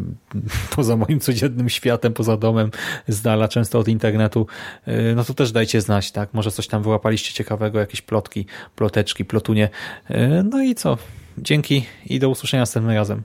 [0.77, 2.71] poza moim codziennym światem, poza domem,
[3.09, 4.47] z dala, często od internetu,
[4.89, 6.35] y, no to też dajcie znać, tak?
[6.35, 8.47] Może coś tam wyłapaliście ciekawego, jakieś plotki,
[8.77, 9.69] ploteczki, plotunie.
[10.11, 10.15] Y,
[10.51, 10.99] no i co?
[11.39, 13.23] Dzięki i do usłyszenia następnym razem.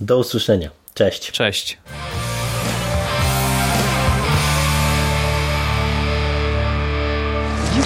[0.00, 0.70] Do usłyszenia.
[0.94, 1.30] Cześć.
[1.30, 1.78] Cześć.